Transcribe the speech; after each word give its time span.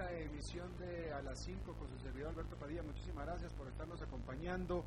Esta 0.00 0.18
emisión 0.18 0.78
de 0.78 1.12
A 1.12 1.20
las 1.20 1.38
5 1.44 1.74
con 1.74 1.86
su 1.86 1.98
servidor 1.98 2.30
Alberto 2.30 2.56
Padilla, 2.56 2.82
muchísimas 2.82 3.26
gracias 3.26 3.52
por 3.52 3.68
estarnos 3.68 4.00
acompañando. 4.00 4.82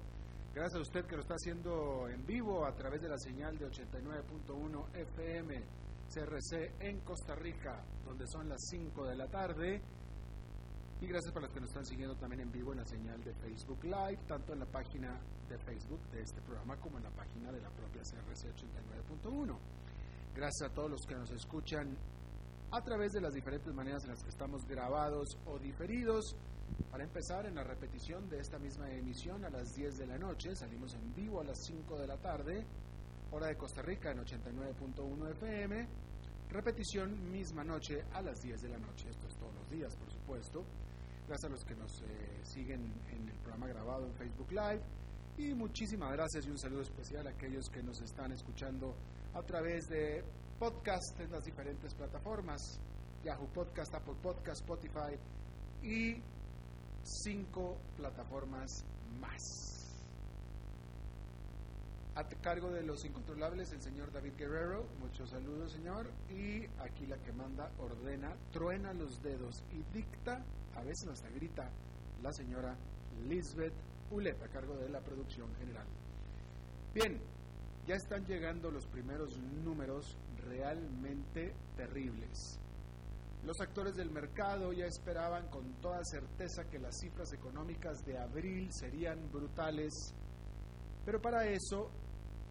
Gracias 0.56 0.80
a 0.80 0.82
usted 0.82 1.06
que 1.06 1.16
lo 1.16 1.22
está 1.22 1.36
haciendo 1.36 2.10
en 2.10 2.26
vivo 2.26 2.66
a 2.66 2.74
través 2.74 3.00
de 3.00 3.10
la 3.10 3.20
señal 3.20 3.56
de 3.60 3.68
89.1 3.68 4.96
FM 4.96 5.64
CRC 6.12 6.74
en 6.80 7.02
Costa 7.02 7.36
Rica, 7.36 7.84
donde 8.04 8.26
son 8.26 8.50
las 8.50 8.60
5 8.72 9.06
de 9.06 9.16
la 9.16 9.28
tarde. 9.28 9.82
Y 11.00 11.06
gracias 11.06 11.32
para 11.32 11.46
los 11.46 11.54
que 11.54 11.62
nos 11.62 11.70
están 11.70 11.86
siguiendo 11.86 12.16
también 12.16 12.42
en 12.42 12.52
vivo 12.52 12.72
en 12.72 12.80
la 12.80 12.86
señal 12.86 13.24
de 13.24 13.36
Facebook 13.36 13.84
Live, 13.84 14.20
tanto 14.28 14.54
en 14.54 14.60
la 14.62 14.66
página 14.66 15.22
de 15.48 15.60
Facebook 15.60 16.02
de 16.10 16.24
este 16.24 16.42
programa 16.42 16.76
como 16.78 16.98
en 16.98 17.04
la 17.04 17.12
página 17.12 17.52
de 17.52 17.62
la 17.62 17.70
propia 17.70 18.02
CRC 18.02 18.50
89.1. 19.22 19.60
Gracias 20.34 20.72
a 20.72 20.74
todos 20.74 20.90
los 20.90 21.02
que 21.06 21.14
nos 21.14 21.30
escuchan 21.30 21.96
a 22.74 22.82
través 22.82 23.14
de 23.14 23.22
las 23.22 23.36
diferentes 23.36 23.72
maneras 23.72 24.04
en 24.04 24.10
las 24.10 24.24
que 24.24 24.32
estamos 24.32 24.66
grabados 24.66 25.38
o 25.46 25.60
diferidos. 25.60 26.36
Para 26.90 27.04
empezar, 27.04 27.46
en 27.46 27.54
la 27.54 27.64
repetición 27.64 28.28
de 28.30 28.40
esta 28.40 28.58
misma 28.58 28.90
emisión 28.90 29.46
a 29.46 29.52
las 29.52 29.76
10 29.76 30.00
de 30.00 30.08
la 30.08 30.18
noche, 30.18 30.56
salimos 30.56 30.96
en 30.96 31.14
vivo 31.14 31.40
a 31.40 31.44
las 31.44 31.64
5 31.66 32.00
de 32.00 32.08
la 32.08 32.18
tarde, 32.18 32.66
hora 33.32 33.46
de 33.46 33.58
Costa 33.58 33.84
Rica 33.84 34.10
en 34.10 34.18
89.1 34.18 35.32
FM, 35.34 35.88
repetición 36.50 37.32
misma 37.32 37.64
noche 37.64 38.06
a 38.12 38.24
las 38.24 38.42
10 38.42 38.64
de 38.64 38.70
la 38.70 38.80
noche, 38.80 39.08
esto 39.08 39.28
es 39.28 39.36
todos 39.36 39.54
los 39.54 39.70
días, 39.70 39.96
por 39.96 40.10
supuesto. 40.10 40.64
Gracias 41.28 41.52
a 41.52 41.54
los 41.54 41.64
que 41.64 41.76
nos 41.76 42.02
eh, 42.02 42.06
siguen 42.42 42.92
en 43.12 43.30
el 43.30 43.36
programa 43.36 43.68
grabado 43.68 44.08
en 44.08 44.16
Facebook 44.16 44.52
Live 44.52 44.82
y 45.38 45.54
muchísimas 45.54 46.12
gracias 46.12 46.48
y 46.48 46.50
un 46.50 46.58
saludo 46.58 46.82
especial 46.82 47.28
a 47.28 47.30
aquellos 47.30 47.70
que 47.70 47.84
nos 47.84 48.02
están 48.02 48.32
escuchando 48.32 48.96
a 49.36 49.44
través 49.44 49.88
de 49.90 50.24
podcast 50.60 51.20
en 51.20 51.32
las 51.32 51.46
diferentes 51.46 51.94
plataformas, 51.94 52.80
Yahoo 53.24 53.48
Podcast, 53.48 53.94
Apple 53.96 54.16
Podcast, 54.22 54.62
Spotify 54.62 55.18
y 55.82 56.22
cinco 57.04 57.78
plataformas 57.98 58.84
más. 59.20 59.42
A 62.16 62.24
cargo 62.42 62.70
de 62.70 62.84
los 62.84 63.04
incontrolables, 63.06 63.72
el 63.72 63.82
señor 63.82 64.12
David 64.12 64.34
Guerrero, 64.38 64.86
muchos 65.00 65.32
saludos 65.32 65.72
señor, 65.72 66.12
y 66.30 66.66
aquí 66.80 67.08
la 67.08 67.18
que 67.18 67.32
manda 67.32 67.72
ordena, 67.80 68.36
truena 68.52 68.94
los 68.94 69.22
dedos 69.24 69.64
y 69.72 69.82
dicta, 69.98 70.44
a 70.76 70.84
veces 70.84 71.10
hasta 71.10 71.30
grita, 71.30 71.70
la 72.22 72.32
señora 72.32 72.76
Lisbeth 73.28 73.74
Ulet, 74.12 74.42
a 74.44 74.48
cargo 74.48 74.76
de 74.76 74.90
la 74.90 75.00
producción 75.00 75.54
general. 75.56 75.88
Bien, 76.94 77.20
ya 77.88 77.96
están 77.96 78.26
llegando 78.26 78.70
los 78.70 78.86
primeros 78.86 79.38
números 79.64 80.16
realmente 80.46 81.54
terribles. 81.76 82.60
Los 83.46 83.60
actores 83.60 83.96
del 83.96 84.10
mercado 84.10 84.72
ya 84.72 84.86
esperaban 84.86 85.50
con 85.50 85.74
toda 85.82 86.04
certeza 86.06 86.64
que 86.70 86.80
las 86.80 86.98
cifras 87.00 87.34
económicas 87.34 88.06
de 88.06 88.18
abril 88.18 88.72
serían 88.72 89.30
brutales, 89.32 90.14
pero 91.06 91.22
para 91.22 91.46
eso 91.46 91.90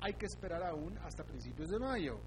hay 0.01 0.15
que 0.15 0.27
esperar 0.27 0.63
aún 0.63 0.99
hasta 0.99 1.25
principios 1.25 1.71
de 1.71 1.79
mayo. 1.79 2.19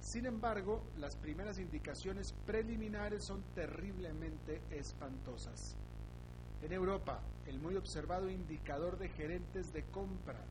Sin 0.00 0.26
embargo, 0.26 0.82
las 0.98 1.16
primeras 1.16 1.58
indicaciones 1.58 2.34
preliminares 2.44 3.24
son 3.24 3.42
terriblemente 3.54 4.60
espantosas. 4.70 5.74
En 6.60 6.72
Europa, 6.72 7.22
el 7.46 7.58
muy 7.58 7.76
observado 7.76 8.28
indicador 8.28 8.98
de 8.98 9.08
gerentes 9.08 9.72
de 9.72 9.84
compra, 9.84 10.44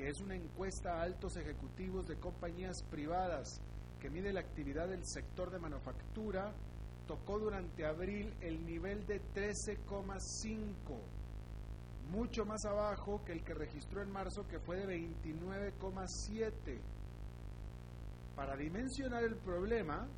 que 0.00 0.08
es 0.08 0.22
una 0.22 0.34
encuesta 0.34 0.94
a 0.94 1.02
altos 1.02 1.36
ejecutivos 1.36 2.08
de 2.08 2.16
compañías 2.16 2.82
privadas 2.84 3.60
que 4.00 4.08
mide 4.08 4.32
la 4.32 4.40
actividad 4.40 4.88
del 4.88 5.04
sector 5.04 5.50
de 5.50 5.58
manufactura, 5.58 6.54
tocó 7.06 7.38
durante 7.38 7.84
abril 7.84 8.32
el 8.40 8.64
nivel 8.64 9.06
de 9.06 9.20
13,5, 9.34 10.16
mucho 12.10 12.46
más 12.46 12.64
abajo 12.64 13.22
que 13.26 13.32
el 13.32 13.44
que 13.44 13.52
registró 13.52 14.00
en 14.00 14.10
marzo, 14.10 14.48
que 14.48 14.58
fue 14.58 14.78
de 14.78 14.86
29,7. 14.86 16.78
Para 18.34 18.56
dimensionar 18.56 19.22
el 19.22 19.36
problema, 19.36 20.08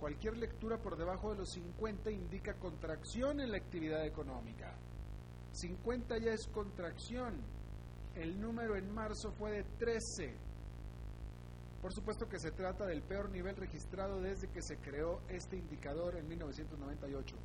cualquier 0.00 0.36
lectura 0.38 0.76
por 0.76 0.96
debajo 0.96 1.30
de 1.30 1.38
los 1.38 1.52
50 1.52 2.10
indica 2.10 2.54
contracción 2.54 3.38
en 3.38 3.52
la 3.52 3.58
actividad 3.58 4.04
económica. 4.04 4.74
50 5.52 6.18
ya 6.18 6.32
es 6.32 6.48
contracción. 6.48 7.57
El 8.16 8.40
número 8.40 8.76
en 8.76 8.92
marzo 8.92 9.32
fue 9.32 9.52
de 9.52 9.64
13. 9.78 10.34
Por 11.80 11.92
supuesto 11.92 12.28
que 12.28 12.40
se 12.40 12.50
trata 12.50 12.86
del 12.86 13.02
peor 13.02 13.30
nivel 13.30 13.56
registrado 13.56 14.20
desde 14.20 14.48
que 14.48 14.62
se 14.62 14.76
creó 14.78 15.20
este 15.28 15.56
indicador 15.56 16.16
en 16.16 16.28
1998. 16.28 17.36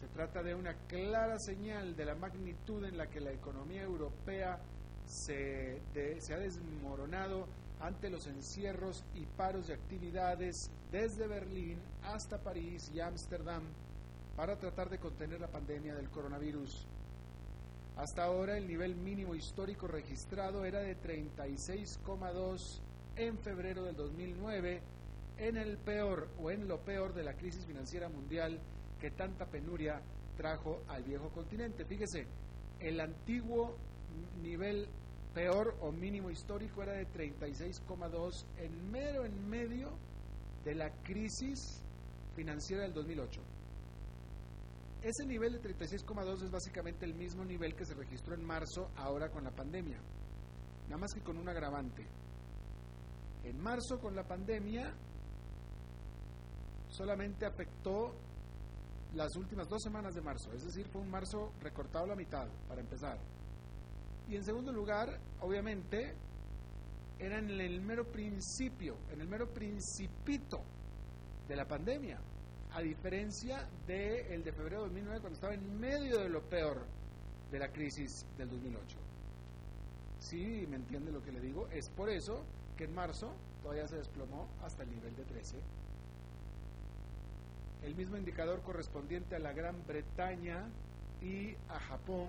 Se 0.00 0.08
trata 0.08 0.42
de 0.42 0.54
una 0.54 0.74
clara 0.88 1.38
señal 1.38 1.94
de 1.94 2.04
la 2.06 2.14
magnitud 2.14 2.84
en 2.84 2.96
la 2.96 3.08
que 3.08 3.20
la 3.20 3.32
economía 3.32 3.82
europea 3.82 4.58
se, 5.06 5.80
ha 5.94 6.38
desmoronado 6.38 7.46
ante 7.80 8.10
los 8.10 8.26
encierros 8.26 9.04
y 9.14 9.26
paros 9.26 9.66
de 9.66 9.74
actividades 9.74 10.70
desde 10.90 11.26
Berlín 11.26 11.78
hasta 12.04 12.38
París 12.38 12.90
y 12.94 13.00
Ámsterdam 13.00 13.62
para 14.36 14.56
tratar 14.56 14.88
de 14.88 14.98
contener 14.98 15.40
la 15.40 15.48
pandemia 15.48 15.94
del 15.94 16.08
coronavirus. 16.10 16.86
Hasta 17.96 18.24
ahora 18.24 18.56
el 18.56 18.66
nivel 18.66 18.94
mínimo 18.96 19.34
histórico 19.34 19.86
registrado 19.86 20.64
era 20.64 20.80
de 20.80 20.96
36,2 20.96 22.80
en 23.16 23.38
febrero 23.38 23.84
del 23.84 23.96
2009 23.96 24.80
en 25.38 25.56
el 25.56 25.76
peor 25.76 26.28
o 26.40 26.50
en 26.50 26.68
lo 26.68 26.80
peor 26.80 27.12
de 27.14 27.22
la 27.22 27.34
crisis 27.34 27.66
financiera 27.66 28.08
mundial 28.08 28.58
que 29.00 29.10
tanta 29.10 29.46
penuria 29.46 30.00
trajo 30.36 30.82
al 30.88 31.02
viejo 31.02 31.28
continente. 31.30 31.84
Fíjese, 31.84 32.26
el 32.80 33.00
antiguo 33.00 33.76
nivel 34.42 34.88
peor 35.34 35.76
o 35.80 35.92
mínimo 35.92 36.30
histórico 36.30 36.82
era 36.82 36.92
de 36.92 37.06
36,2 37.08 38.44
en 38.58 38.90
mero 38.90 39.24
en 39.24 39.48
medio 39.48 39.90
de 40.64 40.74
la 40.74 40.90
crisis 41.02 41.82
financiera 42.34 42.82
del 42.82 42.94
2008. 42.94 43.51
Ese 45.02 45.26
nivel 45.26 45.52
de 45.52 45.60
36,2 45.60 46.44
es 46.44 46.50
básicamente 46.50 47.04
el 47.04 47.14
mismo 47.14 47.44
nivel 47.44 47.74
que 47.74 47.84
se 47.84 47.94
registró 47.94 48.34
en 48.34 48.44
marzo 48.44 48.92
ahora 48.94 49.30
con 49.30 49.42
la 49.42 49.50
pandemia, 49.50 49.98
nada 50.84 50.98
más 50.98 51.12
que 51.12 51.20
con 51.20 51.36
un 51.38 51.48
agravante. 51.48 52.06
En 53.42 53.60
marzo 53.60 53.98
con 53.98 54.14
la 54.14 54.22
pandemia 54.22 54.94
solamente 56.88 57.44
afectó 57.44 58.14
las 59.14 59.34
últimas 59.34 59.68
dos 59.68 59.82
semanas 59.82 60.14
de 60.14 60.22
marzo, 60.22 60.52
es 60.52 60.64
decir, 60.64 60.86
fue 60.86 61.00
un 61.00 61.10
marzo 61.10 61.52
recortado 61.60 62.06
la 62.06 62.14
mitad, 62.14 62.46
para 62.68 62.80
empezar. 62.80 63.18
Y 64.28 64.36
en 64.36 64.44
segundo 64.44 64.72
lugar, 64.72 65.18
obviamente, 65.40 66.14
era 67.18 67.40
en 67.40 67.50
el 67.50 67.80
mero 67.80 68.06
principio, 68.06 68.98
en 69.10 69.20
el 69.20 69.26
mero 69.26 69.52
principito 69.52 70.62
de 71.48 71.56
la 71.56 71.66
pandemia, 71.66 72.20
a 72.74 72.80
diferencia 72.80 73.66
del 73.86 74.28
de, 74.28 74.38
de 74.38 74.52
febrero 74.52 74.82
de 74.82 74.88
2009, 74.88 75.20
cuando 75.20 75.34
estaba 75.34 75.54
en 75.54 75.80
medio 75.80 76.18
de 76.18 76.28
lo 76.28 76.40
peor 76.42 76.84
de 77.50 77.58
la 77.58 77.68
crisis 77.68 78.24
del 78.38 78.48
2008. 78.50 78.96
Sí, 80.20 80.66
me 80.68 80.76
entiende 80.76 81.12
lo 81.12 81.22
que 81.22 81.32
le 81.32 81.40
digo, 81.40 81.68
es 81.68 81.88
por 81.90 82.08
eso 82.08 82.44
que 82.76 82.84
en 82.84 82.94
marzo 82.94 83.32
todavía 83.62 83.86
se 83.88 83.96
desplomó 83.96 84.48
hasta 84.64 84.84
el 84.84 84.90
nivel 84.90 85.14
de 85.16 85.24
13. 85.24 85.56
El 87.84 87.94
mismo 87.96 88.16
indicador 88.16 88.62
correspondiente 88.62 89.34
a 89.36 89.40
la 89.40 89.52
Gran 89.52 89.76
Bretaña 89.86 90.64
y 91.20 91.54
a 91.68 91.78
Japón 91.80 92.28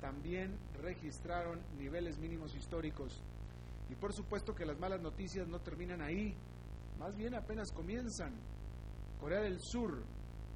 también 0.00 0.56
registraron 0.82 1.60
niveles 1.78 2.18
mínimos 2.18 2.54
históricos. 2.54 3.20
Y 3.90 3.94
por 3.96 4.12
supuesto 4.12 4.54
que 4.54 4.64
las 4.64 4.78
malas 4.78 5.00
noticias 5.00 5.48
no 5.48 5.60
terminan 5.60 6.00
ahí, 6.00 6.34
más 6.98 7.16
bien 7.16 7.34
apenas 7.34 7.72
comienzan. 7.72 8.32
Corea 9.24 9.40
del 9.40 9.58
Sur, 9.58 10.02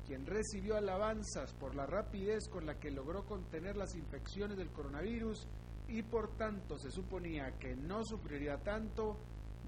quien 0.07 0.27
recibió 0.27 0.77
alabanzas 0.77 1.55
por 1.55 1.75
la 1.75 1.87
rapidez 1.87 2.51
con 2.51 2.67
la 2.67 2.79
que 2.79 2.91
logró 2.91 3.25
contener 3.25 3.79
las 3.79 3.95
infecciones 3.95 4.59
del 4.59 4.69
coronavirus 4.69 5.47
y 5.89 6.03
por 6.03 6.37
tanto 6.37 6.77
se 6.77 6.91
suponía 6.91 7.57
que 7.59 7.75
no 7.75 8.05
sufriría 8.05 8.59
tanto, 8.59 9.17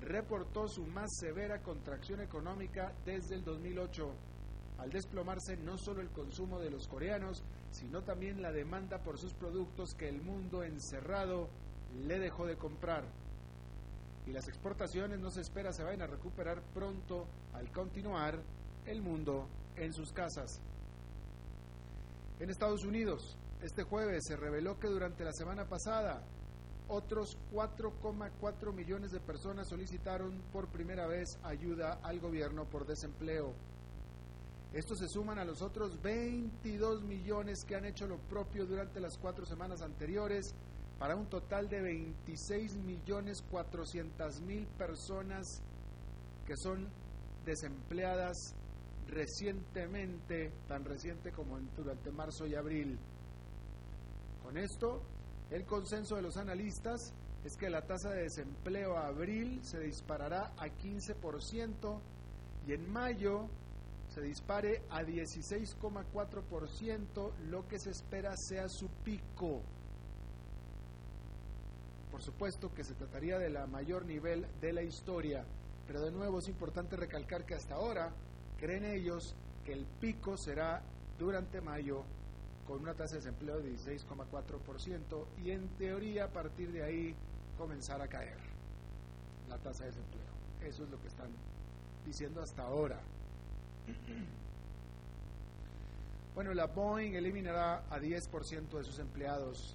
reportó 0.02 0.68
su 0.68 0.84
más 0.84 1.08
severa 1.18 1.62
contracción 1.62 2.20
económica 2.20 2.92
desde 3.06 3.36
el 3.36 3.42
2008, 3.42 4.12
al 4.76 4.90
desplomarse 4.90 5.56
no 5.56 5.78
solo 5.78 6.02
el 6.02 6.10
consumo 6.10 6.60
de 6.60 6.68
los 6.68 6.86
coreanos, 6.86 7.42
sino 7.70 8.02
también 8.02 8.42
la 8.42 8.52
demanda 8.52 8.98
por 8.98 9.18
sus 9.18 9.32
productos 9.32 9.94
que 9.94 10.10
el 10.10 10.20
mundo 10.20 10.62
encerrado 10.62 11.48
le 12.06 12.18
dejó 12.18 12.44
de 12.44 12.58
comprar. 12.58 13.04
Y 14.26 14.32
las 14.32 14.46
exportaciones 14.46 15.20
no 15.20 15.30
se 15.30 15.40
espera 15.40 15.72
se 15.72 15.84
vayan 15.84 16.02
a 16.02 16.06
recuperar 16.06 16.60
pronto 16.74 17.26
al 17.54 17.72
continuar 17.72 18.38
el 18.86 19.02
mundo 19.02 19.46
en 19.76 19.92
sus 19.92 20.12
casas. 20.12 20.60
En 22.38 22.50
Estados 22.50 22.84
Unidos, 22.84 23.36
este 23.62 23.82
jueves 23.82 24.24
se 24.26 24.36
reveló 24.36 24.78
que 24.78 24.88
durante 24.88 25.24
la 25.24 25.32
semana 25.32 25.66
pasada 25.66 26.22
otros 26.88 27.38
4,4 27.52 28.72
millones 28.72 29.12
de 29.12 29.20
personas 29.20 29.68
solicitaron 29.68 30.42
por 30.52 30.68
primera 30.68 31.06
vez 31.06 31.38
ayuda 31.44 32.00
al 32.02 32.18
gobierno 32.18 32.64
por 32.64 32.86
desempleo. 32.86 33.52
Estos 34.72 34.98
se 34.98 35.08
suman 35.08 35.38
a 35.38 35.44
los 35.44 35.62
otros 35.62 36.00
22 36.00 37.02
millones 37.02 37.64
que 37.64 37.76
han 37.76 37.84
hecho 37.84 38.06
lo 38.06 38.18
propio 38.18 38.66
durante 38.66 39.00
las 39.00 39.18
cuatro 39.18 39.44
semanas 39.44 39.82
anteriores, 39.82 40.54
para 41.00 41.16
un 41.16 41.26
total 41.26 41.68
de 41.68 41.80
26 41.80 42.76
millones 42.76 43.42
400 43.50 44.40
mil 44.42 44.66
personas 44.66 45.62
que 46.46 46.56
son 46.56 46.88
desempleadas 47.46 48.54
recientemente, 49.10 50.50
tan 50.66 50.84
reciente 50.84 51.30
como 51.32 51.58
durante 51.76 52.10
marzo 52.10 52.46
y 52.46 52.54
abril. 52.54 52.98
Con 54.42 54.56
esto, 54.56 55.02
el 55.50 55.66
consenso 55.66 56.16
de 56.16 56.22
los 56.22 56.36
analistas 56.36 57.12
es 57.44 57.56
que 57.56 57.70
la 57.70 57.82
tasa 57.82 58.10
de 58.10 58.22
desempleo 58.22 58.96
a 58.96 59.06
abril 59.08 59.60
se 59.62 59.78
disparará 59.80 60.52
a 60.56 60.66
15% 60.66 62.00
y 62.66 62.72
en 62.72 62.90
mayo 62.90 63.48
se 64.08 64.22
dispare 64.22 64.82
a 64.90 65.02
16,4%, 65.02 67.32
lo 67.48 67.68
que 67.68 67.78
se 67.78 67.90
espera 67.90 68.36
sea 68.36 68.68
su 68.68 68.88
pico. 69.04 69.62
Por 72.10 72.20
supuesto 72.20 72.74
que 72.74 72.82
se 72.82 72.94
trataría 72.94 73.38
de 73.38 73.50
la 73.50 73.68
mayor 73.68 74.04
nivel 74.04 74.48
de 74.60 74.72
la 74.72 74.82
historia, 74.82 75.44
pero 75.86 76.02
de 76.02 76.10
nuevo 76.10 76.40
es 76.40 76.48
importante 76.48 76.96
recalcar 76.96 77.46
que 77.46 77.54
hasta 77.54 77.76
ahora 77.76 78.12
creen 78.60 78.84
ellos 78.84 79.34
que 79.64 79.72
el 79.72 79.86
pico 80.00 80.36
será 80.36 80.82
durante 81.18 81.60
mayo 81.60 82.04
con 82.66 82.80
una 82.80 82.94
tasa 82.94 83.14
de 83.14 83.20
desempleo 83.20 83.58
de 83.58 83.72
16,4% 83.72 85.24
y 85.42 85.50
en 85.50 85.66
teoría 85.70 86.24
a 86.24 86.28
partir 86.28 86.70
de 86.70 86.84
ahí 86.84 87.14
comenzar 87.58 88.00
a 88.00 88.06
caer 88.06 88.36
la 89.48 89.56
tasa 89.58 89.84
de 89.84 89.90
desempleo. 89.90 90.20
Eso 90.62 90.84
es 90.84 90.90
lo 90.90 91.00
que 91.00 91.08
están 91.08 91.30
diciendo 92.06 92.42
hasta 92.42 92.62
ahora. 92.62 93.00
Bueno, 96.32 96.54
la 96.54 96.66
Boeing 96.66 97.14
eliminará 97.14 97.82
a 97.90 97.98
10% 97.98 98.78
de 98.78 98.84
sus 98.84 99.00
empleados. 99.00 99.74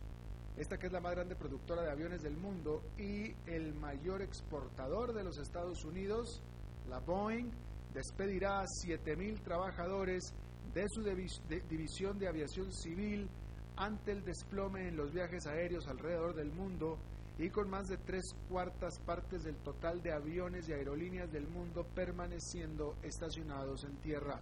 Esta 0.58 0.80
que 0.80 0.88
es 0.88 0.94
la 0.94 1.02
más 1.02 1.12
grande 1.12 1.36
productora 1.36 1.82
de 1.84 1.92
aviones 1.92 2.24
del 2.24 2.38
mundo 2.38 2.82
y 2.98 3.36
el 3.46 3.74
mayor 3.74 4.22
exportador 4.22 5.14
de 5.14 5.26
los 5.26 5.38
Estados 5.38 5.84
Unidos, 5.84 6.42
la 6.90 7.00
Boeing 7.00 7.52
despedirá 7.96 8.60
a 8.60 8.66
7.000 8.66 9.42
trabajadores 9.42 10.34
de 10.74 10.88
su 10.90 11.02
división 11.02 12.20
de 12.20 12.28
aviación 12.28 12.72
civil 12.74 13.30
ante 13.78 14.12
el 14.12 14.24
desplome 14.26 14.90
en 14.90 14.98
los 14.98 15.14
viajes 15.14 15.48
aéreos 15.48 15.88
alrededor 15.88 16.36
del 16.36 16.52
mundo 16.52 16.98
y 17.40 17.50
con 17.50 17.70
más 17.70 17.88
de 17.88 17.98
tres 17.98 18.36
cuartas 18.50 19.00
partes 19.00 19.44
del 19.44 19.56
total 19.56 20.02
de 20.04 20.12
aviones 20.12 20.68
y 20.68 20.74
aerolíneas 20.74 21.32
del 21.32 21.48
mundo 21.48 21.86
permaneciendo 21.96 22.96
estacionados 23.02 23.86
en 23.86 23.96
tierra. 23.98 24.40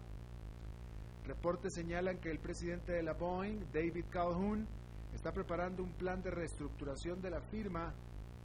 Reportes 1.26 1.76
señalan 1.76 2.18
que 2.18 2.32
el 2.32 2.40
presidente 2.40 2.92
de 2.92 3.04
la 3.04 3.14
Boeing, 3.14 3.60
David 3.72 4.06
Calhoun, 4.10 4.68
está 5.14 5.32
preparando 5.32 5.84
un 5.84 5.94
plan 5.94 6.22
de 6.24 6.32
reestructuración 6.32 7.22
de 7.22 7.30
la 7.30 7.42
firma 7.42 7.94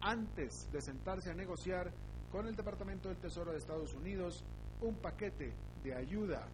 antes 0.00 0.70
de 0.70 0.80
sentarse 0.80 1.30
a 1.30 1.34
negociar 1.34 1.90
con 2.30 2.46
el 2.46 2.54
Departamento 2.54 3.08
del 3.08 3.18
Tesoro 3.18 3.52
de 3.52 3.58
Estados 3.58 3.94
Unidos 3.94 4.44
un 4.80 4.94
paquete 4.96 5.52
de 5.82 5.94
ayuda 5.94 6.46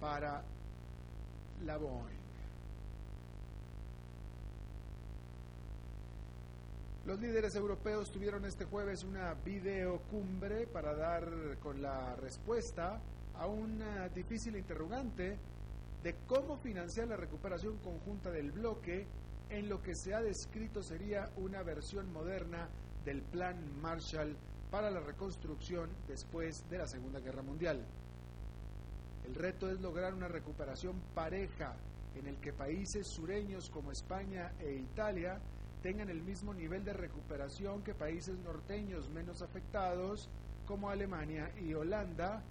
para 0.00 0.42
la 1.64 1.76
Boeing. 1.76 2.18
Los 7.06 7.20
líderes 7.20 7.54
europeos 7.54 8.10
tuvieron 8.10 8.44
este 8.44 8.66
jueves 8.66 9.02
una 9.02 9.32
videocumbre 9.32 10.66
para 10.66 10.94
dar 10.94 11.56
con 11.62 11.80
la 11.80 12.14
respuesta 12.16 13.00
a 13.38 13.46
una 13.46 14.08
difícil 14.10 14.56
interrogante 14.56 15.38
de 16.02 16.14
cómo 16.26 16.58
financiar 16.58 17.08
la 17.08 17.16
recuperación 17.16 17.78
conjunta 17.78 18.30
del 18.30 18.52
bloque 18.52 19.06
en 19.48 19.68
lo 19.70 19.82
que 19.82 19.94
se 19.94 20.14
ha 20.14 20.20
descrito 20.20 20.82
sería 20.82 21.30
una 21.36 21.62
versión 21.62 22.12
moderna 22.12 22.68
del 23.04 23.22
Plan 23.22 23.56
Marshall 23.80 24.36
para 24.70 24.90
la 24.90 25.00
reconstrucción 25.00 25.88
después 26.06 26.68
de 26.68 26.78
la 26.78 26.86
Segunda 26.86 27.20
Guerra 27.20 27.42
Mundial. 27.42 27.84
El 29.26 29.34
reto 29.34 29.70
es 29.70 29.80
lograr 29.80 30.14
una 30.14 30.28
recuperación 30.28 31.00
pareja 31.14 31.74
en 32.14 32.26
el 32.26 32.36
que 32.36 32.52
países 32.52 33.06
sureños 33.06 33.70
como 33.70 33.92
España 33.92 34.52
e 34.60 34.74
Italia 34.74 35.38
tengan 35.82 36.10
el 36.10 36.22
mismo 36.22 36.52
nivel 36.52 36.84
de 36.84 36.92
recuperación 36.92 37.82
que 37.82 37.94
países 37.94 38.38
norteños 38.38 39.08
menos 39.10 39.42
afectados 39.42 40.28
como 40.66 40.90
Alemania 40.90 41.50
y 41.60 41.72
Holanda, 41.72 42.42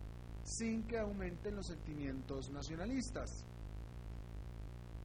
sin 0.43 0.83
que 0.83 0.97
aumenten 0.97 1.55
los 1.55 1.67
sentimientos 1.67 2.49
nacionalistas. 2.49 3.45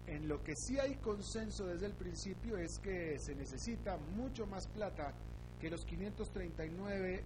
En 0.06 0.28
lo 0.28 0.42
que 0.42 0.54
sí 0.56 0.78
hay 0.78 0.96
consenso 0.96 1.66
desde 1.66 1.86
el 1.86 1.94
principio 1.94 2.56
es 2.56 2.78
que 2.78 3.18
se 3.18 3.34
necesita 3.34 3.96
mucho 4.16 4.46
más 4.46 4.66
plata 4.68 5.12
que 5.62 5.70
los 5.70 5.84
539 5.84 7.22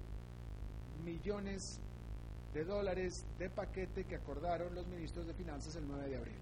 millones 1.02 1.80
de 2.52 2.64
dólares 2.64 3.24
de 3.38 3.48
paquete 3.48 4.04
que 4.04 4.16
acordaron 4.16 4.74
los 4.74 4.86
ministros 4.88 5.26
de 5.26 5.32
Finanzas 5.32 5.74
el 5.76 5.88
9 5.88 6.06
de 6.10 6.16
abril. 6.18 6.38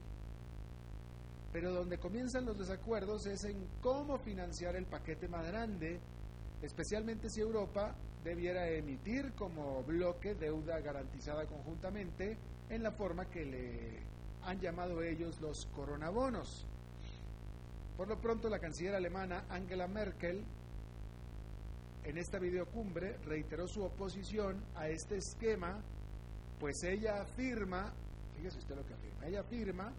Pero 1.52 1.72
donde 1.72 1.98
comienzan 1.98 2.46
los 2.46 2.58
desacuerdos 2.58 3.26
es 3.26 3.44
en 3.44 3.68
cómo 3.80 4.18
financiar 4.18 4.74
el 4.74 4.86
paquete 4.86 5.28
más 5.28 5.46
grande, 5.46 6.00
especialmente 6.62 7.30
si 7.30 7.40
Europa 7.40 7.94
debiera 8.24 8.68
emitir 8.68 9.32
como 9.34 9.84
bloque 9.84 10.34
deuda 10.34 10.80
garantizada 10.80 11.46
conjuntamente 11.46 12.36
en 12.70 12.82
la 12.82 12.90
forma 12.90 13.26
que 13.26 13.44
le 13.44 14.02
han 14.42 14.58
llamado 14.58 15.00
ellos 15.00 15.40
los 15.40 15.66
coronabonos. 15.66 16.66
Por 17.96 18.08
lo 18.08 18.20
pronto, 18.20 18.48
la 18.48 18.58
canciller 18.58 18.96
alemana 18.96 19.44
Angela 19.48 19.86
Merkel 19.86 20.44
en 22.04 22.18
esta 22.18 22.38
videocumbre 22.38 23.18
reiteró 23.24 23.66
su 23.66 23.82
oposición 23.82 24.62
a 24.74 24.88
este 24.88 25.16
esquema, 25.16 25.82
pues 26.60 26.82
ella 26.84 27.22
afirma, 27.22 27.92
fíjese 28.36 28.58
usted 28.58 28.76
lo 28.76 28.86
que 28.86 28.94
afirma, 28.94 29.26
ella 29.26 29.40
afirma 29.40 29.92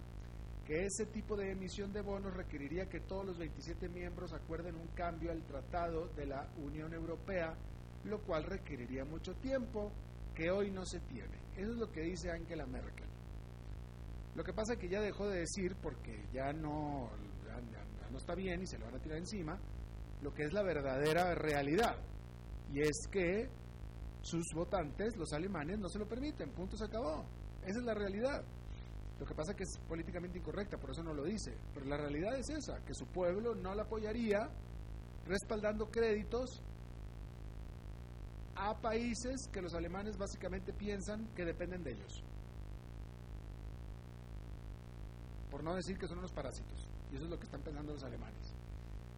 que 0.66 0.86
ese 0.86 1.06
tipo 1.08 1.36
de 1.36 1.52
emisión 1.52 1.94
de 1.94 2.02
bonos 2.02 2.34
requeriría 2.34 2.88
que 2.88 3.00
todos 3.02 3.26
los 3.26 3.38
27 3.38 3.88
miembros 3.90 4.34
acuerden 4.34 4.76
un 4.76 4.88
cambio 4.88 5.32
al 5.32 5.44
tratado 5.44 6.08
de 6.16 6.26
la 6.26 6.48
Unión 6.58 6.94
Europea, 6.94 7.56
lo 8.04 8.20
cual 8.22 8.44
requeriría 8.44 9.06
mucho 9.06 9.36
tiempo 9.36 9.92
que 10.34 10.50
hoy 10.50 10.72
no 10.72 10.86
se 10.86 11.00
tiene. 11.02 11.38
Eso 11.56 11.72
es 11.72 11.78
lo 11.78 11.92
que 11.92 12.02
dice 12.02 12.32
Angela 12.32 12.66
Merkel. 12.66 13.08
Lo 14.36 14.44
que 14.44 14.54
pasa 14.54 14.74
es 14.74 14.80
que 14.80 14.90
ya 14.90 15.02
dejó 15.02 15.28
de 15.30 15.40
decir, 15.40 15.76
porque 15.82 16.26
ya 16.34 16.52
no, 16.52 17.10
ya 17.46 18.10
no 18.10 18.18
está 18.18 18.36
bien 18.36 18.62
y 18.62 18.68
se 18.68 18.78
lo 18.78 18.86
van 18.86 18.96
a 18.96 19.00
tirar 19.00 19.18
encima, 19.18 19.58
lo 20.26 20.34
que 20.34 20.44
es 20.44 20.54
la 20.54 20.64
verdadera 20.64 21.36
realidad. 21.36 21.96
Y 22.74 22.82
es 22.82 23.08
que 23.12 23.48
sus 24.24 24.44
votantes, 24.56 25.16
los 25.18 25.32
alemanes, 25.34 25.78
no 25.78 25.88
se 25.88 26.00
lo 26.00 26.08
permiten. 26.08 26.50
Punto, 26.50 26.76
se 26.76 26.86
acabó. 26.86 27.24
Esa 27.64 27.78
es 27.78 27.86
la 27.86 27.94
realidad. 27.94 28.44
Lo 29.20 29.26
que 29.28 29.36
pasa 29.36 29.52
es 29.52 29.58
que 29.58 29.64
es 29.64 29.78
políticamente 29.88 30.40
incorrecta, 30.40 30.78
por 30.78 30.90
eso 30.90 31.04
no 31.04 31.14
lo 31.14 31.24
dice. 31.24 31.56
Pero 31.76 31.86
la 31.86 31.98
realidad 31.98 32.36
es 32.40 32.50
esa, 32.50 32.84
que 32.86 32.96
su 32.96 33.06
pueblo 33.06 33.54
no 33.54 33.76
la 33.76 33.84
apoyaría 33.84 34.50
respaldando 35.28 35.92
créditos 35.92 36.64
a 38.56 38.74
países 38.82 39.48
que 39.54 39.62
los 39.62 39.76
alemanes 39.76 40.18
básicamente 40.18 40.74
piensan 40.74 41.28
que 41.36 41.46
dependen 41.46 41.84
de 41.84 41.92
ellos. 41.92 42.24
Por 45.52 45.64
no 45.64 45.76
decir 45.76 46.00
que 46.00 46.08
son 46.08 46.18
unos 46.18 46.32
parásitos. 46.32 46.90
Y 47.12 47.16
eso 47.16 47.26
es 47.26 47.30
lo 47.30 47.38
que 47.38 47.46
están 47.46 47.62
pensando 47.62 47.94
los 47.94 48.04
alemanes. 48.04 48.56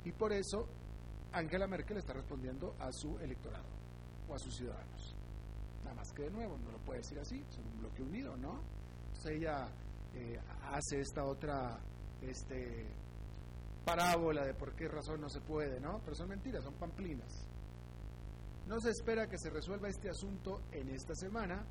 Y 0.03 0.11
por 0.11 0.31
eso 0.31 0.67
Angela 1.34 1.67
Merkel 1.67 1.98
está 1.98 2.13
respondiendo 2.13 2.75
a 2.79 2.91
su 2.91 3.17
electorado 3.19 3.65
o 4.27 4.36
a 4.36 4.39
sus 4.39 4.55
ciudadanos. 4.55 5.15
Nada 5.84 5.96
más 5.96 6.12
que 6.13 6.24
de 6.24 6.31
nuevo, 6.31 6.57
no 6.57 6.72
lo 6.72 6.77
puede 6.79 7.00
decir 7.00 7.19
así, 7.19 7.43
son 7.50 7.65
un 7.65 7.79
bloque 7.79 8.01
unido, 8.01 8.36
¿no? 8.38 8.62
Entonces 9.07 9.38
ella 9.38 9.67
eh, 10.15 10.39
hace 10.72 11.00
esta 11.00 11.24
otra 11.24 11.79
este, 12.22 12.88
parábola 13.86 14.46
de 14.46 14.53
por 14.53 14.74
qué 14.74 14.88
razón 14.88 15.22
no 15.22 15.29
se 15.29 15.41
puede, 15.41 15.79
¿no? 15.79 16.01
Pero 16.03 16.15
son 16.15 16.29
mentiras, 16.29 16.63
son 16.63 16.74
pamplinas. 16.74 17.48
No 18.67 18.79
se 18.81 18.89
espera 18.89 19.27
que 19.27 19.38
se 19.38 19.50
resuelva 19.50 19.88
este 19.88 20.10
asunto 20.10 20.62
en 20.72 20.89
esta 20.89 21.15
semana, 21.15 21.65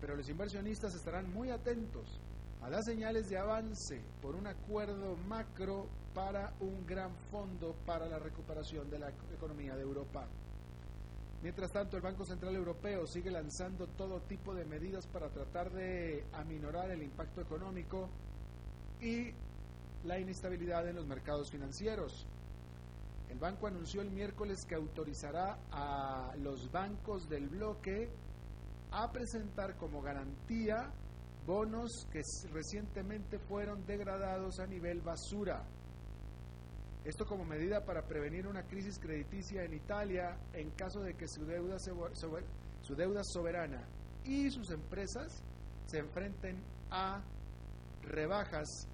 pero 0.00 0.16
los 0.16 0.28
inversionistas 0.28 0.94
estarán 0.94 1.32
muy 1.32 1.50
atentos 1.50 2.20
a 2.60 2.68
las 2.68 2.84
señales 2.84 3.28
de 3.28 3.38
avance 3.38 4.02
por 4.20 4.34
un 4.34 4.46
acuerdo 4.46 5.16
macro 5.28 5.88
para 6.14 6.52
un 6.60 6.86
gran 6.86 7.14
fondo 7.30 7.74
para 7.86 8.06
la 8.06 8.18
recuperación 8.18 8.90
de 8.90 8.98
la 8.98 9.10
economía 9.34 9.76
de 9.76 9.82
Europa. 9.82 10.26
Mientras 11.42 11.72
tanto, 11.72 11.96
el 11.96 12.02
Banco 12.02 12.24
Central 12.24 12.54
Europeo 12.54 13.06
sigue 13.06 13.30
lanzando 13.30 13.86
todo 13.86 14.20
tipo 14.22 14.54
de 14.54 14.66
medidas 14.66 15.06
para 15.06 15.30
tratar 15.30 15.70
de 15.70 16.24
aminorar 16.34 16.90
el 16.90 17.02
impacto 17.02 17.40
económico 17.40 18.10
y 19.00 19.32
la 20.04 20.18
inestabilidad 20.18 20.86
en 20.88 20.96
los 20.96 21.06
mercados 21.06 21.50
financieros. 21.50 22.26
El 23.30 23.38
banco 23.38 23.68
anunció 23.68 24.02
el 24.02 24.10
miércoles 24.10 24.66
que 24.68 24.74
autorizará 24.74 25.58
a 25.70 26.34
los 26.42 26.70
bancos 26.70 27.28
del 27.28 27.48
bloque 27.48 28.10
a 28.90 29.10
presentar 29.10 29.76
como 29.76 30.02
garantía 30.02 30.92
bonos 31.46 32.06
que 32.12 32.20
recientemente 32.52 33.38
fueron 33.38 33.86
degradados 33.86 34.58
a 34.58 34.66
nivel 34.66 35.00
basura. 35.00 35.64
Esto 37.04 37.26
como 37.26 37.44
medida 37.44 37.84
para 37.84 38.02
prevenir 38.06 38.46
una 38.46 38.62
crisis 38.64 38.98
crediticia 38.98 39.64
en 39.64 39.74
Italia 39.74 40.36
en 40.52 40.70
caso 40.72 41.00
de 41.00 41.14
que 41.14 41.26
su 41.26 41.44
deuda, 41.46 41.78
su 41.78 42.94
deuda 42.94 43.22
soberana 43.24 43.82
y 44.24 44.50
sus 44.50 44.70
empresas 44.70 45.42
se 45.86 45.98
enfrenten 45.98 46.62
a 46.90 47.22
rebajas 48.02 48.86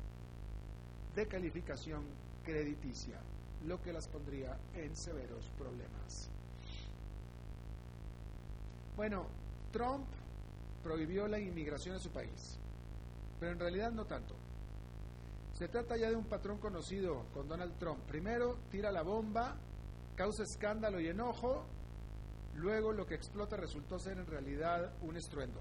de 1.15 1.27
calificación 1.27 2.05
crediticia, 2.45 3.19
lo 3.65 3.83
que 3.83 3.93
las 3.93 4.07
pondría 4.07 4.57
en 4.75 4.95
severos 4.97 5.51
problemas. 5.59 6.31
Bueno, 8.97 9.27
Trump 9.73 10.07
prohibió 10.83 11.27
la 11.27 11.41
inmigración 11.41 11.97
a 11.97 11.99
su 11.99 12.11
país, 12.11 12.59
pero 13.41 13.53
en 13.53 13.59
realidad 13.59 13.91
no 13.91 14.05
tanto. 14.07 14.35
Se 15.57 15.69
trata 15.69 15.97
ya 15.97 16.11
de 16.11 16.17
un 16.17 16.27
patrón 16.27 16.59
conocido 16.59 17.25
con 17.33 17.49
Donald 17.49 17.79
Trump. 17.79 18.01
Primero 18.07 18.59
tira 18.71 18.93
la 18.93 19.01
bomba, 19.01 19.57
causa 20.15 20.43
escándalo 20.43 21.01
y 21.01 21.09
enojo, 21.09 21.65
luego 22.57 22.93
lo 22.93 23.07
que 23.07 23.15
explota 23.15 23.57
resultó 23.57 23.99
ser 23.99 24.19
en 24.19 24.27
realidad 24.27 24.93
un 25.01 25.17
estruendo. 25.17 25.59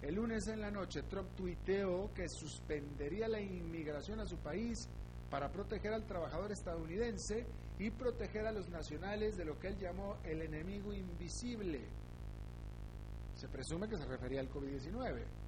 El 0.00 0.14
lunes 0.14 0.48
en 0.48 0.62
la 0.62 0.70
noche 0.70 1.02
Trump 1.02 1.28
tuiteó 1.36 2.14
que 2.14 2.26
suspendería 2.30 3.28
la 3.28 3.42
inmigración 3.42 4.20
a 4.20 4.26
su 4.26 4.38
país 4.38 4.88
para 5.30 5.52
proteger 5.52 5.92
al 5.92 6.06
trabajador 6.06 6.50
estadounidense 6.50 7.46
y 7.78 7.90
proteger 7.90 8.46
a 8.46 8.52
los 8.52 8.70
nacionales 8.70 9.36
de 9.36 9.44
lo 9.44 9.58
que 9.58 9.68
él 9.68 9.78
llamó 9.78 10.16
el 10.24 10.40
enemigo 10.40 10.94
invisible. 10.94 11.82
Se 13.34 13.48
presume 13.48 13.86
que 13.86 13.98
se 13.98 14.06
refería 14.06 14.40
al 14.40 14.48
COVID-19. 14.48 15.43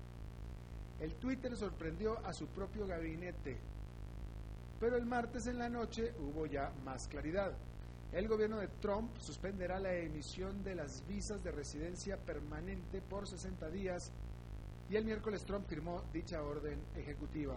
El 1.00 1.14
Twitter 1.14 1.54
sorprendió 1.56 2.18
a 2.26 2.32
su 2.32 2.46
propio 2.46 2.86
gabinete, 2.86 3.58
pero 4.80 4.96
el 4.96 5.04
martes 5.04 5.46
en 5.46 5.58
la 5.58 5.68
noche 5.68 6.14
hubo 6.18 6.46
ya 6.46 6.72
más 6.84 7.06
claridad. 7.08 7.52
El 8.12 8.28
gobierno 8.28 8.58
de 8.58 8.68
Trump 8.68 9.10
suspenderá 9.18 9.78
la 9.78 9.92
emisión 9.94 10.64
de 10.64 10.74
las 10.74 11.06
visas 11.06 11.42
de 11.44 11.50
residencia 11.50 12.16
permanente 12.16 13.02
por 13.02 13.26
60 13.26 13.68
días 13.68 14.10
y 14.88 14.96
el 14.96 15.04
miércoles 15.04 15.44
Trump 15.44 15.66
firmó 15.66 16.02
dicha 16.12 16.42
orden 16.42 16.80
ejecutiva. 16.96 17.56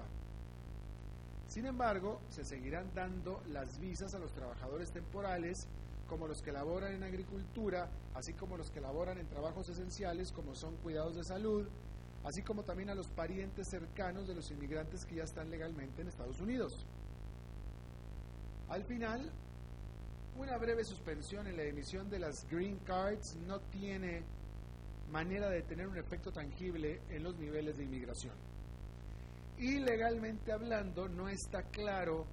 Sin 1.47 1.65
embargo, 1.65 2.19
se 2.29 2.43
seguirán 2.43 2.93
dando 2.93 3.41
las 3.49 3.79
visas 3.79 4.13
a 4.15 4.19
los 4.19 4.33
trabajadores 4.33 4.91
temporales, 4.91 5.67
como 6.07 6.27
los 6.27 6.41
que 6.41 6.51
laboran 6.51 6.93
en 6.93 7.03
agricultura, 7.03 7.89
así 8.15 8.33
como 8.33 8.57
los 8.57 8.69
que 8.69 8.81
laboran 8.81 9.17
en 9.17 9.27
trabajos 9.27 9.69
esenciales 9.69 10.31
como 10.31 10.55
son 10.55 10.75
cuidados 10.77 11.15
de 11.15 11.23
salud, 11.23 11.67
así 12.23 12.41
como 12.41 12.63
también 12.63 12.89
a 12.89 12.95
los 12.95 13.07
parientes 13.07 13.67
cercanos 13.69 14.27
de 14.27 14.35
los 14.35 14.49
inmigrantes 14.51 15.05
que 15.05 15.15
ya 15.15 15.23
están 15.23 15.49
legalmente 15.49 16.01
en 16.01 16.07
Estados 16.07 16.39
Unidos. 16.39 16.85
Al 18.69 18.83
final, 18.83 19.31
una 20.37 20.57
breve 20.57 20.83
suspensión 20.83 21.47
en 21.47 21.57
la 21.57 21.63
emisión 21.63 22.09
de 22.09 22.19
las 22.19 22.47
green 22.49 22.77
cards 22.85 23.35
no 23.47 23.59
tiene 23.59 24.23
manera 25.11 25.49
de 25.49 25.63
tener 25.63 25.87
un 25.87 25.97
efecto 25.97 26.31
tangible 26.31 27.01
en 27.09 27.23
los 27.23 27.37
niveles 27.37 27.77
de 27.77 27.83
inmigración. 27.83 28.33
Y 29.57 29.79
legalmente 29.79 30.51
hablando, 30.51 31.09
no 31.09 31.27
está 31.27 31.63
claro 31.63 32.25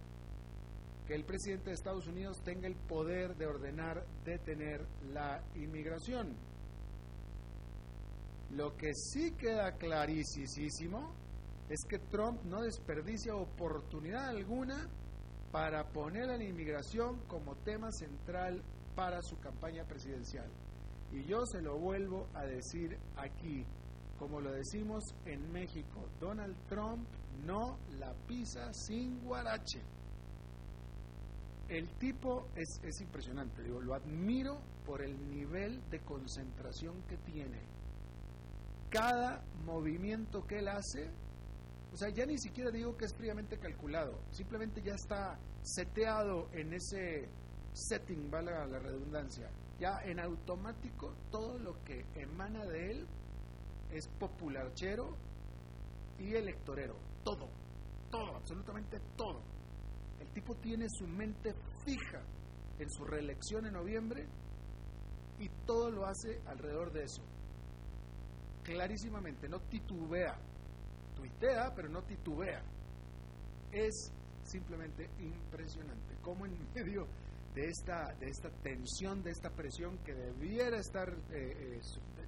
que 1.06 1.14
el 1.14 1.24
presidente 1.24 1.70
de 1.70 1.74
Estados 1.74 2.06
Unidos 2.06 2.42
tenga 2.42 2.66
el 2.66 2.74
poder 2.74 3.36
de 3.36 3.46
ordenar 3.46 4.04
detener 4.24 4.84
la 5.12 5.42
inmigración. 5.54 6.36
Lo 8.50 8.76
que 8.76 8.94
sí 8.94 9.32
queda 9.32 9.72
clarísimo 9.72 11.12
es 11.68 11.80
que 11.88 11.98
Trump 11.98 12.42
no 12.44 12.62
desperdicia 12.62 13.34
oportunidad 13.34 14.28
alguna 14.28 14.88
para 15.50 15.84
poner 15.88 16.30
a 16.30 16.36
la 16.36 16.44
inmigración 16.44 17.20
como 17.26 17.56
tema 17.56 17.90
central 17.90 18.62
para 18.94 19.20
su 19.22 19.38
campaña 19.38 19.84
presidencial. 19.84 20.48
Y 21.12 21.24
yo 21.24 21.44
se 21.46 21.60
lo 21.60 21.78
vuelvo 21.78 22.28
a 22.34 22.44
decir 22.44 22.96
aquí, 23.16 23.64
como 24.18 24.40
lo 24.40 24.52
decimos 24.52 25.02
en 25.24 25.52
México, 25.52 26.08
Donald 26.20 26.56
Trump 26.68 27.06
no 27.44 27.78
la 27.98 28.12
pisa 28.26 28.72
sin 28.72 29.20
guarache. 29.24 29.82
El 31.68 31.88
tipo 31.98 32.46
es, 32.54 32.80
es 32.84 33.00
impresionante, 33.00 33.62
lo 33.66 33.92
admiro 33.92 34.60
por 34.84 35.02
el 35.02 35.28
nivel 35.30 35.80
de 35.90 35.98
concentración 36.00 37.02
que 37.08 37.16
tiene 37.18 37.60
cada 38.90 39.42
movimiento 39.64 40.46
que 40.46 40.58
él 40.58 40.68
hace, 40.68 41.10
o 41.92 41.96
sea, 41.96 42.08
ya 42.10 42.26
ni 42.26 42.38
siquiera 42.38 42.70
digo 42.70 42.96
que 42.96 43.06
es 43.06 43.14
fríamente 43.14 43.58
calculado, 43.58 44.18
simplemente 44.30 44.82
ya 44.82 44.94
está 44.94 45.38
seteado 45.62 46.48
en 46.52 46.72
ese 46.72 47.28
setting, 47.72 48.30
vale 48.30 48.52
la 48.52 48.78
redundancia. 48.78 49.50
Ya 49.78 50.00
en 50.04 50.20
automático 50.20 51.12
todo 51.30 51.58
lo 51.58 51.84
que 51.84 52.06
emana 52.14 52.64
de 52.64 52.92
él 52.92 53.06
es 53.92 54.08
popularchero 54.18 55.14
y 56.18 56.34
electorero, 56.34 56.96
todo, 57.24 57.48
todo, 58.10 58.36
absolutamente 58.36 59.00
todo. 59.16 59.42
El 60.18 60.28
tipo 60.28 60.54
tiene 60.56 60.88
su 60.88 61.06
mente 61.06 61.54
fija 61.84 62.22
en 62.78 62.90
su 62.90 63.04
reelección 63.04 63.66
en 63.66 63.74
noviembre 63.74 64.26
y 65.38 65.50
todo 65.66 65.90
lo 65.90 66.06
hace 66.06 66.40
alrededor 66.46 66.92
de 66.92 67.04
eso 67.04 67.22
clarísimamente, 68.66 69.48
no 69.48 69.60
titubea, 69.60 70.36
tuitea, 71.14 71.72
pero 71.74 71.88
no 71.88 72.02
titubea. 72.02 72.60
Es 73.72 74.12
simplemente 74.42 75.08
impresionante 75.20 76.16
cómo 76.20 76.46
en 76.46 76.56
medio 76.74 77.06
de 77.54 77.68
esta, 77.68 78.12
de 78.14 78.26
esta 78.26 78.50
tensión, 78.62 79.22
de 79.22 79.30
esta 79.30 79.50
presión 79.50 79.96
que 79.98 80.14
debiera 80.14 80.78
estar 80.78 81.08
eh, 81.30 81.78
eh, 81.78 81.80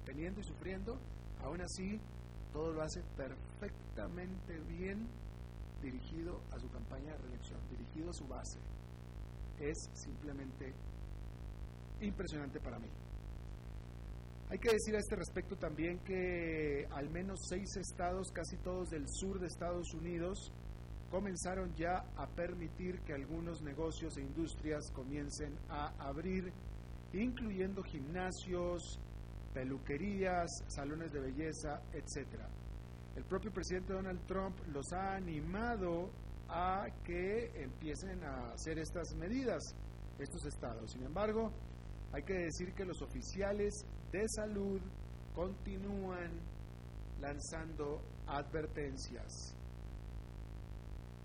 teniendo 0.05 0.39
y 0.39 0.43
sufriendo, 0.43 0.97
aún 1.43 1.61
así 1.61 1.99
todo 2.53 2.71
lo 2.73 2.81
hace 2.81 3.01
perfectamente 3.15 4.59
bien 4.61 5.07
dirigido 5.81 6.41
a 6.51 6.59
su 6.59 6.69
campaña 6.69 7.11
de 7.11 7.17
reelección, 7.19 7.59
dirigido 7.69 8.09
a 8.09 8.13
su 8.13 8.27
base. 8.27 8.59
Es 9.59 9.89
simplemente 9.93 10.73
impresionante 12.01 12.59
para 12.59 12.79
mí. 12.79 12.87
Hay 14.49 14.57
que 14.57 14.71
decir 14.71 14.95
a 14.95 14.99
este 14.99 15.15
respecto 15.15 15.55
también 15.57 15.99
que 15.99 16.87
al 16.89 17.07
menos 17.11 17.39
seis 17.47 17.77
estados, 17.77 18.31
casi 18.31 18.57
todos 18.57 18.89
del 18.89 19.07
sur 19.07 19.39
de 19.39 19.45
Estados 19.45 19.93
Unidos, 19.93 20.51
comenzaron 21.11 21.71
ya 21.75 22.03
a 22.17 22.25
permitir 22.25 22.99
que 23.01 23.13
algunos 23.13 23.61
negocios 23.61 24.17
e 24.17 24.21
industrias 24.21 24.91
comiencen 24.91 25.55
a 25.69 25.93
abrir, 25.99 26.51
incluyendo 27.13 27.83
gimnasios, 27.83 28.99
peluquerías, 29.53 30.49
salones 30.67 31.11
de 31.11 31.19
belleza, 31.19 31.81
etc. 31.93 32.25
El 33.15 33.25
propio 33.25 33.51
presidente 33.51 33.93
Donald 33.93 34.25
Trump 34.25 34.57
los 34.73 34.91
ha 34.93 35.15
animado 35.15 36.09
a 36.47 36.87
que 37.03 37.51
empiecen 37.61 38.23
a 38.23 38.53
hacer 38.53 38.79
estas 38.79 39.13
medidas, 39.13 39.75
estos 40.17 40.43
estados. 40.47 40.91
Sin 40.91 41.03
embargo, 41.03 41.51
Hay 42.11 42.23
que 42.23 42.33
decir 42.33 42.73
que 42.73 42.85
los 42.85 43.01
oficiales 43.01 43.85
de 44.11 44.27
salud 44.29 44.81
continúan 45.35 46.31
lanzando 47.21 48.01
advertencias. 48.27 49.55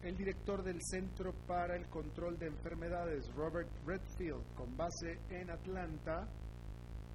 El 0.02 0.16
director 0.16 0.62
del 0.62 0.82
Centro 0.82 1.32
para 1.46 1.76
el 1.76 1.86
Control 1.88 2.38
de 2.38 2.48
Enfermedades, 2.48 3.32
Robert 3.34 3.70
Redfield, 3.86 4.44
con 4.54 4.76
base 4.76 5.18
en 5.30 5.48
Atlanta, 5.48 6.28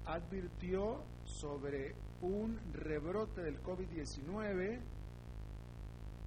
advirtió 0.06 1.04
sobre 1.24 1.94
un 2.20 2.58
rebrote 2.72 3.42
del 3.42 3.62
COVID-19 3.62 4.80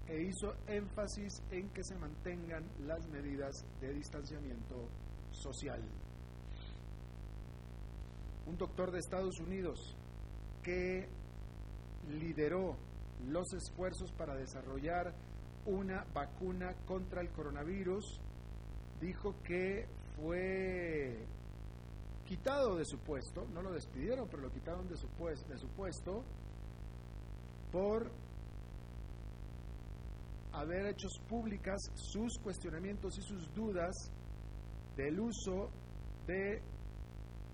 e 0.08 0.22
hizo 0.22 0.56
énfasis 0.68 1.42
en 1.52 1.70
que 1.70 1.84
se 1.84 1.96
mantengan 1.98 2.64
las 2.88 3.06
medidas 3.10 3.66
de 3.82 3.94
distanciamiento 3.94 4.88
social. 5.32 5.82
Un 8.48 8.58
doctor 8.58 8.92
de 8.92 9.00
Estados 9.00 9.40
Unidos 9.40 9.96
que 10.62 11.08
lideró 12.20 12.76
los 13.28 13.54
esfuerzos 13.54 14.12
para 14.12 14.36
desarrollar 14.36 15.14
una 15.66 16.06
vacuna 16.14 16.74
contra 16.86 17.22
el 17.22 17.30
coronavirus, 17.30 18.20
dijo 19.00 19.36
que 19.44 19.88
fue 20.18 21.26
quitado 22.26 22.76
de 22.78 22.86
su 22.86 22.98
puesto, 23.00 23.46
no 23.54 23.62
lo 23.62 23.72
despidieron, 23.72 24.28
pero 24.30 24.44
lo 24.44 24.52
quitaron 24.52 24.88
de 24.88 24.98
su, 24.98 25.08
su 25.08 25.68
puesto 25.70 26.24
por 27.72 28.12
haber 30.54 30.86
hecho 30.88 31.08
públicas 31.28 31.82
sus 31.96 32.38
cuestionamientos 32.40 33.18
y 33.18 33.22
sus 33.22 33.54
dudas 33.54 34.12
del 34.96 35.20
uso 35.20 35.70
de 36.28 36.62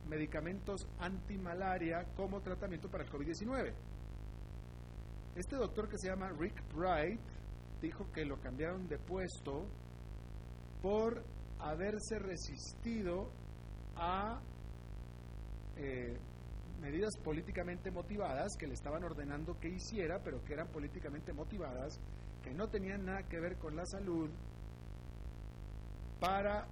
medicamentos 0.10 0.88
antimalaria 1.00 2.04
como 2.16 2.42
tratamiento 2.42 2.90
para 2.90 3.04
el 3.04 3.10
COVID-19. 3.10 3.74
Este 5.36 5.56
doctor 5.56 5.88
que 5.88 5.98
se 5.98 6.10
llama 6.10 6.30
Rick 6.38 6.62
Bright 6.74 7.22
dijo 7.82 8.12
que 8.12 8.26
lo 8.26 8.40
cambiaron 8.42 8.88
de 8.88 8.98
puesto 8.98 9.68
por 10.82 11.24
haberse 11.60 12.20
resistido 12.20 13.30
a 13.96 14.42
eh, 15.78 16.18
medidas 16.82 17.16
políticamente 17.24 17.92
motivadas 17.92 18.56
que 18.58 18.68
le 18.68 18.74
estaban 18.74 19.04
ordenando 19.04 19.58
que 19.60 19.70
hiciera, 19.70 20.20
pero 20.24 20.44
que 20.44 20.54
eran 20.54 20.68
políticamente 20.68 21.34
motivadas, 21.34 22.00
que 22.44 22.54
no 22.54 22.68
tenían 22.68 23.06
nada 23.06 23.24
que 23.24 23.40
ver 23.40 23.58
con 23.58 23.76
la 23.76 23.86
salud, 23.86 24.30
para 26.20 26.68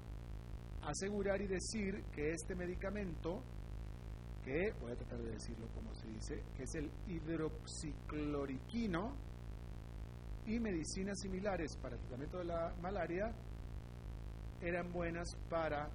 asegurar 0.87 1.41
y 1.41 1.47
decir 1.47 2.03
que 2.13 2.31
este 2.31 2.55
medicamento, 2.55 3.43
que 4.43 4.71
voy 4.79 4.93
a 4.93 4.95
tratar 4.95 5.19
de 5.19 5.31
decirlo 5.31 5.67
como 5.75 5.93
se 5.93 6.07
dice, 6.07 6.41
que 6.55 6.63
es 6.63 6.73
el 6.75 6.89
hidroxicloriquino, 7.07 9.27
y 10.45 10.61
medicinas 10.61 11.19
similares 11.19 11.75
para 11.75 11.95
el 11.95 12.01
tratamiento 12.01 12.37
de 12.37 12.45
la 12.45 12.73
malaria, 12.81 13.33
eran 14.61 14.93
buenas 14.93 15.35
para 15.49 15.89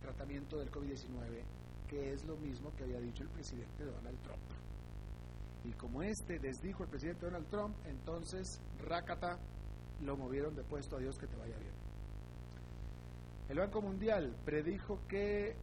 tratamiento 0.00 0.58
del 0.58 0.70
COVID-19, 0.70 1.42
que 1.88 2.12
es 2.12 2.24
lo 2.24 2.36
mismo 2.36 2.72
que 2.76 2.84
había 2.84 3.00
dicho 3.00 3.24
el 3.24 3.30
presidente 3.30 3.84
Donald 3.84 4.22
Trump. 4.22 4.44
Y 5.64 5.72
como 5.72 6.04
este 6.04 6.38
desdijo 6.38 6.84
el 6.84 6.88
presidente 6.88 7.26
Donald 7.26 7.50
Trump, 7.50 7.74
entonces 7.86 8.60
Rakata 8.86 9.40
lo 10.02 10.16
movieron 10.16 10.54
de 10.54 10.62
puesto 10.62 10.96
a 10.96 11.00
Dios 11.00 11.18
que 11.18 11.26
te 11.26 11.36
vaya 11.36 11.58
bien. 11.58 11.87
El 13.48 13.58
Banco 13.58 13.80
Mundial 13.80 14.36
predijo 14.44 15.00
que 15.08 15.56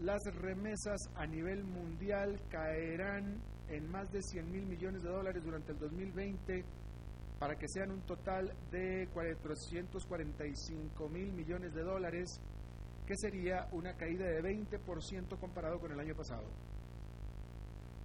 las 0.00 0.22
remesas 0.36 1.10
a 1.16 1.26
nivel 1.26 1.64
mundial 1.64 2.40
caerán 2.48 3.40
en 3.68 3.90
más 3.90 4.12
de 4.12 4.22
100 4.22 4.52
mil 4.52 4.66
millones 4.66 5.02
de 5.02 5.08
dólares 5.08 5.42
durante 5.42 5.72
el 5.72 5.78
2020 5.80 6.64
para 7.40 7.56
que 7.56 7.66
sean 7.66 7.90
un 7.90 8.02
total 8.02 8.54
de 8.70 9.08
445 9.12 11.08
mil 11.08 11.32
millones 11.32 11.74
de 11.74 11.82
dólares, 11.82 12.40
que 13.04 13.16
sería 13.16 13.66
una 13.72 13.94
caída 13.94 14.24
de 14.26 14.40
20% 14.40 15.38
comparado 15.40 15.80
con 15.80 15.90
el 15.90 15.98
año 15.98 16.14
pasado. 16.14 16.46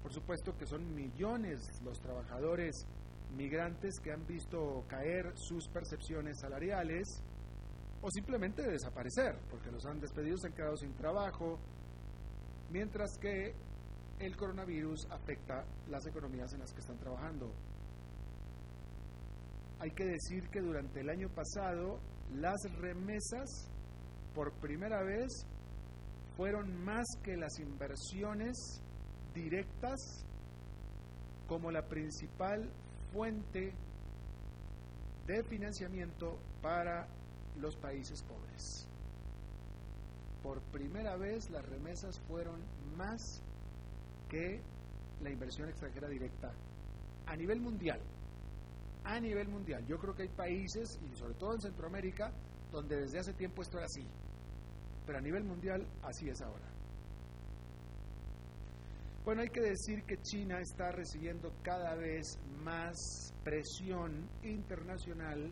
Por 0.02 0.12
supuesto 0.12 0.58
que 0.58 0.66
son 0.66 0.94
millones 0.96 1.82
los 1.84 2.02
trabajadores 2.02 2.88
migrantes 3.38 4.00
que 4.00 4.12
han 4.12 4.26
visto 4.26 4.84
caer 4.88 5.32
sus 5.38 5.68
percepciones 5.70 6.40
salariales 6.40 7.24
o 8.02 8.10
simplemente 8.10 8.64
desaparecer, 8.64 9.38
porque 9.50 9.72
los 9.72 9.86
han 9.86 10.00
despedido, 10.00 10.38
se 10.38 10.48
han 10.48 10.54
quedado 10.54 10.78
sin 10.78 10.94
trabajo, 10.94 11.60
mientras 12.72 13.18
que 13.20 13.54
el 14.20 14.36
coronavirus 14.36 15.08
afecta 15.12 15.66
las 15.90 16.06
economías 16.08 16.54
en 16.54 16.60
las 16.60 16.74
que 16.74 16.80
están 16.80 16.98
trabajando. 16.98 17.52
Hay 19.80 19.92
que 19.92 20.06
decir 20.06 20.48
que 20.50 20.62
durante 20.62 21.02
el 21.02 21.10
año 21.10 21.30
pasado 21.30 22.00
las 22.36 22.62
remesas 22.80 23.68
por 24.36 24.54
primera 24.54 25.02
vez 25.04 25.46
fueron 26.38 26.84
más 26.84 27.06
que 27.24 27.36
las 27.36 27.60
inversiones 27.60 28.82
directas 29.34 30.26
como 31.48 31.72
la 31.72 31.88
principal 31.88 32.70
fuente 33.12 33.74
de 35.28 35.44
financiamiento 35.44 36.40
para 36.62 37.08
los 37.62 37.76
países 37.78 38.22
pobres. 38.24 38.88
Por 40.44 40.60
primera 40.72 41.16
vez 41.16 41.50
las 41.52 41.66
remesas 41.66 42.20
fueron 42.28 42.60
más 42.98 43.42
que 44.28 44.60
la 45.22 45.30
inversión 45.30 45.70
extranjera 45.70 46.10
directa 46.10 46.52
a 47.28 47.36
nivel 47.36 47.62
mundial. 47.62 48.00
A 49.04 49.20
nivel 49.20 49.48
mundial. 49.48 49.86
Yo 49.88 49.98
creo 49.98 50.16
que 50.16 50.24
hay 50.24 50.30
países, 50.30 51.00
y 51.02 51.16
sobre 51.16 51.36
todo 51.36 51.54
en 51.54 51.62
Centroamérica, 51.62 52.32
donde 52.72 53.02
desde 53.02 53.20
hace 53.20 53.34
tiempo 53.34 53.62
esto 53.62 53.78
era 53.78 53.86
así. 53.86 54.06
Pero 55.06 55.18
a 55.18 55.22
nivel 55.22 55.44
mundial 55.44 55.86
así 56.04 56.30
es 56.30 56.42
ahora. 56.42 56.72
Bueno, 59.24 59.42
hay 59.42 59.50
que 59.50 59.62
decir 59.62 60.04
que 60.04 60.18
China 60.24 60.60
está 60.60 60.92
recibiendo 60.92 61.52
cada 61.62 61.94
vez 61.96 62.40
más 62.64 62.96
presión 63.44 64.28
internacional 64.44 65.52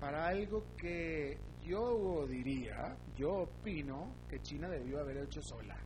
para 0.00 0.26
algo 0.26 0.64
que 0.76 1.38
yo 1.62 2.26
diría, 2.26 2.96
yo 3.16 3.42
opino 3.42 4.14
que 4.28 4.40
China 4.40 4.68
debió 4.68 5.00
haber 5.00 5.18
hecho 5.18 5.40
sola. 5.42 5.76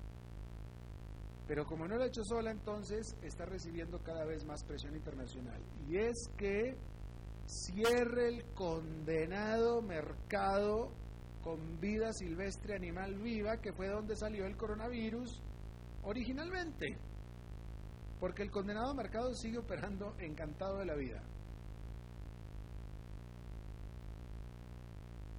Pero 1.47 1.65
como 1.65 1.89
no 1.89 1.97
lo 1.97 2.05
ha 2.05 2.07
hecho 2.07 2.23
sola, 2.25 2.51
entonces 2.51 3.17
está 3.23 3.45
recibiendo 3.45 3.99
cada 4.03 4.25
vez 4.25 4.45
más 4.45 4.63
presión 4.65 4.95
internacional. 4.95 5.61
Y 5.89 5.97
es 5.97 6.29
que 6.37 6.77
cierre 7.47 8.29
el 8.29 8.45
condenado 8.55 9.83
mercado 9.83 10.93
con 11.43 11.81
vida 11.81 12.13
silvestre 12.13 12.77
animal 12.77 13.17
viva, 13.17 13.57
que 13.57 13.73
fue 13.73 13.89
donde 13.89 14.15
salió 14.15 14.47
el 14.47 14.57
coronavirus 14.57 15.43
originalmente, 16.03 16.99
porque 18.21 18.43
el 18.43 18.51
condenado 18.51 18.95
mercado 18.95 19.35
sigue 19.35 19.59
operando 19.59 20.15
encantado 20.19 20.79
de 20.79 20.87
la 20.87 20.95
vida. 20.95 21.23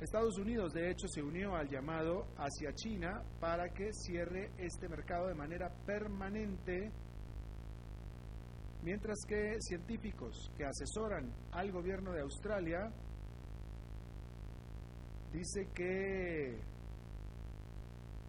Estados 0.01 0.35
Unidos, 0.39 0.73
de 0.73 0.89
hecho, 0.89 1.07
se 1.07 1.21
unió 1.21 1.55
al 1.55 1.69
llamado 1.69 2.25
hacia 2.35 2.73
China 2.73 3.21
para 3.39 3.69
que 3.69 3.93
cierre 3.93 4.49
este 4.57 4.89
mercado 4.89 5.27
de 5.27 5.35
manera 5.35 5.69
permanente, 5.85 6.91
mientras 8.81 9.19
que 9.27 9.57
científicos 9.59 10.51
que 10.57 10.65
asesoran 10.65 11.31
al 11.51 11.71
gobierno 11.71 12.13
de 12.13 12.21
Australia 12.21 12.91
dice 15.31 15.67
que 15.73 16.59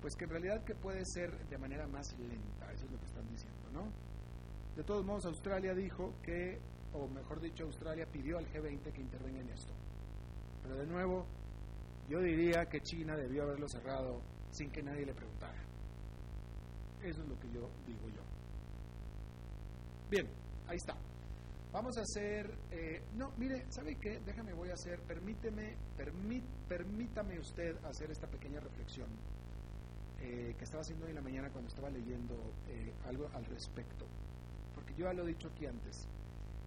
pues 0.02 0.14
que 0.14 0.24
en 0.24 0.30
realidad 0.30 0.64
que 0.64 0.74
puede 0.74 1.04
ser 1.06 1.30
de 1.48 1.56
manera 1.56 1.86
más 1.86 2.12
lenta, 2.18 2.70
eso 2.72 2.84
es 2.84 2.90
lo 2.90 2.98
que 2.98 3.06
están 3.06 3.26
diciendo, 3.30 3.70
¿no? 3.72 3.92
De 4.76 4.82
todos 4.82 5.06
modos, 5.06 5.24
Australia 5.26 5.74
dijo 5.74 6.12
que, 6.22 6.58
o 6.92 7.06
mejor 7.06 7.40
dicho, 7.40 7.64
Australia 7.64 8.04
pidió 8.10 8.36
al 8.38 8.46
G20 8.46 8.92
que 8.92 9.00
intervenga 9.00 9.40
en 9.40 9.48
esto. 9.50 9.72
Pero 10.62 10.76
de 10.76 10.86
nuevo, 10.86 11.26
yo 12.12 12.20
diría 12.20 12.66
que 12.66 12.82
China 12.82 13.16
debió 13.16 13.44
haberlo 13.44 13.66
cerrado 13.66 14.20
sin 14.50 14.70
que 14.70 14.82
nadie 14.82 15.06
le 15.06 15.14
preguntara. 15.14 15.58
Eso 17.02 17.22
es 17.22 17.28
lo 17.28 17.40
que 17.40 17.48
yo 17.48 17.70
digo 17.86 18.06
yo. 18.14 18.20
Bien, 20.10 20.28
ahí 20.68 20.76
está. 20.76 20.94
Vamos 21.72 21.96
a 21.96 22.02
hacer, 22.02 22.54
eh, 22.70 23.00
no, 23.14 23.32
mire, 23.38 23.64
¿sabe 23.70 23.96
qué? 23.96 24.20
Déjame, 24.26 24.52
voy 24.52 24.68
a 24.68 24.74
hacer, 24.74 25.00
permíteme, 25.00 25.74
permítame 26.68 27.38
usted 27.38 27.82
hacer 27.82 28.10
esta 28.10 28.26
pequeña 28.26 28.60
reflexión 28.60 29.08
eh, 30.20 30.54
que 30.58 30.64
estaba 30.64 30.82
haciendo 30.82 31.06
hoy 31.06 31.12
en 31.12 31.16
la 31.16 31.22
mañana 31.22 31.48
cuando 31.48 31.70
estaba 31.70 31.88
leyendo 31.88 32.34
eh, 32.68 32.92
algo 33.06 33.30
al 33.32 33.46
respecto. 33.46 34.04
Porque 34.74 34.92
yo 34.96 35.06
ya 35.06 35.14
lo 35.14 35.24
he 35.24 35.28
dicho 35.28 35.48
aquí 35.48 35.64
antes. 35.64 36.06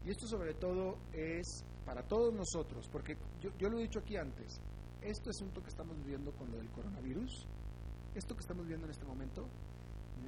Y 0.05 0.09
esto 0.09 0.25
sobre 0.25 0.55
todo 0.55 0.97
es 1.13 1.63
para 1.85 2.01
todos 2.01 2.33
nosotros, 2.33 2.89
porque 2.91 3.15
yo 3.59 3.69
lo 3.69 3.77
he 3.77 3.83
dicho 3.83 3.99
aquí 3.99 4.17
antes, 4.17 4.59
este 5.05 5.29
asunto 5.29 5.61
que 5.61 5.69
estamos 5.69 5.97
viviendo 5.97 6.31
con 6.33 6.51
lo 6.51 6.57
del 6.57 6.69
coronavirus 6.69 7.47
esto 8.15 8.33
que 8.33 8.41
estamos 8.41 8.65
viendo 8.65 8.85
en 8.85 8.91
este 8.91 9.05
momento, 9.05 9.45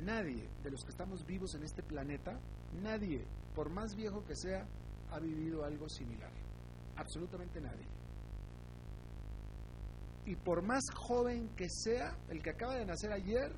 nadie 0.03 0.47
de 0.61 0.71
los 0.71 0.83
que 0.83 0.91
estamos 0.91 1.25
vivos 1.25 1.55
en 1.55 1.63
este 1.63 1.81
planeta, 1.81 2.37
nadie, 2.83 3.25
por 3.55 3.69
más 3.69 3.95
viejo 3.95 4.23
que 4.25 4.35
sea, 4.35 4.67
ha 5.11 5.19
vivido 5.19 5.63
algo 5.63 5.87
similar. 5.87 6.31
Absolutamente 6.97 7.61
nadie. 7.61 7.85
Y 10.25 10.35
por 10.35 10.61
más 10.61 10.83
joven 10.93 11.47
que 11.55 11.69
sea, 11.69 12.13
el 12.29 12.43
que 12.43 12.49
acaba 12.49 12.75
de 12.75 12.85
nacer 12.85 13.13
ayer, 13.13 13.53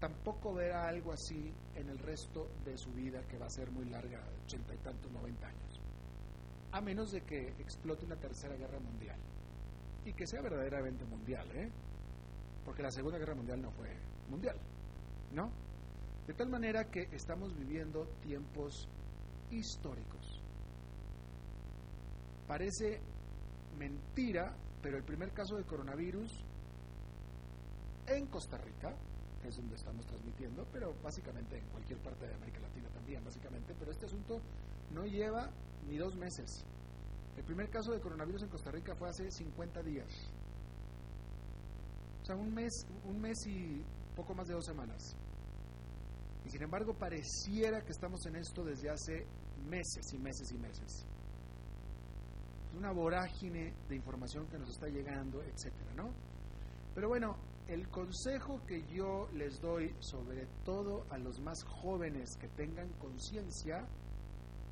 tampoco 0.00 0.54
verá 0.54 0.88
algo 0.88 1.12
así 1.12 1.52
en 1.74 1.90
el 1.90 1.98
resto 1.98 2.48
de 2.64 2.78
su 2.78 2.90
vida, 2.92 3.20
que 3.28 3.36
va 3.36 3.44
a 3.44 3.50
ser 3.50 3.70
muy 3.70 3.84
larga, 3.84 4.26
ochenta 4.42 4.74
y 4.74 4.78
tantos, 4.78 5.12
noventa 5.12 5.48
años. 5.48 5.80
A 6.72 6.80
menos 6.80 7.10
de 7.10 7.20
que 7.22 7.48
explote 7.58 8.06
una 8.06 8.16
tercera 8.16 8.56
guerra 8.56 8.80
mundial. 8.80 9.18
Y 10.10 10.12
que 10.12 10.26
sea 10.26 10.42
verdaderamente 10.42 11.04
mundial, 11.04 11.48
¿eh? 11.52 11.70
Porque 12.64 12.82
la 12.82 12.90
Segunda 12.90 13.16
Guerra 13.16 13.36
Mundial 13.36 13.62
no 13.62 13.70
fue 13.70 13.88
mundial, 14.28 14.56
¿no? 15.32 15.52
De 16.26 16.34
tal 16.34 16.48
manera 16.48 16.90
que 16.90 17.02
estamos 17.12 17.56
viviendo 17.56 18.08
tiempos 18.20 18.88
históricos. 19.52 20.40
Parece 22.48 23.00
mentira, 23.78 24.52
pero 24.82 24.96
el 24.96 25.04
primer 25.04 25.30
caso 25.30 25.54
de 25.54 25.62
coronavirus 25.62 26.44
en 28.08 28.26
Costa 28.26 28.58
Rica, 28.58 28.92
es 29.44 29.56
donde 29.56 29.76
estamos 29.76 30.04
transmitiendo, 30.06 30.66
pero 30.72 30.92
básicamente 31.04 31.56
en 31.56 31.66
cualquier 31.68 32.00
parte 32.00 32.26
de 32.26 32.34
América 32.34 32.58
Latina 32.58 32.88
también, 32.88 33.24
básicamente, 33.24 33.76
pero 33.78 33.92
este 33.92 34.06
asunto 34.06 34.40
no 34.92 35.04
lleva 35.04 35.48
ni 35.86 35.98
dos 35.98 36.16
meses. 36.16 36.64
El 37.36 37.44
primer 37.44 37.70
caso 37.70 37.92
de 37.92 38.00
coronavirus 38.00 38.42
en 38.42 38.48
Costa 38.48 38.70
Rica 38.70 38.94
fue 38.94 39.08
hace 39.08 39.30
50 39.30 39.82
días. 39.82 40.08
O 42.22 42.24
sea, 42.24 42.36
un 42.36 42.52
mes, 42.52 42.86
un 43.04 43.20
mes 43.20 43.46
y 43.46 43.82
poco 44.14 44.34
más 44.34 44.46
de 44.48 44.54
dos 44.54 44.64
semanas. 44.64 45.16
Y 46.44 46.50
sin 46.50 46.62
embargo, 46.62 46.94
pareciera 46.94 47.82
que 47.82 47.92
estamos 47.92 48.24
en 48.26 48.36
esto 48.36 48.64
desde 48.64 48.90
hace 48.90 49.26
meses 49.68 50.12
y 50.12 50.18
meses 50.18 50.50
y 50.52 50.58
meses. 50.58 51.06
Es 52.70 52.76
una 52.76 52.92
vorágine 52.92 53.74
de 53.88 53.96
información 53.96 54.46
que 54.46 54.58
nos 54.58 54.70
está 54.70 54.88
llegando, 54.88 55.42
etcétera, 55.42 55.92
¿no? 55.94 56.10
Pero 56.94 57.08
bueno, 57.08 57.36
el 57.66 57.88
consejo 57.88 58.60
que 58.66 58.82
yo 58.92 59.28
les 59.32 59.60
doy, 59.60 59.94
sobre 60.00 60.46
todo 60.64 61.04
a 61.10 61.18
los 61.18 61.40
más 61.40 61.62
jóvenes 61.64 62.36
que 62.36 62.48
tengan 62.48 62.88
conciencia, 62.94 63.86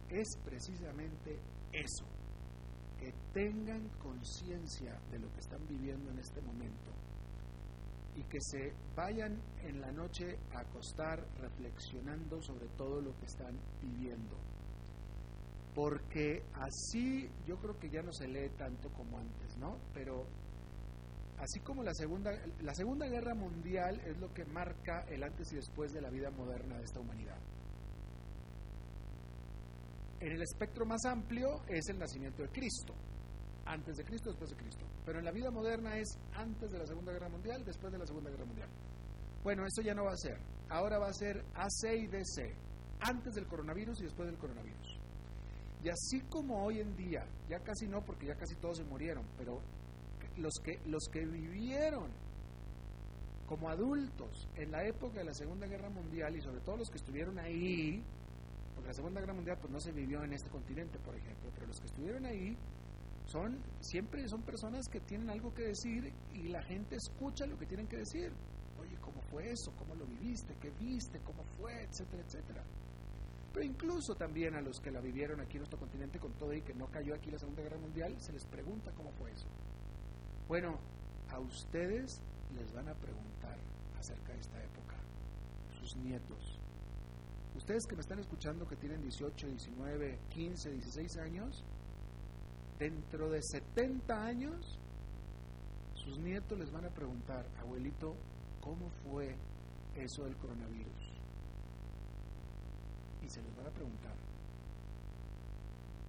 es 0.09 0.27
precisamente 0.45 1.39
eso, 1.73 2.07
que 2.99 3.13
tengan 3.33 3.89
conciencia 4.03 4.99
de 5.11 5.19
lo 5.19 5.33
que 5.33 5.41
están 5.41 5.67
viviendo 5.69 6.11
en 6.11 6.19
este 6.19 6.41
momento 6.41 6.93
y 8.17 8.23
que 8.25 8.41
se 8.41 8.73
vayan 8.97 9.41
en 9.63 9.81
la 9.81 9.93
noche 9.93 10.39
a 10.53 10.61
acostar 10.61 11.25
reflexionando 11.41 12.43
sobre 12.43 12.67
todo 12.77 13.01
lo 13.01 13.17
que 13.19 13.27
están 13.27 13.57
viviendo. 13.81 14.37
Porque 15.75 16.43
así 16.55 17.31
yo 17.47 17.57
creo 17.59 17.79
que 17.79 17.89
ya 17.89 18.03
no 18.03 18.13
se 18.13 18.27
lee 18.27 18.51
tanto 18.59 18.89
como 18.91 19.19
antes, 19.19 19.57
¿no? 19.59 19.77
Pero 19.95 20.27
así 21.39 21.61
como 21.61 21.85
la 21.85 21.95
segunda, 21.95 22.33
la 22.63 22.75
segunda 22.75 23.07
guerra 23.07 23.35
mundial 23.35 24.01
es 24.01 24.19
lo 24.19 24.33
que 24.35 24.45
marca 24.47 25.05
el 25.09 25.23
antes 25.23 25.53
y 25.53 25.57
después 25.57 25.93
de 25.93 26.01
la 26.01 26.11
vida 26.11 26.31
moderna 26.31 26.77
de 26.79 26.85
esta 26.85 26.99
humanidad. 26.99 27.39
En 30.21 30.33
el 30.33 30.43
espectro 30.43 30.85
más 30.85 31.05
amplio 31.05 31.63
es 31.69 31.89
el 31.89 31.99
nacimiento 31.99 32.43
de 32.43 32.49
Cristo, 32.49 32.95
antes 33.67 33.97
de 33.97 34.05
Cristo, 34.05 34.31
después 34.31 34.51
de 34.51 34.57
Cristo. 34.57 34.85
Pero 35.05 35.21
en 35.21 35.25
la 35.25 35.31
vida 35.31 35.51
moderna 35.51 35.97
es 35.97 36.19
antes 36.35 36.71
de 36.71 36.79
la 36.79 36.87
Segunda 36.87 37.13
Guerra 37.13 37.29
Mundial, 37.29 37.65
después 37.65 37.93
de 37.93 37.99
la 37.99 38.07
Segunda 38.07 38.31
Guerra 38.31 38.45
Mundial. 38.45 38.69
Bueno, 39.45 39.65
eso 39.65 39.83
ya 39.83 39.95
no 39.95 40.05
va 40.05 40.13
a 40.13 40.17
ser. 40.17 40.39
Ahora 40.69 40.99
va 40.99 41.09
a 41.09 41.13
ser 41.13 41.45
AC 41.55 41.95
y 41.97 42.07
DC, 42.09 42.55
antes 43.01 43.35
del 43.35 43.47
coronavirus 43.47 44.01
y 44.01 44.05
después 44.05 44.29
del 44.29 44.39
coronavirus. 44.39 44.99
Y 45.85 45.89
así 45.89 46.21
como 46.29 46.65
hoy 46.65 46.81
en 46.81 46.97
día, 46.97 47.25
ya 47.49 47.61
casi 47.61 47.87
no, 47.87 48.05
porque 48.05 48.27
ya 48.27 48.35
casi 48.35 48.57
todos 48.57 48.79
se 48.79 48.85
murieron, 48.85 49.25
pero 49.37 49.61
los 50.37 50.55
que, 50.65 50.81
los 50.87 51.05
que 51.13 51.25
vivieron 51.25 52.11
como 53.47 53.69
adultos 53.69 54.49
en 54.57 54.73
la 54.73 54.85
época 54.85 55.21
de 55.21 55.25
la 55.25 55.35
Segunda 55.35 55.67
Guerra 55.67 55.89
Mundial 55.89 56.37
y 56.37 56.43
sobre 56.43 56.61
todo 56.61 56.77
los 56.77 56.91
que 56.91 56.99
estuvieron 56.99 57.39
ahí, 57.39 58.03
porque 58.79 58.91
la 58.91 58.95
Segunda 58.95 59.21
Guerra 59.21 59.35
Mundial 59.35 59.59
pues 59.61 59.73
no 59.73 59.81
se 59.81 59.91
vivió 59.91 60.23
en 60.23 60.33
este 60.33 60.51
continente, 60.51 61.01
por 61.01 61.17
ejemplo, 61.17 61.51
pero 61.53 61.67
los 61.67 61.81
que 61.81 61.87
estuvieron 61.87 62.25
ahí 62.27 62.57
son 63.27 63.59
siempre 63.81 64.29
son 64.29 64.43
personas 64.43 64.89
que 64.89 65.01
tienen 65.01 65.29
algo 65.31 65.53
que 65.53 65.65
decir 65.65 66.13
y 66.33 66.47
la 66.47 66.63
gente 66.63 66.95
escucha 66.95 67.45
lo 67.47 67.59
que 67.59 67.67
tienen 67.67 67.89
que 67.89 67.97
decir. 67.97 68.33
Oye, 68.81 68.97
¿cómo 69.01 69.21
fue 69.23 69.51
eso? 69.51 69.73
¿Cómo 69.77 69.97
lo 69.97 70.07
viviste? 70.07 70.55
¿Qué 70.61 70.71
viste? 70.79 71.19
¿Cómo 71.25 71.43
fue? 71.59 71.73
Etcétera, 71.83 72.23
etcétera. 72.23 72.63
Pero 73.53 73.67
incluso 73.67 74.15
también 74.15 74.55
a 74.55 74.61
los 74.61 74.79
que 74.79 74.93
la 74.93 75.01
vivieron 75.01 75.41
aquí 75.41 75.57
en 75.57 75.63
nuestro 75.63 75.81
continente 75.81 76.21
con 76.21 76.33
todo 76.35 76.55
y 76.55 76.63
que 76.63 76.73
no 76.73 76.87
cayó 76.87 77.17
aquí 77.17 77.33
la 77.33 77.39
Segunda 77.41 77.63
Guerra 77.63 77.79
Mundial, 77.79 78.15
se 78.21 78.33
les 78.33 78.47
pregunta 78.47 78.93
cómo 78.93 79.11
fue 79.11 79.33
eso. 79.33 79.49
Bueno, 80.47 80.79
a 81.31 81.41
ustedes 81.41 82.21
les 82.55 82.73
van 82.73 82.89
a 82.89 82.95
preguntar 82.95 83.59
acerca 83.99 84.33
de 84.35 84.39
esta 84.39 84.63
época, 84.63 84.95
sus 85.81 85.97
nietos. 85.97 86.58
Ustedes 87.59 87.87
que 87.87 87.97
me 87.97 88.03
están 88.03 88.21
escuchando 88.21 88.69
que 88.69 88.77
tienen 88.77 89.03
18, 89.03 89.49
19, 89.49 90.19
15, 90.31 90.71
16 90.71 91.17
años, 91.17 91.65
dentro 92.79 93.29
de 93.29 93.43
70 93.43 94.25
años, 94.25 94.79
sus 95.95 96.19
nietos 96.21 96.57
les 96.57 96.71
van 96.71 96.85
a 96.85 96.89
preguntar, 96.89 97.45
abuelito, 97.61 98.15
¿cómo 98.61 98.89
fue 99.03 99.35
eso 99.97 100.25
del 100.25 100.37
coronavirus? 100.37 101.13
Y 103.27 103.29
se 103.29 103.43
les 103.43 103.57
van 103.57 103.67
a 103.67 103.71
preguntar. 103.71 104.15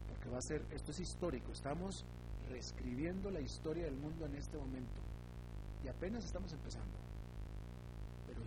Porque 0.08 0.30
va 0.30 0.38
a 0.38 0.44
ser, 0.44 0.64
esto 0.72 0.92
es 0.92 1.00
histórico, 1.00 1.52
estamos 1.52 2.06
reescribiendo 2.48 3.32
la 3.32 3.42
historia 3.42 3.86
del 3.86 3.96
mundo 3.96 4.28
en 4.28 4.36
este 4.36 4.56
momento. 4.56 5.02
Y 5.84 5.88
apenas 5.88 6.24
estamos 6.26 6.54
empezando. 6.54 7.09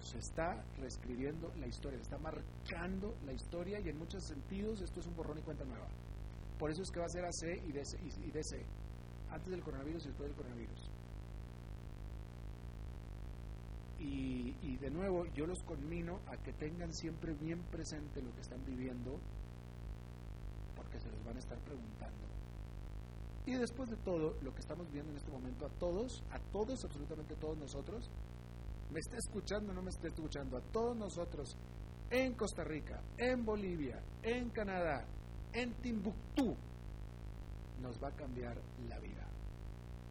Se 0.03 0.19
está 0.19 0.63
reescribiendo 0.79 1.53
la 1.59 1.67
historia, 1.67 1.99
se 1.99 2.05
está 2.05 2.19
marcando 2.19 3.15
la 3.25 3.33
historia 3.33 3.81
y 3.81 3.89
en 3.89 3.99
muchos 3.99 4.25
sentidos 4.25 4.81
esto 4.81 5.01
es 5.01 5.07
un 5.07 5.17
borrón 5.17 5.39
y 5.39 5.43
cuenta 5.43 5.65
nueva. 5.65 5.87
Por 6.59 6.71
eso 6.71 6.83
es 6.83 6.91
que 6.91 7.01
va 7.01 7.07
a 7.07 7.09
ser 7.09 7.25
AC 7.25 7.65
y 7.67 7.73
DC, 7.73 7.99
y 8.27 8.31
DC 8.31 8.65
antes 9.31 9.51
del 9.51 9.63
coronavirus 9.63 10.05
y 10.05 10.09
después 10.09 10.29
del 10.29 10.37
coronavirus. 10.37 10.91
Y, 13.99 14.57
y, 14.63 14.77
de 14.79 14.91
nuevo, 14.91 15.27
yo 15.27 15.47
los 15.47 15.63
conmino 15.63 16.19
a 16.27 16.37
que 16.37 16.53
tengan 16.53 16.93
siempre 16.93 17.33
bien 17.35 17.63
presente 17.71 18.21
lo 18.21 18.35
que 18.35 18.41
están 18.41 18.65
viviendo, 18.67 19.19
porque 20.77 20.99
se 20.99 21.09
les 21.11 21.25
van 21.25 21.37
a 21.37 21.39
estar 21.39 21.59
preguntando. 21.59 22.27
Y 23.47 23.55
después 23.55 23.91
de 23.91 23.97
todo, 23.97 24.37
lo 24.43 24.55
que 24.55 24.61
estamos 24.61 24.91
viendo 24.93 25.11
en 25.13 25.19
este 25.19 25.31
momento, 25.31 25.67
a 25.67 25.69
todos, 25.69 26.23
a 26.31 26.39
todos, 26.53 26.85
absolutamente 26.85 27.35
todos 27.37 27.59
nosotros, 27.59 28.11
me 28.93 29.01
está 29.01 29.17
escuchando 29.17 29.73
no 29.73 29.83
me 29.83 29.91
está 29.91 30.09
escuchando, 30.09 30.57
a 30.57 30.61
todos 30.61 30.97
nosotros, 30.97 31.57
en 32.11 32.35
Costa 32.35 32.63
Rica, 32.63 33.01
en 33.17 33.45
Bolivia, 33.45 33.99
en 34.23 34.51
Canadá, 34.51 35.07
en 35.53 35.73
Timbuktu, 35.81 36.55
nos 37.81 38.03
va 38.03 38.09
a 38.09 38.13
cambiar 38.13 38.57
la 38.89 38.99
vida. 38.99 39.27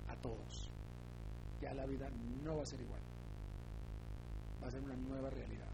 A 0.08 0.15
todos. 0.15 0.70
Ya 1.62 1.74
la 1.74 1.86
vida 1.86 2.10
no 2.44 2.58
va 2.58 2.63
a 2.63 2.65
ser 2.65 2.82
igual. 2.82 3.00
Va 4.62 4.67
a 4.67 4.72
ser 4.72 4.82
una 4.82 4.96
nueva 4.96 5.30
realidad. 5.30 5.70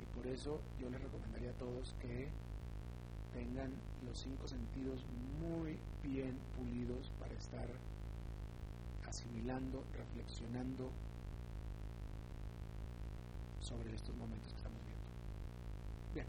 Y 0.00 0.06
por 0.16 0.26
eso 0.26 0.60
yo 0.80 0.88
les 0.88 1.02
recomendaría 1.02 1.50
a 1.50 1.58
todos 1.58 1.94
que 2.00 2.28
tengan 3.34 3.72
los 4.06 4.18
cinco 4.18 4.46
sentidos 4.46 5.04
muy 5.40 5.76
bien 6.02 6.38
pulidos 6.56 7.10
para 7.18 7.34
estar 7.34 7.68
asimilando, 9.06 9.84
reflexionando 9.92 10.90
sobre 13.68 13.94
estos 13.94 14.14
momentos 14.16 14.52
que 14.52 14.58
estamos 14.58 14.80
viendo. 14.86 15.04
Bien, 16.14 16.26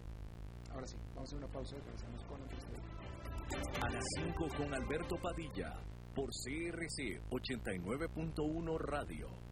ahora 0.71 0.87
sí, 0.87 0.97
vamos 1.13 1.19
a 1.19 1.23
hacer 1.23 1.37
una 1.37 1.47
pausa 1.47 1.75
y 1.75 1.79
regresamos 1.81 2.25
con 2.25 2.39
la 2.39 3.87
A 3.87 3.89
las 3.91 4.03
5 4.17 4.47
con 4.57 4.73
Alberto 4.73 5.15
Padilla, 5.21 5.79
por 6.15 6.29
CRC 6.29 7.21
89.1 7.29 8.77
Radio. 8.79 9.46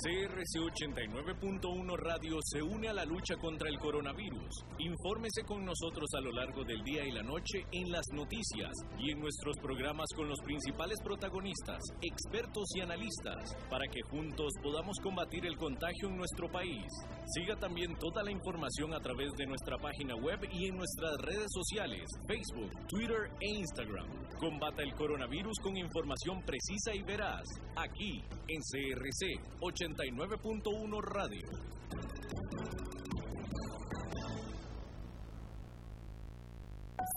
CRC 0.00 0.56
89.1 0.56 1.96
Radio 1.98 2.38
se 2.42 2.62
une 2.62 2.88
a 2.88 2.92
la 2.94 3.04
lucha 3.04 3.36
contra 3.36 3.68
el 3.68 3.78
coronavirus. 3.78 4.64
Infórmese 4.78 5.42
con 5.44 5.62
nosotros 5.62 6.08
a 6.16 6.20
lo 6.22 6.32
largo 6.32 6.64
del 6.64 6.82
día 6.82 7.04
y 7.04 7.10
la 7.10 7.22
noche 7.22 7.66
en 7.70 7.90
las 7.90 8.06
noticias 8.14 8.72
y 8.98 9.10
en 9.10 9.20
nuestros 9.20 9.58
programas 9.58 10.06
con 10.16 10.26
los 10.26 10.40
principales 10.40 10.98
protagonistas, 11.04 11.82
expertos 12.00 12.64
y 12.76 12.80
analistas, 12.80 13.54
para 13.68 13.88
que 13.88 14.00
juntos 14.00 14.54
podamos 14.62 14.96
combatir 15.02 15.44
el 15.44 15.58
contagio 15.58 16.08
en 16.08 16.16
nuestro 16.16 16.50
país. 16.50 16.86
Siga 17.26 17.56
también 17.56 17.98
toda 17.98 18.22
la 18.22 18.30
información 18.30 18.94
a 18.94 19.00
través 19.00 19.32
de 19.36 19.44
nuestra 19.44 19.76
página 19.76 20.16
web 20.16 20.40
y 20.50 20.68
en 20.68 20.78
nuestras 20.78 21.18
redes 21.18 21.50
sociales, 21.52 22.08
Facebook, 22.26 22.72
Twitter 22.88 23.28
e 23.38 23.50
Instagram. 23.58 24.08
Combata 24.38 24.82
el 24.82 24.94
coronavirus 24.94 25.58
con 25.60 25.76
información 25.76 26.40
precisa 26.40 26.59
y 26.68 27.02
veraz, 27.02 27.48
aquí 27.74 28.22
en 28.48 28.60
CRC 28.60 29.40
89.1 29.60 31.00
Radio. 31.02 31.46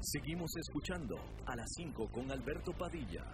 Seguimos 0.00 0.56
escuchando 0.56 1.16
a 1.46 1.56
las 1.56 1.68
5 1.76 2.08
con 2.12 2.30
Alberto 2.30 2.72
Padilla. 2.72 3.24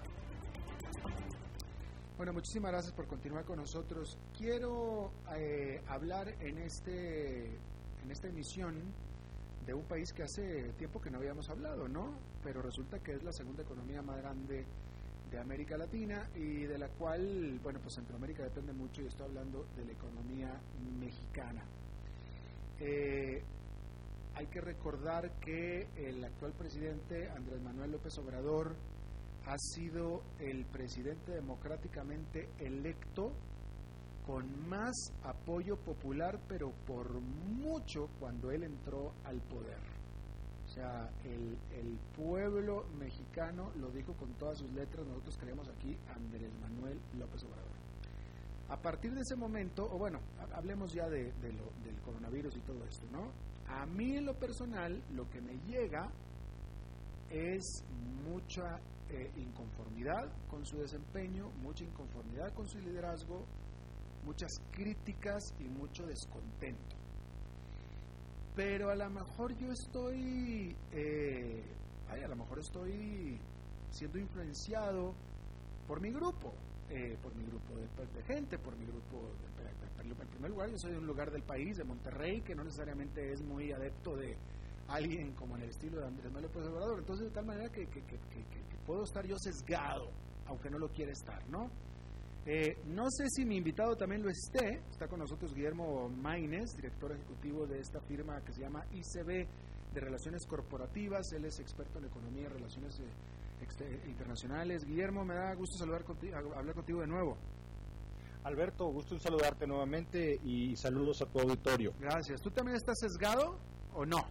Bueno, 2.16 2.32
muchísimas 2.32 2.72
gracias 2.72 2.94
por 2.94 3.06
continuar 3.06 3.44
con 3.44 3.58
nosotros. 3.58 4.18
Quiero 4.36 5.12
eh, 5.36 5.82
hablar 5.86 6.28
en, 6.40 6.58
este, 6.58 7.46
en 8.02 8.10
esta 8.10 8.28
emisión 8.28 8.92
de 9.66 9.74
un 9.74 9.84
país 9.84 10.12
que 10.12 10.22
hace 10.22 10.72
tiempo 10.74 11.00
que 11.00 11.10
no 11.10 11.18
habíamos 11.18 11.48
hablado, 11.50 11.88
¿no? 11.88 12.18
Pero 12.42 12.62
resulta 12.62 12.98
que 13.00 13.12
es 13.12 13.22
la 13.22 13.32
segunda 13.32 13.62
economía 13.62 14.02
más 14.02 14.16
grande 14.18 14.66
de 15.32 15.38
América 15.40 15.78
Latina 15.78 16.28
y 16.36 16.64
de 16.64 16.78
la 16.78 16.88
cual, 16.88 17.58
bueno, 17.62 17.80
pues 17.80 17.94
Centroamérica 17.94 18.42
depende 18.44 18.72
mucho 18.74 19.02
y 19.02 19.06
estoy 19.06 19.26
hablando 19.26 19.66
de 19.76 19.86
la 19.86 19.92
economía 19.92 20.60
mexicana. 21.00 21.64
Eh, 22.78 23.42
hay 24.34 24.46
que 24.46 24.60
recordar 24.60 25.30
que 25.40 25.88
el 25.96 26.22
actual 26.22 26.52
presidente 26.52 27.30
Andrés 27.30 27.62
Manuel 27.62 27.92
López 27.92 28.16
Obrador 28.18 28.74
ha 29.46 29.56
sido 29.58 30.22
el 30.38 30.66
presidente 30.66 31.32
democráticamente 31.32 32.48
electo 32.58 33.32
con 34.26 34.68
más 34.68 35.12
apoyo 35.24 35.76
popular, 35.76 36.38
pero 36.46 36.72
por 36.86 37.20
mucho 37.20 38.08
cuando 38.20 38.50
él 38.50 38.64
entró 38.64 39.12
al 39.24 39.40
poder. 39.40 39.91
O 40.72 40.74
sea, 40.74 41.06
el, 41.24 41.58
el, 41.78 41.98
pueblo 42.16 42.86
mexicano 42.98 43.70
lo 43.78 43.90
dijo 43.90 44.14
con 44.14 44.32
todas 44.38 44.56
sus 44.56 44.72
letras, 44.72 45.06
nosotros 45.06 45.36
creemos 45.36 45.68
aquí 45.68 45.98
Andrés 46.16 46.50
Manuel 46.62 46.98
López 47.18 47.44
Obrador. 47.44 47.76
A 48.70 48.80
partir 48.80 49.12
de 49.12 49.20
ese 49.20 49.36
momento, 49.36 49.84
o 49.84 49.98
bueno, 49.98 50.20
hablemos 50.54 50.94
ya 50.94 51.10
de, 51.10 51.24
del 51.42 52.00
coronavirus 52.06 52.56
y 52.56 52.60
todo 52.60 52.82
esto, 52.86 53.06
¿no? 53.12 53.32
A 53.68 53.84
mí 53.84 54.16
en 54.16 54.24
lo 54.24 54.32
personal, 54.32 54.98
lo 55.14 55.28
que 55.28 55.42
me 55.42 55.58
llega 55.68 56.10
es 57.28 57.84
mucha 58.26 58.80
eh, 59.10 59.30
inconformidad 59.36 60.32
con 60.48 60.64
su 60.64 60.78
desempeño, 60.78 61.50
mucha 61.62 61.84
inconformidad 61.84 62.50
con 62.54 62.66
su 62.66 62.78
liderazgo, 62.78 63.44
muchas 64.24 64.52
críticas 64.70 65.52
y 65.60 65.64
mucho 65.64 66.06
descontento 66.06 67.01
pero 68.54 68.90
a 68.90 68.94
lo 68.94 69.08
mejor 69.10 69.56
yo 69.56 69.72
estoy, 69.72 70.76
eh, 70.92 71.62
a 72.10 72.28
lo 72.28 72.36
mejor 72.36 72.58
estoy 72.58 73.38
siendo 73.90 74.18
influenciado 74.18 75.14
por 75.86 76.00
mi 76.00 76.10
grupo, 76.10 76.52
eh, 76.90 77.16
por 77.22 77.34
mi 77.34 77.44
grupo 77.44 77.74
de, 77.76 78.22
gente, 78.24 78.58
por 78.58 78.76
mi 78.76 78.86
grupo, 78.86 79.30
en 80.02 80.28
primer 80.28 80.50
lugar 80.50 80.68
yo 80.70 80.78
soy 80.78 80.92
de 80.92 80.98
un 80.98 81.06
lugar 81.06 81.30
del 81.30 81.42
país, 81.42 81.76
de 81.76 81.84
Monterrey, 81.84 82.42
que 82.42 82.54
no 82.54 82.64
necesariamente 82.64 83.32
es 83.32 83.42
muy 83.42 83.72
adepto 83.72 84.16
de 84.16 84.36
alguien 84.88 85.32
como 85.32 85.56
en 85.56 85.62
el 85.62 85.70
estilo 85.70 86.00
de 86.00 86.06
Andrés 86.06 86.26
Manuel 86.26 86.52
López 86.52 86.68
Obrador, 86.68 86.98
entonces 86.98 87.26
de 87.26 87.32
tal 87.32 87.46
manera 87.46 87.70
que, 87.70 87.86
que 87.86 88.02
puedo 88.86 89.04
estar 89.04 89.24
yo 89.24 89.38
sesgado, 89.38 90.10
aunque 90.46 90.68
no 90.68 90.78
lo 90.78 90.88
quiera 90.88 91.12
estar, 91.12 91.48
¿no? 91.48 91.70
Eh, 92.44 92.76
no 92.86 93.08
sé 93.08 93.28
si 93.28 93.44
mi 93.44 93.56
invitado 93.56 93.96
también 93.96 94.22
lo 94.22 94.28
esté. 94.28 94.82
Está 94.90 95.06
con 95.06 95.20
nosotros 95.20 95.54
Guillermo 95.54 96.08
Maines, 96.08 96.74
director 96.74 97.12
ejecutivo 97.12 97.66
de 97.66 97.78
esta 97.78 98.00
firma 98.00 98.40
que 98.44 98.52
se 98.52 98.62
llama 98.62 98.84
ICB 98.92 99.46
de 99.94 100.00
Relaciones 100.00 100.44
Corporativas. 100.46 101.32
Él 101.32 101.44
es 101.44 101.60
experto 101.60 101.98
en 101.98 102.06
economía 102.06 102.42
y 102.42 102.48
relaciones 102.48 102.98
eh, 102.98 104.00
internacionales. 104.08 104.84
Guillermo, 104.84 105.24
me 105.24 105.34
da 105.34 105.54
gusto 105.54 105.78
saludar 105.78 106.02
contigo, 106.02 106.36
hablar 106.36 106.74
contigo 106.74 107.00
de 107.00 107.06
nuevo. 107.06 107.36
Alberto, 108.42 108.86
gusto 108.86 109.14
en 109.14 109.20
saludarte 109.20 109.68
nuevamente 109.68 110.40
y 110.42 110.74
saludos 110.74 111.22
a 111.22 111.26
tu 111.26 111.38
auditorio. 111.38 111.94
Gracias. 112.00 112.42
¿Tú 112.42 112.50
también 112.50 112.76
estás 112.76 112.98
sesgado 112.98 113.56
o 113.94 114.04
no? 114.04 114.26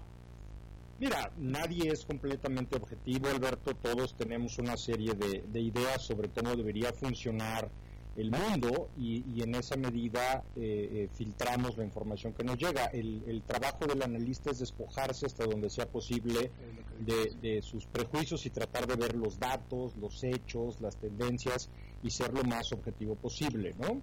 Mira, 1.00 1.32
nadie 1.38 1.90
es 1.90 2.06
completamente 2.06 2.76
objetivo, 2.76 3.30
Alberto. 3.30 3.74
Todos 3.74 4.16
tenemos 4.18 4.60
una 4.60 4.76
serie 4.76 5.14
de, 5.14 5.46
de 5.48 5.62
ideas 5.62 6.06
sobre 6.06 6.30
cómo 6.30 6.56
debería 6.58 6.92
funcionar 6.92 7.72
el 8.16 8.30
mundo 8.30 8.90
y, 8.98 9.42
en 9.42 9.56
esa 9.56 9.78
medida 9.78 10.44
eh, 10.56 10.90
eh, 10.92 11.10
filtramos 11.14 11.78
la 11.78 11.86
información 11.86 12.34
que 12.34 12.44
nos 12.44 12.58
llega. 12.58 12.86
El, 12.88 13.42
trabajo 13.46 13.86
del 13.86 14.02
analista 14.02 14.52
es 14.52 14.60
despojarse 14.60 15.26
hasta 15.26 15.46
donde 15.46 15.70
sea 15.70 15.86
posible 15.88 16.52
de, 17.00 17.62
sus 17.62 17.86
prejuicios 17.86 18.46
y 18.46 18.50
tratar 18.50 18.86
de 18.86 18.96
ver 18.96 19.16
los 19.16 19.40
datos, 19.40 19.96
los 19.98 20.24
hechos, 20.24 20.82
las 20.82 20.98
tendencias 20.98 21.70
y 22.04 22.10
ser 22.10 22.34
lo 22.34 22.44
más 22.44 22.72
objetivo 22.74 23.16
posible, 23.16 23.74
¿no? 23.80 24.02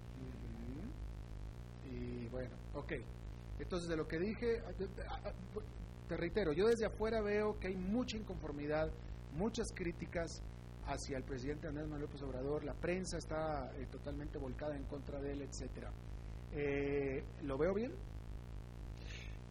Y 1.90 2.28
bueno, 2.28 2.54
ok. 2.74 2.92
Entonces 3.60 3.88
de 3.88 3.96
lo 3.96 4.06
que 4.08 4.18
dije, 4.18 4.62
te 6.08 6.16
reitero, 6.16 6.52
yo 6.52 6.68
desde 6.68 6.86
afuera 6.86 7.20
veo 7.20 7.58
que 7.58 7.68
hay 7.68 7.76
mucha 7.76 8.16
inconformidad, 8.16 8.90
muchas 9.36 9.72
críticas 9.72 10.42
hacia 10.88 11.18
el 11.18 11.22
presidente 11.22 11.68
Andrés 11.68 11.86
Manuel 11.86 12.02
López 12.02 12.22
Obrador, 12.22 12.64
la 12.64 12.74
prensa 12.74 13.18
está 13.18 13.70
eh, 13.78 13.86
totalmente 13.90 14.38
volcada 14.38 14.74
en 14.74 14.84
contra 14.84 15.20
de 15.20 15.32
él, 15.32 15.42
etcétera. 15.42 15.92
Eh, 16.54 17.22
¿Lo 17.44 17.58
veo 17.58 17.74
bien? 17.74 17.92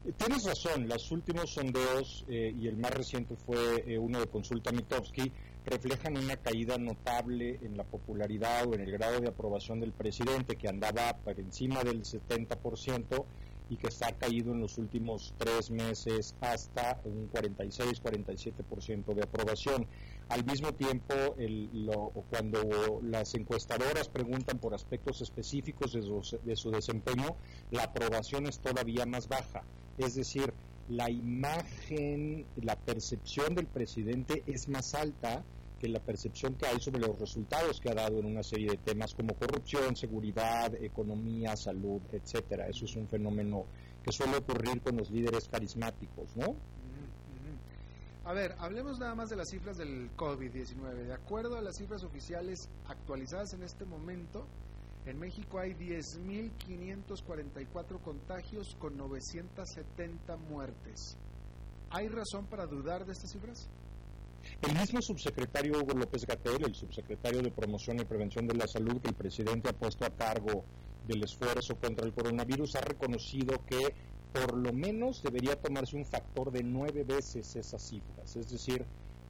Eh, 0.05 0.13
tienes 0.17 0.43
razón, 0.45 0.87
los 0.87 1.11
últimos 1.11 1.53
sondeos 1.53 2.25
y 2.27 2.67
el 2.67 2.77
más 2.77 2.91
reciente 2.91 3.35
fue 3.35 3.97
uno 3.99 4.19
de 4.19 4.27
Consulta 4.27 4.71
Mitowski 4.71 5.31
reflejan 5.65 6.17
una 6.17 6.37
caída 6.37 6.77
notable 6.77 7.59
en 7.61 7.77
la 7.77 7.83
popularidad 7.83 8.67
o 8.67 8.73
en 8.73 8.81
el 8.81 8.91
grado 8.91 9.19
de 9.19 9.27
aprobación 9.27 9.79
del 9.79 9.91
presidente 9.91 10.55
que 10.55 10.69
andaba 10.69 11.17
por 11.17 11.39
encima 11.39 11.83
del 11.83 12.03
70% 12.03 13.25
y 13.69 13.75
que 13.75 13.87
está 13.87 14.13
caído 14.13 14.53
en 14.53 14.61
los 14.61 14.77
últimos 14.77 15.33
tres 15.37 15.71
meses 15.71 16.35
hasta 16.41 17.01
un 17.03 17.29
46-47% 17.31 19.13
de 19.13 19.23
aprobación. 19.23 19.87
Al 20.29 20.43
mismo 20.43 20.73
tiempo, 20.73 21.13
cuando 22.29 22.99
las 23.01 23.33
encuestadoras 23.33 24.09
preguntan 24.09 24.59
por 24.59 24.73
aspectos 24.73 25.21
específicos 25.21 25.93
de 25.93 26.55
su, 26.55 26.71
desempeño, 26.71 27.37
la 27.71 27.83
aprobación 27.83 28.45
es 28.45 28.59
todavía 28.59 29.05
más 29.05 29.29
baja. 29.29 29.63
Es 29.97 30.15
decir, 30.15 30.53
la 30.89 31.09
imagen, 31.09 32.45
la 32.57 32.75
percepción 32.75 33.55
del 33.55 33.67
presidente 33.67 34.43
es 34.47 34.67
más 34.67 34.95
alta 34.95 35.45
que 35.79 35.87
la 35.87 35.99
percepción 35.99 36.55
que 36.55 36.65
hay 36.65 36.79
sobre 36.81 36.99
los 36.99 37.17
resultados 37.19 37.79
que 37.79 37.89
ha 37.89 37.93
dado 37.93 38.19
en 38.19 38.25
una 38.25 38.43
serie 38.43 38.71
de 38.71 38.77
temas 38.77 39.13
como 39.13 39.35
corrupción, 39.35 39.95
seguridad, 39.95 40.73
economía, 40.75 41.55
salud, 41.55 42.01
etcétera. 42.11 42.67
Eso 42.67 42.85
es 42.85 42.95
un 42.95 43.07
fenómeno 43.07 43.65
que 44.03 44.11
suele 44.11 44.37
ocurrir 44.37 44.81
con 44.81 44.97
los 44.97 45.09
líderes 45.09 45.47
carismáticos, 45.47 46.35
¿no? 46.35 46.55
A 48.27 48.33
ver, 48.33 48.53
hablemos 48.59 48.99
nada 48.99 49.15
más 49.15 49.29
de 49.29 49.37
las 49.37 49.47
cifras 49.47 49.77
del 49.77 50.13
COVID-19. 50.17 51.05
De 51.05 51.13
acuerdo 51.13 51.57
a 51.57 51.61
las 51.61 51.77
cifras 51.77 52.03
oficiales 52.03 52.67
actualizadas 52.85 53.53
en 53.53 53.63
este 53.63 53.85
momento, 53.85 54.45
en 55.05 55.17
México 55.17 55.59
hay 55.59 55.71
10.544 55.75 58.01
contagios 58.01 58.75
con 58.79 58.97
970 58.97 60.35
muertes. 60.35 61.15
¿Hay 61.89 62.09
razón 62.09 62.47
para 62.47 62.65
dudar 62.65 63.05
de 63.05 63.13
estas 63.13 63.31
cifras? 63.31 63.69
El 64.61 64.77
mismo 64.77 65.01
subsecretario 65.01 65.81
Hugo 65.81 65.97
López 65.97 66.25
Gatel, 66.25 66.65
el 66.65 66.75
subsecretario 66.75 67.41
de 67.41 67.51
Promoción 67.51 68.01
y 68.01 68.03
Prevención 68.03 68.45
de 68.45 68.55
la 68.55 68.67
Salud 68.67 68.99
que 68.99 69.07
el 69.07 69.15
presidente 69.15 69.69
ha 69.69 69.73
puesto 69.73 70.03
a 70.03 70.09
cargo 70.09 70.65
del 71.07 71.23
esfuerzo 71.23 71.77
contra 71.77 72.05
el 72.05 72.11
coronavirus, 72.11 72.75
ha 72.75 72.81
reconocido 72.81 73.63
que 73.65 73.95
por 74.33 74.55
lo 74.55 74.73
menos 74.73 75.23
debería 75.23 75.55
tomarse 75.59 75.95
un 75.95 76.05
factor 76.05 76.51
de 76.51 76.63
nueve 76.63 77.03
veces 77.03 77.55
esas 77.55 77.81
cifras. 77.81 78.35
Es 78.35 78.49
decir, 78.49 78.85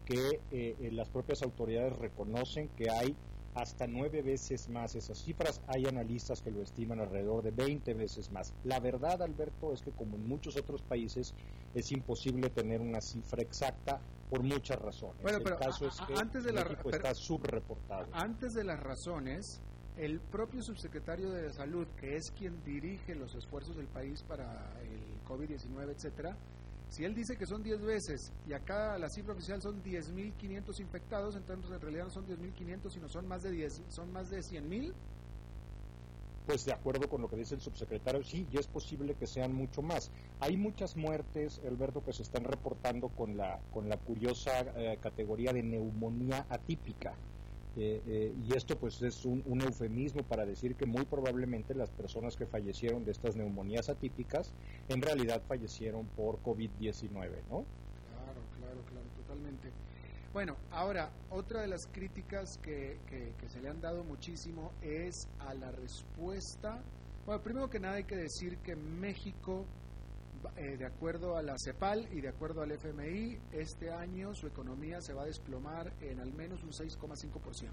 que 0.06 0.42
eh, 0.52 0.76
eh, 0.80 0.90
las 0.92 1.10
propias 1.10 1.42
autoridades 1.42 1.98
reconocen 1.98 2.70
que 2.70 2.90
hay 2.90 3.16
hasta 3.56 3.88
nueve 3.88 4.22
veces 4.22 4.70
más 4.70 4.96
esas 4.96 5.18
cifras. 5.18 5.62
Hay 5.68 5.86
analistas 5.86 6.42
que 6.42 6.52
lo 6.52 6.62
estiman 6.62 7.00
alrededor 7.00 7.44
de 7.44 7.52
20 7.52 7.94
veces 7.96 8.32
más. 8.32 8.54
La 8.64 8.80
verdad, 8.80 9.22
Alberto, 9.22 9.74
es 9.74 9.82
que 9.82 9.92
como 9.92 10.16
en 10.16 10.28
muchos 10.28 10.56
otros 10.58 10.82
países 10.82 11.34
es 11.74 11.92
imposible 11.92 12.50
tener 12.50 12.82
una 12.82 13.02
cifra 13.02 13.42
exacta 13.42 14.00
por 14.30 14.44
muchas 14.44 14.80
razones. 14.80 15.22
Bueno, 15.22 15.40
pero 15.44 15.58
caso 15.58 15.88
es 15.88 16.00
que 16.02 16.14
antes 16.16 16.44
de 16.44 16.54
México 16.54 16.90
está 16.90 17.14
subreportado. 17.16 18.08
Antes 18.12 18.54
de 18.54 18.64
las 18.64 18.80
razones, 18.80 19.62
el 19.98 20.20
propio 20.20 20.62
subsecretario 20.62 21.32
de 21.32 21.52
Salud, 21.52 21.88
que 22.00 22.16
es 22.16 22.32
quien 22.32 22.64
dirige 22.64 23.16
los 23.16 23.34
esfuerzos 23.36 23.76
del 23.76 23.88
país 23.88 24.24
para 24.24 24.72
el 24.84 25.28
COVID-19, 25.28 25.92
etcétera, 25.92 26.38
si 26.90 27.04
él 27.04 27.14
dice 27.14 27.36
que 27.36 27.46
son 27.46 27.64
10 27.64 27.82
veces 27.82 28.32
y 28.48 28.54
acá 28.54 28.98
la 28.98 29.10
cifra 29.10 29.34
oficial 29.34 29.62
son 29.62 29.84
10.500 29.84 30.80
infectados, 30.80 31.36
entonces 31.36 31.72
en 31.72 31.82
realidad 31.82 32.06
no 32.06 32.12
son 32.12 32.28
10.500, 32.28 32.90
sino 32.92 33.10
son 33.10 33.28
más 33.28 33.44
de 33.44 33.52
10, 33.52 33.82
son 33.90 34.12
más 34.14 34.30
de 34.30 34.40
100.000. 34.40 34.94
Pues 36.46 36.64
de 36.64 36.72
acuerdo 36.72 37.10
con 37.10 37.22
lo 37.22 37.28
que 37.28 37.36
dice 37.36 37.56
el 37.56 37.62
subsecretario, 37.62 38.24
sí, 38.24 38.48
y 38.54 38.58
es 38.58 38.68
posible 38.68 39.16
que 39.16 39.28
sean 39.28 39.54
mucho 39.54 39.82
más. 39.82 40.12
Hay 40.40 40.56
muchas 40.56 40.96
muertes, 40.96 41.60
Alberto, 41.68 42.02
que 42.06 42.14
se 42.14 42.24
están 42.24 42.46
reportando 42.46 43.10
con 43.10 43.36
la, 43.36 43.60
con 43.74 43.90
la 43.90 43.98
curiosa 43.98 44.62
eh, 44.78 44.98
categoría 45.02 45.52
de 45.52 45.64
neumonía 45.64 46.46
atípica. 46.50 47.16
Eh, 47.80 48.02
eh, 48.08 48.34
y 48.44 48.58
esto 48.58 48.76
pues 48.76 49.00
es 49.04 49.24
un, 49.24 49.62
eufemismo 49.62 50.24
para 50.24 50.48
decir 50.48 50.76
que 50.76 50.88
muy 50.88 51.06
probablemente 51.06 51.76
las 51.76 51.92
personas 51.92 52.36
que 52.36 52.48
fallecieron 52.48 53.06
de 53.06 53.12
estas 53.12 53.36
neumonías 53.36 53.88
atípicas 53.90 54.52
en 54.90 55.00
realidad 55.00 55.44
fallecieron 55.48 56.08
por 56.08 56.42
COVID-19, 56.42 57.12
¿no? 57.50 57.66
Claro, 58.10 58.42
claro, 58.58 58.82
claro, 58.90 59.06
totalmente. 59.16 59.70
Bueno, 60.34 60.58
ahora, 60.72 61.12
otra 61.30 61.62
de 61.62 61.68
las 61.68 61.86
críticas 61.86 62.58
que, 62.58 62.98
que 63.08 63.50
se 63.50 63.62
le 63.62 63.70
han 63.70 63.80
dado 63.80 64.04
muchísimo 64.04 64.72
es 64.82 65.28
a 65.38 65.54
la 65.54 65.72
respuesta. 65.72 66.82
Bueno, 67.28 67.44
primero 67.44 67.70
que 67.70 67.80
nada 67.80 67.96
hay 67.96 68.06
que 68.06 68.18
decir 68.18 68.58
que 68.58 68.76
México 68.76 69.66
eh, 70.56 70.78
de 70.78 70.86
acuerdo 70.86 71.38
a 71.38 71.42
la 71.42 71.56
CEPAL 71.58 72.08
y 72.12 72.22
de 72.22 72.30
acuerdo 72.30 72.62
al 72.62 72.72
FMI, 72.72 73.38
este 73.52 73.92
año 73.92 74.34
su 74.34 74.48
economía 74.48 75.02
se 75.02 75.14
va 75.14 75.24
a 75.24 75.26
desplomar 75.26 75.94
en 76.02 76.20
al 76.20 76.34
menos 76.34 76.64
un 76.64 76.72
6,5%. 76.72 77.72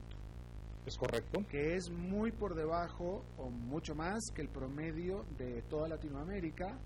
¿Es 0.86 0.98
correcto? 0.98 1.40
Que 1.48 1.76
es 1.76 1.90
muy 1.90 2.30
por 2.30 2.54
debajo 2.54 3.24
o 3.38 3.48
mucho 3.48 3.94
más 3.94 4.30
que 4.34 4.42
el 4.42 4.48
promedio 4.48 5.24
de 5.38 5.62
toda 5.62 5.88
Latinoamérica. 5.88 6.78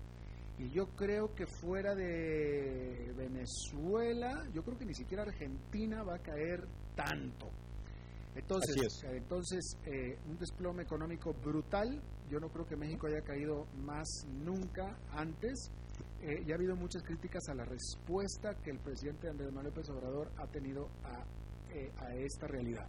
Y 0.57 0.69
yo 0.69 0.87
creo 0.95 1.33
que 1.35 1.45
fuera 1.45 1.95
de 1.95 3.13
Venezuela, 3.17 4.47
yo 4.53 4.63
creo 4.63 4.77
que 4.77 4.85
ni 4.85 4.93
siquiera 4.93 5.23
Argentina 5.23 6.03
va 6.03 6.15
a 6.15 6.19
caer 6.19 6.65
tanto. 6.95 7.49
Entonces, 8.35 9.03
entonces 9.03 9.77
eh, 9.85 10.17
un 10.29 10.37
desplome 10.37 10.83
económico 10.83 11.33
brutal. 11.33 12.01
Yo 12.29 12.39
no 12.39 12.49
creo 12.49 12.65
que 12.65 12.75
México 12.75 13.07
haya 13.07 13.21
caído 13.21 13.65
más 13.83 14.25
nunca 14.45 14.97
antes. 15.11 15.71
Eh, 16.21 16.43
ya 16.45 16.53
ha 16.53 16.57
habido 16.57 16.75
muchas 16.75 17.03
críticas 17.03 17.49
a 17.49 17.55
la 17.55 17.65
respuesta 17.65 18.55
que 18.63 18.71
el 18.71 18.79
presidente 18.79 19.29
Andrés 19.29 19.51
Manuel 19.51 19.73
López 19.73 19.89
Obrador 19.89 20.31
ha 20.37 20.47
tenido 20.47 20.89
a, 21.03 21.25
eh, 21.73 21.91
a 21.97 22.15
esta 22.15 22.47
realidad. 22.47 22.87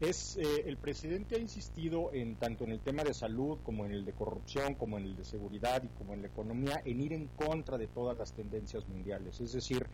Es, 0.00 0.36
el 0.36 0.76
presidente 0.76 1.34
ha 1.34 1.40
insistido 1.40 2.12
en 2.12 2.36
tanto 2.36 2.62
en 2.62 2.70
el 2.70 2.78
tema 2.78 3.02
de 3.02 3.12
salud 3.12 3.58
como 3.64 3.84
en 3.84 3.90
el 3.90 4.04
de 4.04 4.12
corrupción, 4.12 4.74
como 4.74 4.96
en 4.96 5.02
el 5.02 5.16
de 5.16 5.24
seguridad 5.24 5.82
y 5.82 5.88
como 5.88 6.14
en 6.14 6.22
la 6.22 6.28
economía, 6.28 6.80
en 6.84 7.00
ir 7.00 7.12
en 7.12 7.26
contra 7.26 7.76
de 7.76 7.88
todas 7.88 8.16
las 8.16 8.32
tendencias 8.32 8.86
mundiales. 8.88 9.40
Es 9.40 9.50
decir, 9.54 9.84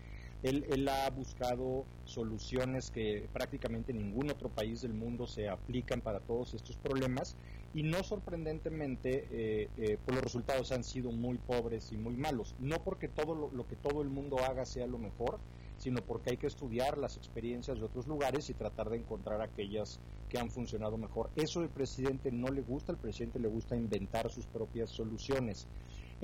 él, 0.45 0.89
ha 0.89 1.09
buscado 1.09 1.87
soluciones 2.05 2.91
que 2.91 3.29
prácticamente 3.33 3.95
ningún 3.95 4.31
otro 4.31 4.51
país 4.51 4.83
del 4.83 4.93
mundo 4.93 5.27
se 5.27 5.49
aplican 5.49 6.03
para 6.03 6.21
todos 6.21 6.53
estos 6.53 6.77
problemas 6.77 7.35
y 7.73 7.83
no 7.83 8.03
sorprendentemente 8.05 9.27
eh, 9.31 9.71
eh, 9.79 9.99
pues 10.05 10.15
los 10.15 10.23
resultados 10.23 10.71
han 10.71 10.85
sido 10.85 11.11
muy 11.11 11.39
pobres 11.39 11.93
y 11.93 11.97
muy 11.97 12.15
malos. 12.15 12.55
No 12.59 12.85
porque 12.85 13.09
todo 13.09 13.35
lo, 13.35 13.67
que 13.67 13.77
todo 13.77 14.03
el 14.03 14.11
mundo 14.11 14.39
haga 14.39 14.67
sea 14.67 14.87
lo 14.87 14.99
mejor, 14.99 15.41
sino 15.79 16.03
porque 16.03 16.33
hay 16.33 16.37
que 16.37 16.47
estudiar 16.47 16.99
las 16.99 17.17
experiencias 17.17 17.79
de 17.79 17.85
otros 17.87 18.07
lugares 18.07 18.51
y 18.51 18.55
tratar 18.55 18.91
de 18.91 18.99
encontrar 18.99 19.41
aquellas 19.41 19.99
que 20.29 20.39
han 20.39 20.51
funcionado 20.51 20.99
mejor. 20.99 21.31
Eso 21.37 21.61
al 21.61 21.71
presidente 21.71 22.31
no 22.31 22.49
le 22.49 22.61
gusta, 22.61 22.93
al 22.93 22.99
presidente 22.99 23.39
le 23.39 23.49
gusta 23.49 23.77
inventar 23.77 24.31
sus 24.31 24.47
propias 24.47 24.91
soluciones. 24.91 25.67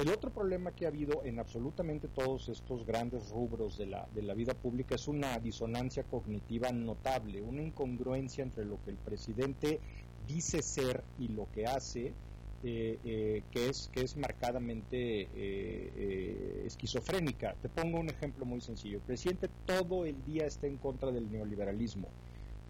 El 0.01 0.09
otro 0.09 0.31
problema 0.31 0.73
que 0.73 0.87
ha 0.87 0.89
habido 0.89 1.23
en 1.25 1.39
absolutamente 1.39 2.09
todos 2.09 2.49
estos 2.49 2.87
grandes 2.87 3.29
rubros 3.29 3.77
de 3.77 3.85
la, 3.85 4.09
de 4.15 4.23
la 4.23 4.33
vida 4.33 4.55
pública 4.55 4.95
es 4.95 5.07
una 5.09 5.39
disonancia 5.39 6.05
cognitiva 6.05 6.73
notable, 6.73 7.43
una 7.43 7.61
incongruencia 7.61 8.43
entre 8.43 8.65
lo 8.65 8.83
que 8.83 8.93
el 8.93 8.97
presidente 8.97 9.79
dice 10.27 10.63
ser 10.63 11.05
y 11.19 11.29
lo 11.29 11.51
que 11.53 11.67
hace, 11.67 12.15
eh, 12.63 12.99
eh, 13.05 13.43
que, 13.51 13.69
es, 13.69 13.91
que 13.93 14.01
es 14.01 14.17
marcadamente 14.17 15.29
eh, 15.35 16.63
esquizofrénica. 16.65 17.55
Te 17.61 17.69
pongo 17.69 18.01
un 18.01 18.09
ejemplo 18.09 18.47
muy 18.47 18.63
sencillo. 18.63 18.97
El 18.97 19.03
presidente 19.03 19.51
todo 19.67 20.07
el 20.07 20.25
día 20.25 20.47
está 20.47 20.67
en 20.67 20.79
contra 20.79 21.13
del 21.13 21.31
neoliberalismo 21.31 22.09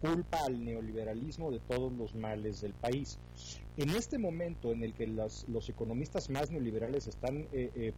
culpa 0.01 0.39
al 0.45 0.65
neoliberalismo 0.65 1.51
de 1.51 1.59
todos 1.59 1.93
los 1.93 2.15
males 2.15 2.61
del 2.61 2.73
país. 2.73 3.19
En 3.77 3.91
este 3.91 4.17
momento 4.17 4.71
en 4.71 4.83
el 4.83 4.93
que 4.93 5.07
los 5.07 5.69
economistas 5.69 6.29
más 6.29 6.51
neoliberales 6.51 7.07
están 7.07 7.47
eh, 7.53 7.71
eh, 7.75 7.93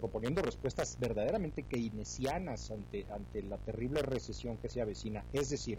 proponiendo 0.00 0.42
respuestas 0.42 0.98
verdaderamente 1.00 1.62
keynesianas 1.62 2.70
ante, 2.70 3.06
ante 3.10 3.42
la 3.42 3.56
terrible 3.56 4.02
recesión 4.02 4.58
que 4.58 4.68
se 4.68 4.80
avecina, 4.80 5.24
es 5.32 5.50
decir, 5.50 5.78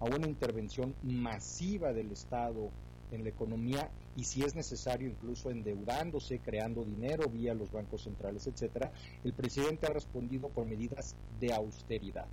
a 0.00 0.04
una 0.04 0.28
intervención 0.28 0.94
masiva 1.02 1.92
del 1.92 2.12
Estado 2.12 2.70
en 3.10 3.24
la 3.24 3.30
economía 3.30 3.90
y 4.16 4.24
si 4.24 4.42
es 4.42 4.54
necesario 4.54 5.08
incluso 5.08 5.50
endeudándose, 5.50 6.38
creando 6.38 6.84
dinero 6.84 7.28
vía 7.28 7.54
los 7.54 7.70
bancos 7.70 8.02
centrales, 8.02 8.46
etcétera, 8.46 8.92
el 9.24 9.32
presidente 9.32 9.86
ha 9.86 9.90
respondido 9.90 10.48
con 10.48 10.68
medidas 10.68 11.14
de 11.40 11.52
austeridad, 11.52 12.26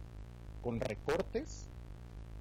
con 0.62 0.80
recortes 0.80 1.70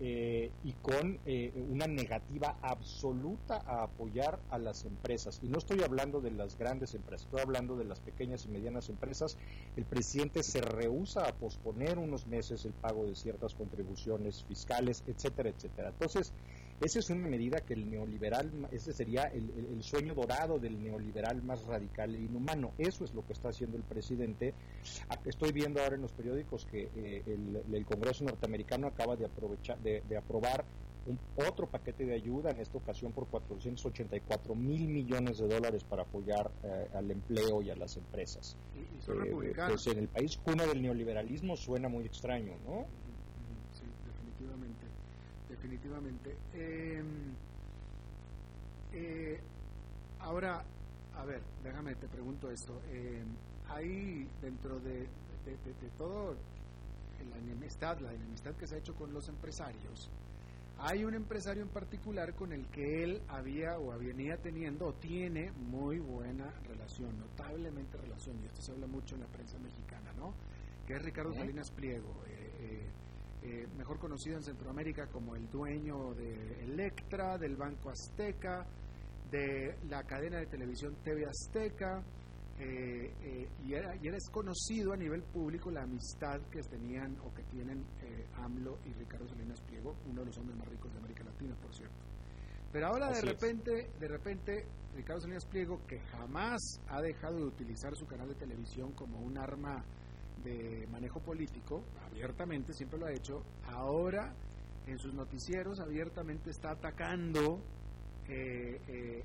eh, 0.04 0.50
y 0.64 0.72
con 0.82 1.20
eh, 1.26 1.52
una 1.70 1.86
negativa 1.86 2.56
absoluta 2.60 3.62
a 3.64 3.84
apoyar 3.84 4.40
a 4.50 4.58
las 4.58 4.84
empresas. 4.84 5.38
Y 5.44 5.48
no 5.48 5.58
estoy 5.58 5.84
hablando 5.84 6.20
de 6.20 6.32
las 6.32 6.58
grandes 6.58 6.96
empresas, 6.96 7.26
estoy 7.26 7.40
hablando 7.40 7.76
de 7.76 7.84
las 7.84 8.00
pequeñas 8.00 8.44
y 8.44 8.48
medianas 8.48 8.88
empresas. 8.88 9.38
El 9.76 9.84
presidente 9.84 10.42
se 10.42 10.60
rehúsa 10.60 11.28
a 11.28 11.32
posponer 11.32 11.98
unos 11.98 12.26
meses 12.26 12.64
el 12.64 12.72
pago 12.72 13.06
de 13.06 13.14
ciertas 13.14 13.54
contribuciones 13.54 14.42
fiscales, 14.42 15.04
etcétera, 15.06 15.50
etcétera. 15.50 15.90
Entonces, 15.90 16.32
esa 16.82 16.98
es 16.98 17.10
una 17.10 17.28
medida 17.28 17.60
que 17.60 17.74
el 17.74 17.88
neoliberal, 17.88 18.50
ese 18.72 18.92
sería 18.92 19.24
el, 19.24 19.82
sueño 19.82 20.14
dorado 20.14 20.58
del 20.58 20.82
neoliberal 20.82 21.42
más 21.42 21.64
radical 21.64 22.14
e 22.14 22.20
inhumano. 22.20 22.72
Eso 22.78 23.04
es 23.04 23.14
lo 23.14 23.24
que 23.26 23.32
está 23.32 23.50
haciendo 23.50 23.76
el 23.76 23.82
presidente. 23.82 24.54
Estoy 25.24 25.52
viendo 25.52 25.80
ahora 25.80 25.96
en 25.96 26.02
los 26.02 26.12
periódicos 26.12 26.66
que 26.66 26.88
eh, 26.96 27.22
el, 27.26 27.84
Congreso 27.86 28.24
norteamericano 28.24 28.86
acaba 28.86 29.16
de, 29.16 29.26
aprovechar, 29.26 29.78
de, 29.80 30.16
aprobar 30.16 30.64
un, 31.06 31.18
otro 31.36 31.66
paquete 31.68 32.04
de 32.04 32.14
ayuda, 32.14 32.50
en 32.50 32.60
esta 32.60 32.78
ocasión 32.78 33.12
por 33.12 33.26
484 33.26 34.54
mil 34.54 34.88
millones 34.88 35.38
de 35.38 35.48
dólares 35.48 35.84
para 35.84 36.02
apoyar 36.02 36.50
eh, 36.64 36.88
al 36.94 37.10
empleo 37.10 37.62
y 37.62 37.70
a 37.70 37.76
las 37.76 37.96
empresas. 37.96 38.56
Eh, 39.08 39.54
pues 39.68 39.86
en 39.88 39.98
el 39.98 40.08
país 40.08 40.36
cuna 40.36 40.66
del 40.66 40.82
neoliberalismo 40.82 41.56
suena 41.56 41.88
muy 41.88 42.04
extraño, 42.04 42.54
¿no? 42.66 42.86
Definitivamente. 45.62 46.36
Em, 46.54 47.34
eh, 48.92 49.40
ahora, 50.20 50.64
a 51.14 51.24
ver, 51.24 51.40
déjame, 51.62 51.94
te 51.94 52.08
pregunto 52.08 52.50
esto. 52.50 52.80
Eh, 52.90 53.22
hay 53.68 54.28
dentro 54.40 54.80
de, 54.80 55.06
todo 55.96 56.36
la 57.30 57.38
enemistad, 57.38 58.00
la 58.00 58.12
enemistad 58.12 58.54
que 58.56 58.66
se 58.66 58.74
ha 58.74 58.78
hecho 58.78 58.94
con 58.94 59.12
los 59.12 59.28
empresarios, 59.28 60.10
hay 60.78 61.04
un 61.04 61.14
empresario 61.14 61.62
en 61.62 61.68
particular 61.68 62.34
con 62.34 62.52
el 62.52 62.66
que 62.66 63.04
él 63.04 63.22
había 63.28 63.78
o 63.78 63.96
venía 63.96 64.36
teniendo 64.38 64.86
o 64.86 64.94
tiene 64.94 65.52
muy 65.52 66.00
buena 66.00 66.50
relación, 66.66 67.16
notablemente 67.20 67.96
relación, 67.98 68.36
y 68.42 68.46
esto 68.46 68.62
se 68.62 68.72
habla 68.72 68.88
mucho 68.88 69.14
en 69.14 69.20
la 69.20 69.28
prensa 69.28 69.58
mexicana, 69.60 70.12
¿no? 70.16 70.34
Que 70.86 70.94
es 70.94 71.02
Ricardo 71.02 71.32
Salinas 71.32 71.70
Pliego. 71.70 72.12
Eh, 72.26 72.42
eh, 73.44 73.66
mejor 73.76 73.98
conocido 73.98 74.36
en 74.36 74.42
Centroamérica 74.44 75.08
como 75.08 75.34
el 75.34 75.50
dueño 75.50 76.14
de 76.14 76.62
Electra, 76.62 77.36
del 77.38 77.56
Banco 77.56 77.90
Azteca, 77.90 78.64
de 79.30 79.78
la 79.88 80.04
cadena 80.04 80.38
de 80.38 80.46
televisión 80.46 80.94
TV 81.02 81.26
Azteca, 81.26 82.04
eh, 82.60 83.12
eh, 83.20 83.48
y, 83.64 83.74
era, 83.74 83.96
y 83.96 84.06
es 84.08 84.28
conocido 84.30 84.92
a 84.92 84.96
nivel 84.96 85.24
público 85.24 85.72
la 85.72 85.82
amistad 85.82 86.40
que 86.52 86.60
tenían 86.60 87.18
o 87.24 87.34
que 87.34 87.42
tienen 87.44 87.84
AMLO 88.36 88.78
y 88.84 88.92
Ricardo 88.92 89.26
Salinas 89.26 89.60
Pliego, 89.62 89.96
uno 90.08 90.20
de 90.20 90.26
los 90.26 90.38
hombres 90.38 90.56
más 90.58 90.68
ricos 90.68 90.92
de 90.92 90.98
América 90.98 91.24
Latina, 91.24 91.56
por 91.60 91.74
cierto. 91.74 91.96
Pero 92.70 92.86
ahora 92.86 93.10
de 93.10 93.22
repente, 93.22 93.90
de 93.98 94.08
repente, 94.08 94.66
Ricardo 94.94 95.22
Salinas 95.22 95.46
Pliego, 95.46 95.84
que 95.86 95.98
jamás 95.98 96.80
ha 96.88 97.00
dejado 97.00 97.38
de 97.38 97.44
utilizar 97.44 97.96
su 97.96 98.06
canal 98.06 98.28
de 98.28 98.34
televisión 98.36 98.92
como 98.92 99.18
un 99.18 99.36
arma 99.36 99.84
de 100.44 100.86
manejo 100.90 101.20
político, 101.20 101.82
abiertamente, 102.10 102.72
siempre 102.72 102.98
lo 102.98 103.06
ha 103.06 103.12
hecho, 103.12 103.42
ahora 103.66 104.32
en 104.86 104.98
sus 104.98 105.14
noticieros 105.14 105.80
abiertamente 105.80 106.50
está 106.50 106.70
atacando 106.70 107.60
eh, 108.28 108.80
eh, 108.88 109.22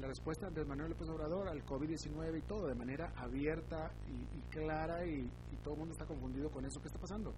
la 0.00 0.08
respuesta 0.08 0.50
de 0.50 0.64
Manuel 0.64 0.90
López 0.90 1.08
Obrador 1.08 1.48
al 1.48 1.64
COVID-19 1.64 2.38
y 2.38 2.42
todo, 2.42 2.66
de 2.66 2.74
manera 2.74 3.12
abierta 3.16 3.90
y, 4.08 4.52
clara 4.52 5.06
y, 5.06 5.28
todo 5.64 5.74
el 5.74 5.80
mundo 5.80 5.94
está 5.94 6.04
confundido 6.04 6.48
con 6.50 6.64
eso 6.64 6.80
que 6.80 6.86
está 6.86 7.00
pasando. 7.00 7.32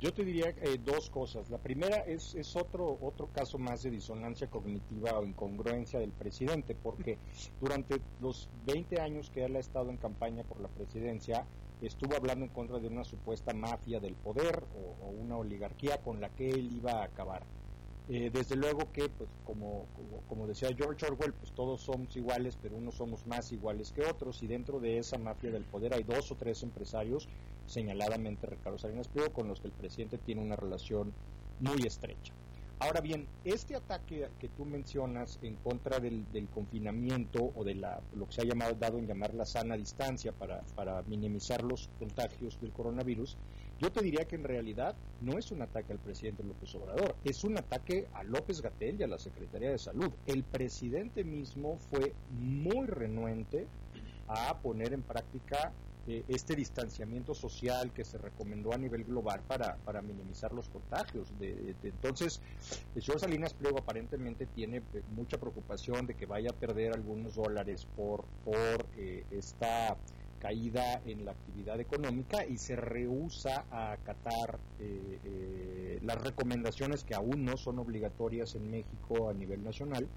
Yo 0.00 0.14
te 0.14 0.24
diría 0.24 0.48
eh, 0.48 0.80
dos 0.82 1.10
cosas. 1.10 1.50
La 1.50 1.58
primera 1.58 1.98
es, 1.98 2.34
es 2.34 2.56
otro, 2.56 2.96
otro 3.02 3.26
caso 3.26 3.58
más 3.58 3.82
de 3.82 3.90
disonancia 3.90 4.48
cognitiva 4.48 5.18
o 5.18 5.24
incongruencia 5.26 6.00
del 6.00 6.12
presidente, 6.12 6.74
porque 6.74 7.18
durante 7.60 8.00
los 8.22 8.48
20 8.64 9.02
años 9.02 9.28
que 9.28 9.44
él 9.44 9.54
ha 9.56 9.58
estado 9.58 9.90
en 9.90 9.98
campaña 9.98 10.44
por 10.44 10.60
la 10.60 10.68
presidencia, 10.68 11.44
estuvo 11.82 12.16
hablando 12.16 12.44
en 12.44 12.50
contra 12.50 12.78
de 12.78 12.88
una 12.88 13.04
supuesta 13.04 13.52
mafia 13.52 14.00
del 14.00 14.14
poder 14.14 14.64
o, 14.74 15.08
una 15.10 15.36
oligarquía 15.36 15.98
con 15.98 16.20
la 16.20 16.28
que 16.30 16.50
él 16.50 16.70
iba 16.76 16.92
a 16.92 17.04
acabar. 17.04 17.42
Eh, 18.08 18.30
desde 18.32 18.56
luego 18.56 18.90
que, 18.92 19.08
pues, 19.08 19.30
como, 19.44 19.86
como, 20.28 20.46
decía 20.48 20.70
George 20.76 21.06
Orwell, 21.06 21.32
pues 21.32 21.52
todos 21.52 21.82
somos 21.82 22.16
iguales, 22.16 22.58
pero 22.60 22.76
unos 22.76 22.96
somos 22.96 23.24
más 23.26 23.52
iguales 23.52 23.92
que 23.92 24.02
otros, 24.02 24.42
y 24.42 24.48
dentro 24.48 24.80
de 24.80 24.98
esa 24.98 25.16
mafia 25.16 25.50
del 25.50 25.62
poder 25.62 25.94
hay 25.94 26.02
dos 26.02 26.32
o 26.32 26.34
tres 26.34 26.62
empresarios, 26.64 27.28
señaladamente 27.66 28.46
Ricardo 28.48 28.78
Salinas 28.78 29.06
Pliego, 29.06 29.32
con 29.32 29.46
los 29.46 29.60
que 29.60 29.68
el 29.68 29.72
presidente 29.72 30.18
tiene 30.18 30.42
una 30.42 30.56
relación 30.56 31.12
muy 31.60 31.86
estrecha. 31.86 32.32
Ahora 32.82 33.02
bien, 33.02 33.28
este 33.44 33.76
ataque 33.76 34.30
que 34.38 34.48
tú 34.48 34.64
mencionas 34.64 35.38
en 35.42 35.56
contra 35.56 36.00
del, 36.00 36.24
confinamiento 36.54 37.52
o 37.54 37.62
de 37.62 37.74
la, 37.74 38.00
lo 38.14 38.26
que 38.26 38.32
se 38.32 38.40
ha 38.40 38.44
llamado, 38.44 38.74
dado 38.74 38.98
en 38.98 39.06
llamar 39.06 39.34
la 39.34 39.44
sana 39.44 39.76
distancia 39.76 40.32
para, 40.32 40.62
para 40.74 41.02
minimizar 41.02 41.62
los 41.62 41.90
contagios 41.98 42.58
del 42.58 42.72
coronavirus, 42.72 43.36
yo 43.78 43.92
te 43.92 44.00
diría 44.00 44.26
que 44.26 44.36
en 44.36 44.44
realidad 44.44 44.96
no 45.20 45.38
es 45.38 45.50
un 45.52 45.60
ataque 45.60 45.92
al 45.92 45.98
presidente 45.98 46.42
López 46.42 46.74
Obrador, 46.74 47.16
es 47.22 47.44
un 47.44 47.58
ataque 47.58 48.08
a 48.14 48.22
López 48.22 48.62
Gatel 48.62 48.98
y 48.98 49.02
a 49.02 49.08
la 49.08 49.18
Secretaría 49.18 49.70
de 49.70 49.78
Salud. 49.78 50.10
El 50.26 50.42
presidente 50.42 51.22
mismo 51.22 51.76
fue 51.90 52.14
muy 52.30 52.86
renuente 52.86 53.66
a 54.26 54.58
poner 54.58 54.94
en 54.94 55.02
práctica 55.02 55.72
eh, 56.10 56.24
este 56.26 56.56
distanciamiento 56.56 57.34
social 57.34 57.92
que 57.92 58.04
se 58.04 58.18
recomendó 58.18 58.72
a 58.72 58.78
nivel 58.78 59.04
global 59.04 59.42
para, 59.46 59.76
para 59.76 60.02
minimizar 60.02 60.52
los 60.52 60.68
contagios. 60.68 61.28
De, 61.38 61.76
entonces, 61.84 62.40
el 62.96 63.02
señor 63.02 63.20
Salinas 63.20 63.54
Pliego 63.54 63.78
aparentemente 63.78 64.46
tiene 64.46 64.78
eh, 64.78 65.02
mucha 65.14 65.38
preocupación 65.38 66.06
de 66.06 66.14
que 66.14 66.26
vaya 66.26 66.50
a 66.50 66.52
perder 66.52 66.94
algunos 66.94 67.36
dólares 67.36 67.86
por, 67.94 68.24
por 68.44 68.86
eh, 68.96 69.24
esta 69.30 69.96
caída 70.40 71.00
en 71.04 71.24
la 71.24 71.30
actividad 71.30 71.78
económica 71.78 72.44
y 72.44 72.58
se 72.58 72.74
rehúsa 72.74 73.66
a 73.70 73.92
acatar 73.92 74.58
las 76.00 76.22
recomendaciones 76.22 77.04
que 77.04 77.14
aún 77.14 77.44
no 77.44 77.58
son 77.58 77.78
obligatorias 77.78 78.54
en 78.54 78.70
México 78.70 79.28
a 79.28 79.34
nivel 79.34 79.62
nacional 79.62 80.08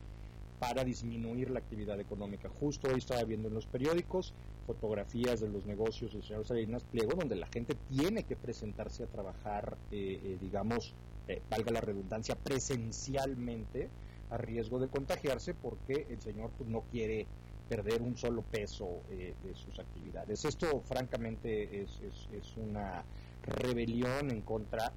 para 0.64 0.86
disminuir 0.86 1.50
la 1.50 1.60
actividad 1.60 2.00
económica. 2.00 2.48
Justo 2.48 2.88
hoy 2.88 3.00
estaba 3.00 3.22
viendo 3.26 3.50
en 3.50 3.54
los 3.54 3.66
periódicos 3.66 4.34
fotografías 4.66 5.42
de 5.42 5.50
los 5.50 5.66
negocios 5.66 6.14
del 6.14 6.24
señor 6.24 6.46
Salinas 6.46 6.86
Pliego, 6.86 7.16
donde 7.20 7.36
la 7.36 7.48
gente 7.48 7.76
tiene 7.90 8.24
que 8.24 8.38
presentarse 8.38 9.04
a 9.04 9.08
trabajar, 9.08 9.76
eh, 9.92 10.22
eh, 10.24 10.38
digamos, 10.40 10.94
eh, 11.28 11.42
valga 11.50 11.70
la 11.74 11.82
redundancia, 11.82 12.36
presencialmente 12.36 13.90
a 14.30 14.38
riesgo 14.38 14.80
de 14.80 14.88
contagiarse 14.88 15.54
porque 15.54 16.08
el 16.10 16.22
señor 16.22 16.50
pues, 16.58 16.70
no 16.70 16.84
quiere 16.90 17.28
perder 17.68 18.02
un 18.02 18.16
solo 18.16 18.42
peso 18.42 19.02
de 19.10 19.56
sus 19.56 19.80
actividades. 19.80 20.46
Esto 20.46 20.82
francamente 20.82 21.82
es, 21.82 22.00
es, 22.02 22.30
es 22.32 22.58
una 22.58 23.04
rebelión 23.46 24.32
en 24.32 24.42
contra 24.42 24.94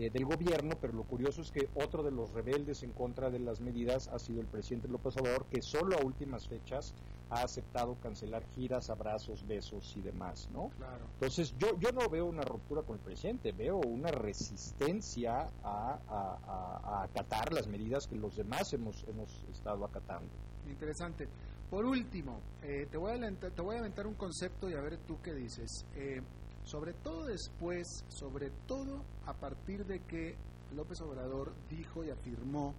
eh, 0.00 0.10
del 0.10 0.24
gobierno, 0.24 0.76
pero 0.80 0.94
lo 0.94 1.04
curioso 1.04 1.42
es 1.42 1.50
que 1.50 1.68
otro 1.74 2.02
de 2.02 2.10
los 2.10 2.32
rebeldes 2.32 2.82
en 2.82 2.92
contra 2.92 3.28
de 3.28 3.38
las 3.38 3.60
medidas 3.60 4.08
ha 4.08 4.18
sido 4.18 4.40
el 4.40 4.46
presidente 4.46 4.88
López 4.88 5.16
Obrador, 5.18 5.44
que 5.46 5.60
solo 5.60 5.96
a 5.98 6.02
últimas 6.02 6.48
fechas 6.48 6.94
ha 7.28 7.42
aceptado 7.42 7.96
cancelar 8.02 8.42
giras, 8.54 8.88
abrazos, 8.88 9.46
besos 9.46 9.94
y 9.96 10.00
demás, 10.00 10.48
¿no? 10.52 10.70
Claro. 10.78 11.04
Entonces 11.14 11.54
yo, 11.58 11.78
yo 11.78 11.92
no 11.92 12.08
veo 12.08 12.26
una 12.26 12.42
ruptura 12.42 12.82
con 12.82 12.96
el 12.96 13.02
presidente, 13.02 13.52
veo 13.52 13.76
una 13.76 14.10
resistencia 14.10 15.50
a, 15.62 15.98
a, 16.08 17.02
acatar 17.04 17.52
las 17.52 17.68
medidas 17.68 18.06
que 18.06 18.16
los 18.16 18.36
demás 18.36 18.72
hemos, 18.72 19.04
hemos 19.06 19.44
estado 19.52 19.84
acatando. 19.84 20.30
Interesante. 20.68 21.28
Por 21.70 21.84
último, 21.84 22.40
eh, 22.62 22.88
te, 22.90 22.96
voy 22.96 23.12
a 23.12 23.30
te 23.32 23.62
voy 23.62 23.76
a 23.76 23.78
aventar 23.78 24.06
un 24.06 24.14
concepto 24.14 24.68
y 24.68 24.74
a 24.74 24.80
ver 24.80 24.98
tú 25.06 25.20
qué 25.22 25.32
dices. 25.34 25.86
Eh, 25.94 26.20
sobre 26.64 26.92
todo 26.94 27.26
después, 27.26 27.86
sobre 28.08 28.50
todo 28.66 29.04
a 29.26 29.34
partir 29.34 29.84
de 29.86 30.00
que 30.00 30.36
López 30.74 31.00
Obrador 31.00 31.52
dijo 31.68 32.04
y 32.04 32.10
afirmó 32.10 32.74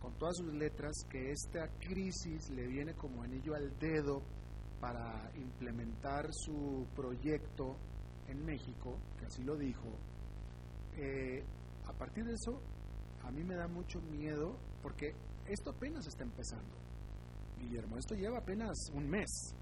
con 0.00 0.12
todas 0.14 0.36
sus 0.36 0.52
letras 0.54 0.92
que 1.08 1.30
esta 1.30 1.68
crisis 1.78 2.50
le 2.50 2.66
viene 2.66 2.94
como 2.94 3.22
anillo 3.22 3.54
al 3.54 3.78
dedo 3.78 4.22
para 4.80 5.30
implementar 5.36 6.26
su 6.32 6.86
proyecto 6.96 7.76
en 8.26 8.44
México, 8.44 8.98
que 9.18 9.26
así 9.26 9.44
lo 9.44 9.56
dijo, 9.56 9.88
eh, 10.96 11.44
a 11.86 11.92
partir 11.92 12.24
de 12.24 12.34
eso 12.34 12.60
a 13.22 13.30
mí 13.30 13.44
me 13.44 13.54
da 13.54 13.68
mucho 13.68 14.00
miedo 14.00 14.56
porque 14.82 15.14
esto 15.46 15.70
apenas 15.70 16.06
está 16.06 16.24
empezando, 16.24 16.74
Guillermo, 17.60 17.96
esto 17.96 18.16
lleva 18.16 18.38
apenas 18.38 18.76
un 18.92 19.08
mes, 19.08 19.54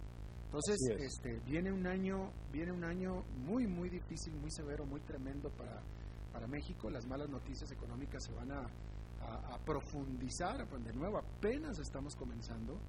entonces, 0.50 0.80
este, 0.98 1.38
viene 1.46 1.70
un 1.70 1.86
año, 1.86 2.32
viene 2.50 2.72
un 2.72 2.82
año 2.82 3.22
muy, 3.46 3.68
muy 3.68 3.88
difícil, 3.88 4.34
muy 4.34 4.50
severo, 4.50 4.84
muy 4.84 5.00
tremendo 5.02 5.48
para, 5.50 5.80
para 6.32 6.48
México. 6.48 6.90
Las 6.90 7.06
malas 7.06 7.28
noticias 7.28 7.70
económicas 7.70 8.24
se 8.24 8.32
van 8.32 8.50
a, 8.50 8.66
profundizar. 9.64 10.66
Pues, 10.66 10.84
de 10.84 10.92
nuevo, 10.92 11.18
apenas 11.18 11.78
estamos 11.78 12.16
comenzando. 12.16 12.80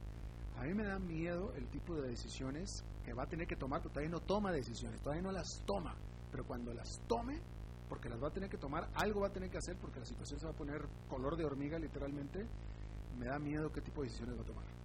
A 0.57 0.64
mí 0.64 0.74
me 0.74 0.86
da 0.86 0.97
miedo 0.97 1.53
el 1.53 1.68
tipo 1.68 1.93
de 1.93 2.09
decisiones 2.09 2.84
que 3.05 3.14
va 3.14 3.24
a 3.24 3.28
tener 3.28 3.45
que 3.45 3.55
tomar, 3.55 3.80
porque 3.80 3.93
todavía 3.93 4.18
no 4.18 4.22
toma 4.22 4.51
decisiones, 4.51 4.99
todavía 4.99 5.22
no 5.22 5.32
las 5.32 5.62
toma, 5.64 5.95
pero 6.32 6.43
cuando 6.47 6.74
las 6.74 6.99
tome, 7.07 7.39
porque 7.88 8.09
las 8.09 8.24
va 8.24 8.30
a 8.30 8.32
tener 8.32 8.49
que 8.49 8.57
tomar, 8.57 8.89
algo 8.95 9.22
va 9.22 9.28
a 9.28 9.32
tener 9.32 9.51
que 9.51 9.59
hacer 9.59 9.78
porque 9.78 9.99
la 9.99 10.05
situación 10.05 10.39
se 10.39 10.47
va 10.47 10.51
a 10.51 10.55
poner 10.55 10.82
color 11.07 11.38
de 11.38 11.45
hormiga 11.45 11.78
literalmente, 11.78 12.43
me 13.20 13.28
da 13.28 13.38
miedo 13.38 13.72
qué 13.72 13.82
tipo 13.82 14.01
de 14.01 14.07
decisiones 14.07 14.36
va 14.36 14.41
a 14.41 14.45
tomar. 14.45 14.80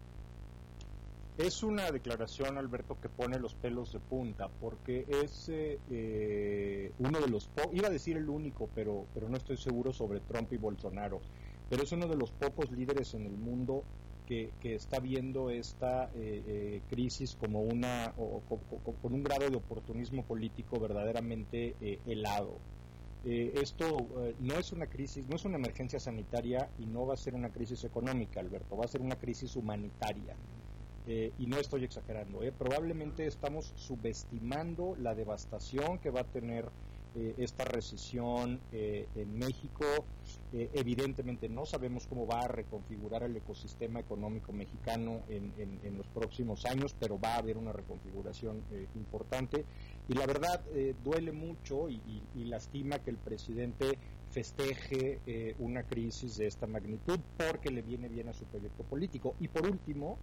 Es 1.39 1.63
una 1.63 1.93
declaración, 1.93 2.57
Alberto, 2.57 2.99
que 2.99 3.11
pone 3.11 3.39
los 3.39 3.55
pelos 3.55 3.93
de 3.93 4.01
punta, 4.01 4.49
porque 4.59 5.05
es 5.07 5.51
eh, 5.51 5.79
eh, 5.91 6.93
uno 6.99 7.21
de 7.21 7.29
los, 7.29 7.51
iba 7.75 7.89
a 7.89 7.91
decir 7.91 8.17
el 8.17 8.31
único, 8.31 8.71
pero, 8.75 9.05
pero 9.13 9.29
no 9.29 9.37
estoy 9.37 9.59
seguro 9.59 9.93
sobre 9.93 10.21
Trump 10.21 10.51
y 10.55 10.57
Bolsonaro, 10.57 11.21
pero 11.69 11.83
es 11.83 11.93
uno 11.93 12.07
de 12.09 12.17
los 12.17 12.33
pocos 12.33 12.73
líderes 12.73 13.13
en 13.13 13.27
el 13.27 13.37
mundo 13.37 13.85
que, 14.27 14.51
está 14.63 14.99
viendo 14.99 15.51
esta 15.51 16.11
eh, 16.15 16.81
crisis 16.89 17.37
como 17.37 17.61
una, 17.61 18.15
con 18.17 19.13
un 19.13 19.23
grado 19.23 19.51
de 19.51 19.57
oportunismo 19.57 20.25
político 20.25 20.81
verdaderamente 20.81 22.01
helado. 22.07 22.59
esto 23.25 24.09
no 24.41 24.55
es 24.55 24.73
una 24.73 24.87
crisis, 24.87 25.29
no 25.29 25.37
es 25.37 25.45
una 25.45 25.57
emergencia 25.57 26.01
sanitaria 26.01 26.71
y 26.79 26.87
no 26.87 27.07
va 27.07 27.13
a 27.13 27.19
ser 27.19 27.35
una 27.35 27.51
crisis 27.51 27.85
económica, 27.85 28.41
Alberto, 28.41 28.75
va 28.77 28.87
a 28.87 28.89
ser 28.89 29.03
una 29.03 29.17
crisis 29.17 29.55
humanitaria. 29.55 30.35
Eh, 31.09 31.33
y 31.39 31.47
no 31.47 31.59
estoy 31.59 31.85
exagerando, 31.85 32.43
eh, 32.43 32.51
probablemente 32.51 33.27
estamos 33.27 33.73
subestimando 33.77 34.97
la 34.99 35.15
devastación 35.15 35.99
que 36.01 36.11
va 36.11 36.23
a 36.23 36.25
tener 36.25 36.69
eh, 37.15 37.35
esta 37.39 37.65
recesión 37.65 38.61
en 38.73 39.39
México. 39.39 39.85
evidentemente 40.53 41.49
no 41.49 41.65
sabemos 41.65 42.07
cómo 42.07 42.27
va 42.27 42.41
a 42.41 42.49
reconfigurar 42.49 43.23
el 43.23 43.37
ecosistema 43.37 44.01
económico 44.01 44.53
mexicano 44.53 45.23
en, 45.29 45.97
los 45.97 46.07
próximos 46.09 46.67
años, 46.67 46.95
pero 46.99 47.19
va 47.19 47.35
a 47.35 47.39
haber 47.39 47.57
una 47.57 47.73
reconfiguración 47.73 48.63
importante. 48.97 49.65
Y 50.09 50.15
la 50.15 50.27
verdad 50.27 50.63
duele 51.03 51.33
mucho 51.33 51.89
y, 51.89 52.23
y, 52.35 52.45
lastima 52.45 52.99
que 52.99 53.11
el 53.11 53.19
presidente 53.19 53.99
festeje 54.31 55.55
una 55.59 55.85
crisis 55.85 56.37
de 56.37 56.49
esta 56.49 56.67
magnitud 56.67 57.19
porque 57.39 57.71
le 57.71 57.81
viene 57.81 58.09
bien 58.09 58.29
a 58.29 58.35
su 58.35 58.45
proyecto 58.45 58.83
político. 58.85 59.37
Y 59.41 59.49
por 59.49 59.67
último, 59.67 60.19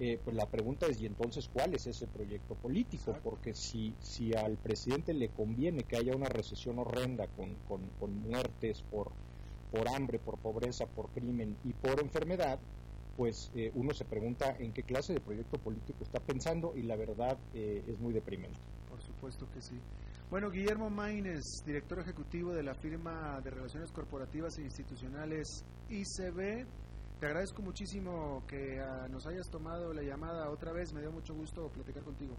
eh, 0.00 0.20
pues 0.22 0.36
la 0.36 0.46
pregunta 0.46 0.86
es, 0.86 1.00
¿y 1.00 1.06
entonces 1.06 1.48
cuál 1.52 1.74
es 1.74 1.86
ese 1.88 2.06
proyecto 2.06 2.54
político? 2.54 3.16
Porque 3.22 3.52
si, 3.54 3.94
si 3.98 4.32
al 4.32 4.56
presidente 4.56 5.12
le 5.12 5.30
conviene 5.30 5.82
que 5.82 5.96
haya 5.96 6.14
una 6.14 6.28
recesión 6.28 6.78
horrenda 6.78 7.26
con, 7.26 7.56
con, 7.98 8.14
muertes 8.22 8.82
por, 8.82 9.10
por 9.72 9.88
hambre, 9.88 10.20
por 10.20 10.38
pobreza, 10.38 10.86
por 10.86 11.08
crimen 11.10 11.56
y 11.64 11.72
por 11.72 12.00
enfermedad, 12.00 12.60
pues 13.16 13.50
eh, 13.56 13.72
uno 13.74 13.92
se 13.92 14.04
pregunta 14.04 14.54
en 14.60 14.72
qué 14.72 14.84
clase 14.84 15.14
de 15.14 15.20
proyecto 15.20 15.58
político 15.58 16.04
está 16.04 16.20
pensando 16.20 16.76
y 16.76 16.82
la 16.82 16.94
verdad 16.94 17.36
eh, 17.52 17.82
es 17.88 17.98
muy 17.98 18.12
deprimente. 18.12 18.56
Por 18.88 19.02
supuesto 19.02 19.48
que 19.52 19.60
sí. 19.60 19.74
Bueno, 20.30 20.50
Guillermo 20.50 20.90
Maínez, 20.90 21.42
director 21.66 21.98
ejecutivo 21.98 22.52
de 22.52 22.62
la 22.62 22.74
firma 22.74 23.40
de 23.42 23.50
Relaciones 23.50 23.90
Corporativas 23.90 24.58
e 24.58 24.62
Institucionales 24.62 25.64
ICB, 25.88 26.66
te 27.18 27.26
agradezco 27.26 27.62
muchísimo 27.62 28.44
que 28.46 28.80
ah, 28.80 29.08
nos 29.08 29.26
hayas 29.26 29.48
tomado 29.50 29.92
la 29.92 30.02
llamada 30.02 30.50
otra 30.50 30.72
vez. 30.72 30.92
Me 30.92 31.00
dio 31.00 31.10
mucho 31.10 31.34
gusto 31.34 31.68
platicar 31.68 32.02
contigo. 32.04 32.36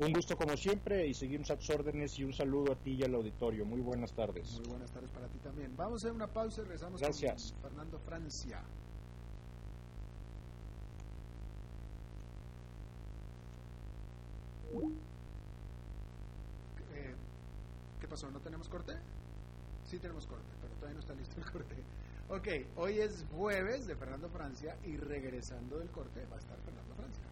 Un 0.00 0.12
gusto 0.12 0.36
como 0.36 0.56
siempre 0.56 1.06
y 1.06 1.14
seguimos 1.14 1.50
a 1.50 1.56
tus 1.56 1.70
órdenes 1.70 2.18
y 2.18 2.24
un 2.24 2.32
saludo 2.32 2.72
a 2.72 2.76
ti 2.76 2.92
y 2.92 3.04
al 3.04 3.14
auditorio. 3.14 3.64
Muy 3.64 3.80
buenas 3.80 4.12
tardes. 4.12 4.58
Muy 4.60 4.68
buenas 4.68 4.90
tardes 4.90 5.10
para 5.10 5.28
ti 5.28 5.38
también. 5.38 5.74
Vamos 5.76 6.02
a 6.02 6.08
hacer 6.08 6.12
una 6.12 6.26
pausa 6.26 6.60
y 6.60 6.64
regresamos 6.64 7.00
Gracias. 7.00 7.52
con 7.52 7.62
Fernando 7.62 7.98
Francia. 8.00 8.62
Eh, 16.94 17.14
¿Qué 18.00 18.08
pasó? 18.08 18.30
¿No 18.30 18.40
tenemos 18.40 18.68
corte? 18.68 18.94
Sí 19.84 19.98
tenemos 19.98 20.26
corte, 20.26 20.48
pero 20.60 20.74
todavía 20.74 20.94
no 20.94 21.00
está 21.00 21.14
listo 21.14 21.38
el 21.38 21.50
corte. 21.50 21.76
Ok, 22.34 22.48
hoy 22.76 22.98
es 22.98 23.26
jueves 23.30 23.86
de 23.86 23.94
Fernando 23.94 24.26
Francia 24.30 24.74
y 24.84 24.96
regresando 24.96 25.78
del 25.78 25.90
corte 25.90 26.24
va 26.32 26.36
a 26.36 26.38
estar 26.38 26.58
Fernando 26.62 26.94
Francia. 26.94 27.24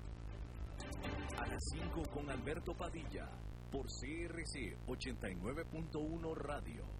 A 1.39 1.47
las 1.47 1.65
5 1.73 2.03
con 2.13 2.29
Alberto 2.29 2.75
Padilla 2.77 3.27
por 3.73 3.87
CRC 3.87 4.77
89.1 4.87 6.37
Radio. 6.37 7.00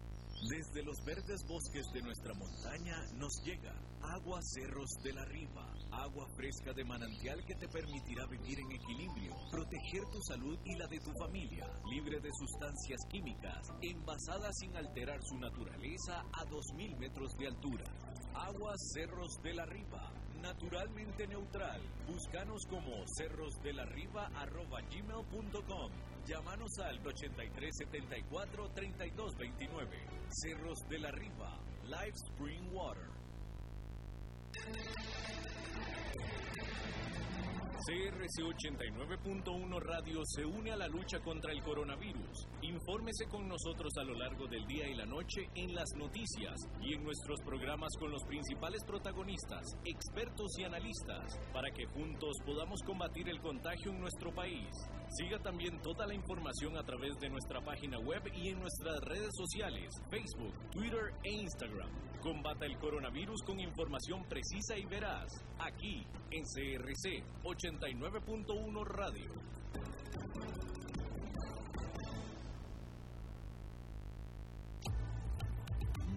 Desde 0.49 0.83
los 0.83 1.05
verdes 1.05 1.45
bosques 1.47 1.93
de 1.93 2.01
nuestra 2.01 2.33
montaña 2.33 2.97
nos 3.17 3.43
llega 3.45 3.75
agua 4.01 4.41
cerros 4.43 4.89
de 5.03 5.13
la 5.13 5.27
riva, 5.27 5.71
agua 5.93 6.27
fresca 6.35 6.73
de 6.73 6.83
manantial 6.85 7.45
que 7.45 7.55
te 7.57 7.69
permitirá 7.69 8.25
vivir 8.27 8.59
en 8.59 8.73
equilibrio, 8.73 9.37
proteger 9.51 10.03
tu 10.11 10.23
salud 10.23 10.59
y 10.65 10.77
la 10.77 10.87
de 10.87 10.99
tu 11.01 11.13
familia, 11.13 11.71
libre 11.91 12.21
de 12.21 12.33
sustancias 12.33 13.01
químicas, 13.11 13.69
envasada 13.83 14.51
sin 14.55 14.75
alterar 14.75 15.23
su 15.23 15.37
naturaleza 15.37 16.21
a 16.33 16.47
2.000 16.47 16.97
metros 16.97 17.37
de 17.37 17.47
altura. 17.47 17.85
Agua 18.33 18.73
Cerros 18.79 19.43
de 19.43 19.53
la 19.53 19.67
Riva, 19.67 20.11
naturalmente 20.41 21.27
neutral. 21.27 21.81
Búscanos 22.07 22.65
como 22.67 23.05
cerrosdelarriba.gmail.com 23.07 25.91
Llámanos 26.27 26.79
al 26.79 27.03
8374-3229. 27.03 29.89
Cerros 30.29 30.89
de 30.89 30.99
la 30.99 31.11
Riva, 31.11 31.59
Live 31.85 32.15
Spring 32.15 32.73
Water. 32.73 33.11
CRC 37.81 38.43
89.1 38.43 39.81
Radio 39.81 40.21
se 40.27 40.45
une 40.45 40.71
a 40.71 40.77
la 40.77 40.87
lucha 40.87 41.19
contra 41.21 41.51
el 41.51 41.63
coronavirus. 41.63 42.47
Infórmese 42.61 43.25
con 43.25 43.49
nosotros 43.49 43.95
a 43.97 44.05
lo 44.05 44.13
largo 44.19 44.47
del 44.49 44.67
día 44.67 44.87
y 44.87 44.95
la 44.95 45.07
noche 45.07 45.49
en 45.55 45.75
las 45.75 45.89
noticias 45.97 46.57
y 46.83 46.93
en 46.93 47.03
nuestros 47.03 47.41
programas 47.41 47.97
con 47.99 48.11
los 48.11 48.23
principales 48.25 48.85
protagonistas, 48.85 49.65
expertos 49.87 50.59
y 50.59 50.65
analistas, 50.65 51.41
para 51.55 51.71
que 51.71 51.87
juntos 51.87 52.37
podamos 52.45 52.83
combatir 52.83 53.31
el 53.31 53.41
contagio 53.41 53.93
en 53.93 54.01
nuestro 54.01 54.31
país. 54.35 54.69
Siga 55.09 55.39
también 55.39 55.81
toda 55.81 56.07
la 56.07 56.15
información 56.15 56.77
a 56.77 56.85
través 56.85 57.19
de 57.19 57.31
nuestra 57.31 57.63
página 57.63 57.99
web 57.99 58.23
y 58.35 58.51
en 58.51 58.61
nuestras 58.61 59.01
redes 59.05 59.33
sociales, 59.35 59.89
Facebook, 60.11 60.53
Twitter 60.71 61.15
e 61.25 61.33
Instagram. 61.33 61.91
Combata 62.21 62.67
el 62.67 62.77
coronavirus 62.77 63.43
con 63.43 63.59
información 63.59 64.23
precisa 64.29 64.77
y 64.77 64.85
veraz, 64.85 65.33
aquí 65.59 66.05
en 66.31 66.43
CRC 66.43 67.25
89.1 67.79 68.85
Radio. 68.85 69.31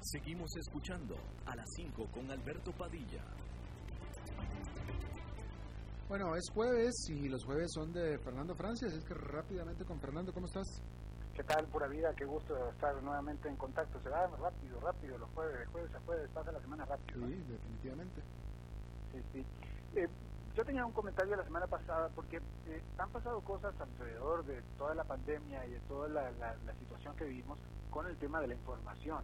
Seguimos 0.00 0.56
escuchando 0.56 1.16
a 1.44 1.54
las 1.54 1.68
5 1.74 2.06
con 2.12 2.30
Alberto 2.30 2.72
Padilla. 2.72 3.22
Bueno, 6.08 6.34
es 6.34 6.48
jueves 6.54 6.94
y 7.10 7.28
los 7.28 7.44
jueves 7.44 7.70
son 7.74 7.92
de 7.92 8.18
Fernando 8.20 8.54
Francia, 8.54 8.88
así 8.88 8.96
es 8.96 9.04
que 9.04 9.12
rápidamente 9.12 9.84
con 9.84 10.00
Fernando, 10.00 10.32
¿cómo 10.32 10.46
estás? 10.46 10.82
¿Qué 11.34 11.44
tal, 11.44 11.66
pura 11.66 11.86
vida? 11.86 12.12
Qué 12.16 12.24
gusto 12.24 12.56
estar 12.70 13.00
nuevamente 13.02 13.48
en 13.48 13.56
contacto. 13.56 14.00
Se 14.00 14.08
va 14.08 14.26
rápido, 14.26 14.80
rápido, 14.80 15.18
los 15.18 15.30
jueves, 15.30 15.58
de 15.60 15.66
jueves 15.66 15.94
a 15.94 16.00
jueves, 16.00 16.30
pasa 16.32 16.50
la 16.50 16.60
semana 16.60 16.84
rápido. 16.86 17.26
Sí, 17.28 17.34
definitivamente. 17.46 18.22
Sí, 19.12 19.22
sí. 19.32 19.46
Eh, 19.94 20.08
yo 20.58 20.64
tenía 20.64 20.84
un 20.84 20.90
comentario 20.90 21.36
la 21.36 21.44
semana 21.44 21.68
pasada 21.68 22.08
porque 22.16 22.38
eh, 22.38 22.82
han 22.98 23.08
pasado 23.10 23.40
cosas 23.42 23.72
alrededor 23.80 24.44
de 24.44 24.60
toda 24.76 24.92
la 24.96 25.04
pandemia 25.04 25.64
y 25.64 25.70
de 25.70 25.80
toda 25.82 26.08
la, 26.08 26.52
situación 26.80 27.14
que 27.14 27.26
vivimos 27.26 27.60
con 27.90 28.08
el 28.08 28.16
tema 28.16 28.40
de 28.40 28.48
la 28.48 28.54
información. 28.54 29.22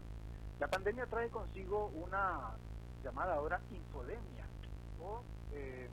La 0.61 0.69
pandemia 0.69 1.07
trae 1.07 1.31
consigo 1.31 1.87
una 1.87 2.53
llamada 3.03 3.35
ahora 3.35 3.61
infodemia, 3.73 4.47
o 5.03 5.23
eh, 5.55 5.89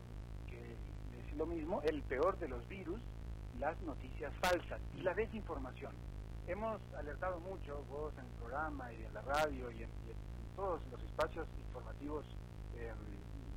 que 0.48 0.74
es 1.26 1.36
lo 1.36 1.48
mismo, 1.48 1.82
el 1.86 2.04
peor 2.04 2.38
de 2.38 2.48
los 2.48 2.68
virus, 2.70 3.02
las 3.60 3.82
noticias 3.82 4.32
falsas 4.44 4.80
y 4.96 5.02
la 5.02 5.16
desinformación. 5.16 5.96
Hemos 6.46 6.80
alertado 6.96 7.39
mucho, 7.39 7.84
vos 7.89 8.14
en 8.14 8.26
el 8.26 8.32
programa 8.34 8.94
y 8.94 9.04
en 9.04 9.14
la 9.16 9.22
radio 9.22 9.72
y 9.72 9.82
en, 9.82 9.89
todos 10.56 10.82
los 10.92 11.02
espacios 11.02 11.48
informativos, 11.66 12.26
eh, 12.76 12.94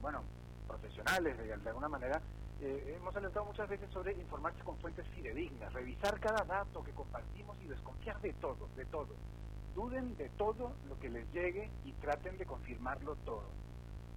bueno, 0.01 0.22
profesionales 0.67 1.37
de, 1.39 1.69
alguna 1.69 1.89
manera, 1.89 2.21
eh, 2.61 2.95
hemos 2.97 3.15
alertado 3.17 3.45
muchas 3.47 3.69
veces 3.69 3.91
sobre 3.91 4.12
informarse 4.12 4.62
con 4.62 4.77
fuentes 4.79 5.07
fidedignas, 5.09 5.73
revisar 5.73 6.19
cada 6.21 6.45
dato 6.45 6.83
que 6.83 6.93
compartimos 6.93 7.57
y 7.62 7.69
desconfiar 7.69 8.21
de 8.21 8.33
todo, 8.35 8.69
de 8.77 8.85
todo. 8.87 9.15
Duden 9.75 10.17
de 10.17 10.29
todo 10.31 10.73
lo 10.89 10.99
que 10.99 11.11
les 11.11 11.31
llegue 11.33 11.71
y 11.85 11.93
traten 11.95 12.39
de 12.39 12.47
confirmarlo 12.47 13.17
todo. 13.25 13.49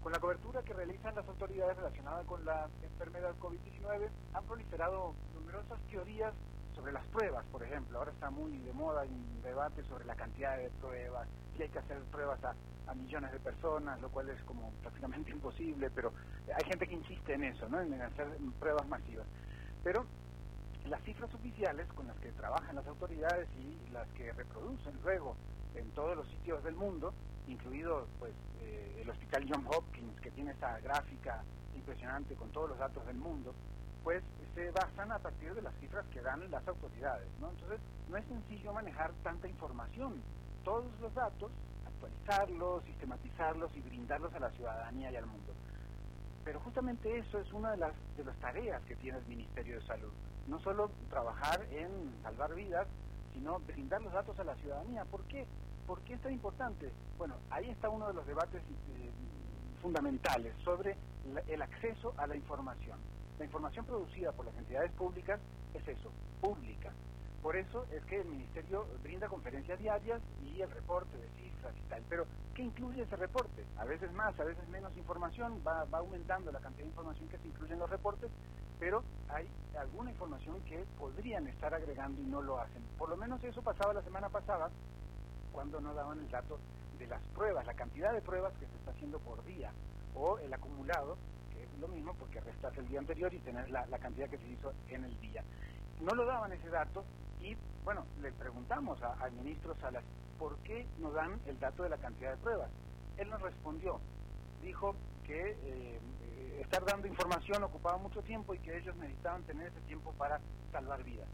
Con 0.04 0.12
la 0.12 0.20
cobertura 0.20 0.62
que 0.62 0.74
realizan 0.74 1.16
las 1.16 1.28
autoridades 1.28 1.76
relacionadas 1.76 2.26
con 2.28 2.46
la 2.46 2.70
enfermedad 2.84 3.36
COVID-19, 3.40 4.10
han 4.34 4.44
proliferado 4.46 5.16
numerosas 5.34 5.80
teorías 5.90 6.34
sobre 6.78 6.94
las 6.94 7.06
pruebas, 7.08 7.44
por 7.52 7.64
ejemplo. 7.64 7.98
Ahora 7.98 8.12
está 8.12 8.30
muy 8.30 8.58
de 8.60 8.74
moda 8.74 9.04
un 9.04 9.42
debate 9.42 9.84
sobre 9.84 10.06
la 10.06 10.16
cantidad 10.16 10.58
de 10.58 10.70
pruebas, 10.82 11.28
si 11.56 11.64
hay 11.64 11.70
que 11.70 11.80
hacer 11.80 12.00
pruebas 12.12 12.40
a, 12.44 12.56
millones 12.96 13.34
de 13.34 13.40
personas, 13.40 14.00
lo 14.00 14.10
cual 14.10 14.30
es 14.30 14.42
como 14.44 14.72
prácticamente 14.82 15.32
imposible, 15.38 15.90
pero 15.90 16.14
hay 16.56 16.64
gente 16.70 16.88
que 16.88 16.96
insiste 16.96 17.34
en 17.34 17.44
eso, 17.44 17.68
¿no? 17.68 17.82
en 17.82 18.02
hacer 18.02 18.28
pruebas 18.60 18.88
masivas. 18.88 19.28
Pero 19.84 20.06
las 20.86 21.02
cifras 21.04 21.34
oficiales 21.34 21.86
con 21.94 22.08
las 22.08 22.18
que 22.20 22.32
trabajan 22.32 22.76
las 22.76 22.88
autoridades 22.88 23.50
y 23.58 23.90
las 23.92 24.08
que 24.10 24.32
reproducen 24.32 24.94
luego 25.04 25.36
en 25.76 25.90
todos 25.92 26.16
los 26.16 26.28
sitios 26.30 26.64
del 26.64 26.76
mundo, 26.76 27.14
incluido 27.48 28.08
pues 28.20 28.32
eh, 28.62 29.00
el 29.02 29.10
Hospital 29.10 29.46
John 29.52 29.66
Hopkins, 29.68 30.20
que 30.22 30.32
tiene 30.32 30.52
esta 30.52 30.80
gráfica 30.80 31.44
impresionante 31.76 32.36
con 32.36 32.50
todos 32.52 32.70
los 32.70 32.80
datos 32.80 33.06
del 33.06 33.18
mundo, 33.18 33.54
pues 34.08 34.24
se 34.56 34.72
basan 34.72 35.12
a 35.12 35.20
partir 35.20 35.54
de 35.54 35.62
las 35.62 35.76
cifras 35.82 36.06
que 36.14 36.22
dan 36.22 36.50
las 36.50 36.66
autoridades. 36.66 37.28
¿no? 37.42 37.50
Entonces, 37.50 37.82
no 38.08 38.16
es 38.16 38.26
sencillo 38.28 38.72
manejar 38.72 39.12
tanta 39.22 39.50
información. 39.50 40.24
Todos 40.64 40.86
los 41.02 41.14
datos, 41.14 41.52
actualizarlos, 41.86 42.86
sistematizarlos 42.86 43.70
y 43.76 43.82
brindarlos 43.82 44.34
a 44.34 44.40
la 44.40 44.50
ciudadanía 44.52 45.12
y 45.12 45.18
al 45.18 45.26
mundo. 45.26 45.52
Pero 46.46 46.62
justamente 46.62 47.18
eso 47.18 47.38
es 47.38 47.52
una 47.52 47.72
de 47.72 47.78
las, 47.80 47.92
de 48.16 48.24
las 48.24 48.38
tareas 48.38 48.82
que 48.84 48.96
tiene 48.96 49.18
el 49.18 49.26
Ministerio 49.26 49.78
de 49.78 49.86
Salud. 49.86 50.14
No 50.48 50.58
solo 50.62 50.90
trabajar 51.10 51.68
en 51.70 52.14
salvar 52.24 52.56
vidas, 52.56 52.88
sino 53.34 53.60
brindar 53.60 54.02
los 54.02 54.14
datos 54.14 54.40
a 54.40 54.46
la 54.46 54.56
ciudadanía. 54.56 55.04
¿Por 55.04 55.22
qué? 55.26 55.46
¿Por 55.86 56.00
qué 56.04 56.14
es 56.14 56.22
tan 56.22 56.32
importante? 56.32 56.94
Bueno, 57.18 57.36
ahí 57.50 57.70
está 57.70 57.90
uno 57.90 58.08
de 58.08 58.14
los 58.14 58.26
debates 58.26 58.62
eh, 58.62 59.12
fundamentales 59.82 60.56
sobre 60.64 60.96
el 61.50 61.62
acceso 61.62 62.14
a 62.16 62.26
la 62.26 62.38
información. 62.38 62.98
La 63.40 63.46
información 63.46 63.86
producida 63.86 64.32
por 64.32 64.46
las 64.46 64.58
entidades 64.58 64.92
públicas 64.94 65.40
es 65.74 65.88
eso, 65.88 66.12
pública. 66.42 66.92
Por 67.42 67.56
eso 67.56 67.86
es 67.92 68.04
que 68.06 68.22
el 68.22 68.28
Ministerio 68.28 68.88
brinda 69.04 69.28
conferencias 69.28 69.80
diarias 69.80 70.22
y 70.44 70.60
el 70.60 70.72
reporte 70.72 71.16
de 71.18 71.30
cifras 71.30 71.74
y 71.78 71.90
tal. 71.90 72.04
Pero, 72.10 72.26
¿qué 72.56 72.64
incluye 72.64 73.04
ese 73.04 73.16
reporte? 73.16 73.64
A 73.78 73.86
veces 73.86 74.12
más, 74.14 74.38
a 74.40 74.44
veces 74.44 74.68
menos 74.70 74.96
información, 74.98 75.62
va, 75.66 75.86
va 75.86 76.00
aumentando 76.00 76.52
la 76.52 76.60
cantidad 76.60 76.86
de 76.86 76.90
información 76.90 77.30
que 77.30 77.38
se 77.38 77.48
incluye 77.48 77.74
en 77.74 77.80
los 77.80 77.90
reportes, 77.90 78.32
pero 78.80 79.04
hay 79.30 79.48
alguna 79.78 80.10
información 80.10 80.60
que 80.62 80.84
podrían 80.98 81.48
estar 81.48 81.74
agregando 81.74 82.20
y 82.20 82.26
no 82.26 82.42
lo 82.42 82.60
hacen. 82.60 82.82
Por 82.98 83.10
lo 83.10 83.18
menos 83.18 83.44
eso 83.44 83.62
pasaba 83.62 83.94
la 83.94 84.02
semana 84.02 84.30
pasada, 84.30 84.72
cuando 85.52 85.80
no 85.80 85.94
daban 85.94 86.20
el 86.20 86.30
dato 86.30 86.58
de 86.98 87.06
las 87.08 87.22
pruebas, 87.36 87.66
la 87.68 87.74
cantidad 87.76 88.14
de 88.14 88.22
pruebas 88.22 88.54
que 88.60 88.66
se 88.66 88.76
está 88.76 88.92
haciendo 88.92 89.20
por 89.20 89.44
día, 89.46 89.72
o 90.16 90.40
el 90.40 90.52
acumulado 90.54 91.18
lo 91.80 91.88
mismo 91.88 92.14
porque 92.14 92.40
restas 92.42 92.78
el 92.78 92.88
día 92.88 93.00
anterior 93.00 93.34
y 93.34 93.40
tener 93.40 93.70
la, 93.70 93.86
cantidad 94.00 94.30
que 94.30 94.38
se 94.38 94.48
hizo 94.48 94.74
en 94.90 95.04
el 95.04 95.20
día. 95.20 95.44
No 96.02 96.14
lo 96.14 96.26
daban 96.26 96.52
ese 96.52 96.70
dato 96.70 97.04
y, 97.42 97.56
bueno, 97.84 98.06
le 98.22 98.32
preguntamos 98.32 99.02
al 99.02 99.32
ministro 99.34 99.76
Salas, 99.76 100.04
¿por 100.38 100.58
qué 100.60 100.88
no 101.00 101.12
dan 101.12 101.40
el 101.46 101.60
dato 101.60 101.84
de 101.84 101.90
la 101.90 101.98
cantidad 101.98 102.32
de 102.32 102.38
pruebas? 102.38 102.70
Él 103.18 103.30
nos 103.30 103.42
respondió, 103.42 104.00
dijo 104.62 104.96
que 105.26 105.58
eh, 105.64 106.00
estar 106.62 106.84
dando 106.86 107.08
información 107.08 107.64
ocupaba 107.64 107.98
mucho 107.98 108.22
tiempo 108.22 108.54
y 108.54 108.60
que 108.60 108.78
ellos 108.78 108.96
necesitaban 108.98 109.44
tener 109.44 109.68
ese 109.68 109.82
tiempo 109.82 110.14
para 110.14 110.40
salvar 110.72 111.04
vidas. 111.04 111.28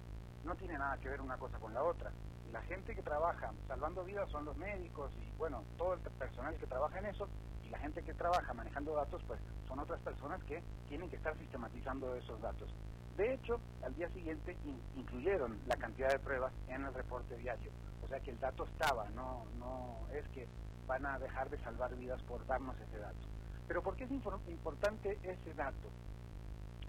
No 0.44 0.56
tiene 0.56 0.78
nada 0.78 0.98
que 0.98 1.10
ver 1.10 1.22
una 1.22 1.38
cosa 1.38 1.58
con 1.60 1.74
la 1.74 1.84
otra. 1.84 2.12
La 2.52 2.62
gente 2.64 2.96
que 2.96 3.02
trabaja 3.02 3.52
salvando 3.68 4.04
vidas 4.04 4.30
son 4.30 4.46
los 4.46 4.56
médicos 4.58 5.12
y, 5.22 5.38
bueno, 5.38 5.64
todo 5.78 5.94
el 5.94 6.00
personal 6.02 6.56
que 6.58 6.68
trabaja 6.68 7.00
en 7.00 7.08
eso 7.08 7.28
la 7.74 7.80
gente 7.80 8.04
que 8.04 8.14
trabaja 8.14 8.54
manejando 8.54 8.94
datos, 8.94 9.20
pues 9.26 9.40
son 9.68 9.80
otras 9.80 10.00
personas 10.02 10.42
que 10.44 10.62
tienen 10.90 11.10
que 11.10 11.16
estar 11.16 11.36
sistematizando 11.40 12.14
esos 12.14 12.40
datos. 12.40 12.70
De 13.18 13.34
hecho, 13.34 13.60
al 13.84 13.96
día 13.96 14.08
siguiente 14.10 14.56
incluyeron 14.96 15.58
la 15.66 15.76
cantidad 15.76 16.12
de 16.12 16.20
pruebas 16.20 16.54
en 16.68 16.86
el 16.86 16.94
reporte 16.94 17.36
diario. 17.36 17.72
O 18.04 18.08
sea 18.08 18.20
que 18.20 18.30
el 18.30 18.40
dato 18.40 18.66
estaba, 18.66 19.10
no, 19.16 19.46
no 19.58 19.98
es 20.14 20.24
que 20.30 20.48
van 20.86 21.04
a 21.08 21.18
dejar 21.18 21.50
de 21.50 21.58
salvar 21.64 21.96
vidas 21.96 22.22
por 22.24 22.46
darnos 22.46 22.76
ese 22.80 23.00
dato. 23.00 23.28
Pero 23.68 23.82
¿por 23.82 23.96
qué 23.96 24.04
es 24.04 24.12
importante 24.12 25.18
ese 25.24 25.54
dato? 25.56 25.90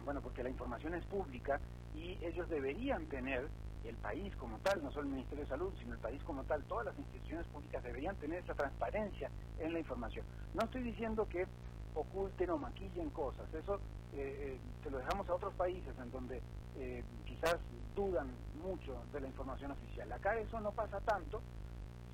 Bueno, 0.04 0.20
porque 0.20 0.42
la 0.42 0.50
información 0.50 0.92
es 0.94 1.04
pública 1.06 1.60
y 1.94 2.18
ellos 2.22 2.46
deberían 2.50 3.06
tener 3.06 3.48
el 3.84 3.96
país 3.96 4.34
como 4.36 4.58
tal, 4.58 4.82
no 4.82 4.90
solo 4.90 5.06
el 5.06 5.14
Ministerio 5.14 5.44
de 5.44 5.50
Salud, 5.50 5.72
sino 5.78 5.94
el 5.94 6.00
país 6.00 6.22
como 6.24 6.44
tal, 6.44 6.62
todas 6.64 6.86
las 6.86 6.98
instituciones 6.98 7.46
públicas 7.48 7.82
deberían 7.82 8.16
tener 8.16 8.42
esa 8.42 8.54
transparencia 8.54 9.30
en 9.58 9.72
la 9.72 9.78
información. 9.78 10.24
No 10.54 10.64
estoy 10.64 10.82
diciendo 10.82 11.28
que 11.28 11.46
oculten 11.94 12.50
o 12.50 12.58
maquillen 12.58 13.10
cosas, 13.10 13.52
eso 13.54 13.76
eh, 14.14 14.56
eh, 14.56 14.60
se 14.82 14.90
lo 14.90 14.98
dejamos 14.98 15.28
a 15.28 15.34
otros 15.34 15.54
países 15.54 15.96
en 15.98 16.10
donde 16.10 16.42
eh, 16.76 17.04
quizás 17.24 17.56
dudan 17.94 18.28
mucho 18.62 19.00
de 19.12 19.20
la 19.20 19.28
información 19.28 19.70
oficial. 19.70 20.10
Acá 20.12 20.36
eso 20.38 20.60
no 20.60 20.72
pasa 20.72 21.00
tanto, 21.00 21.40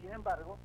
sin 0.01 0.11
embargo, 0.11 0.59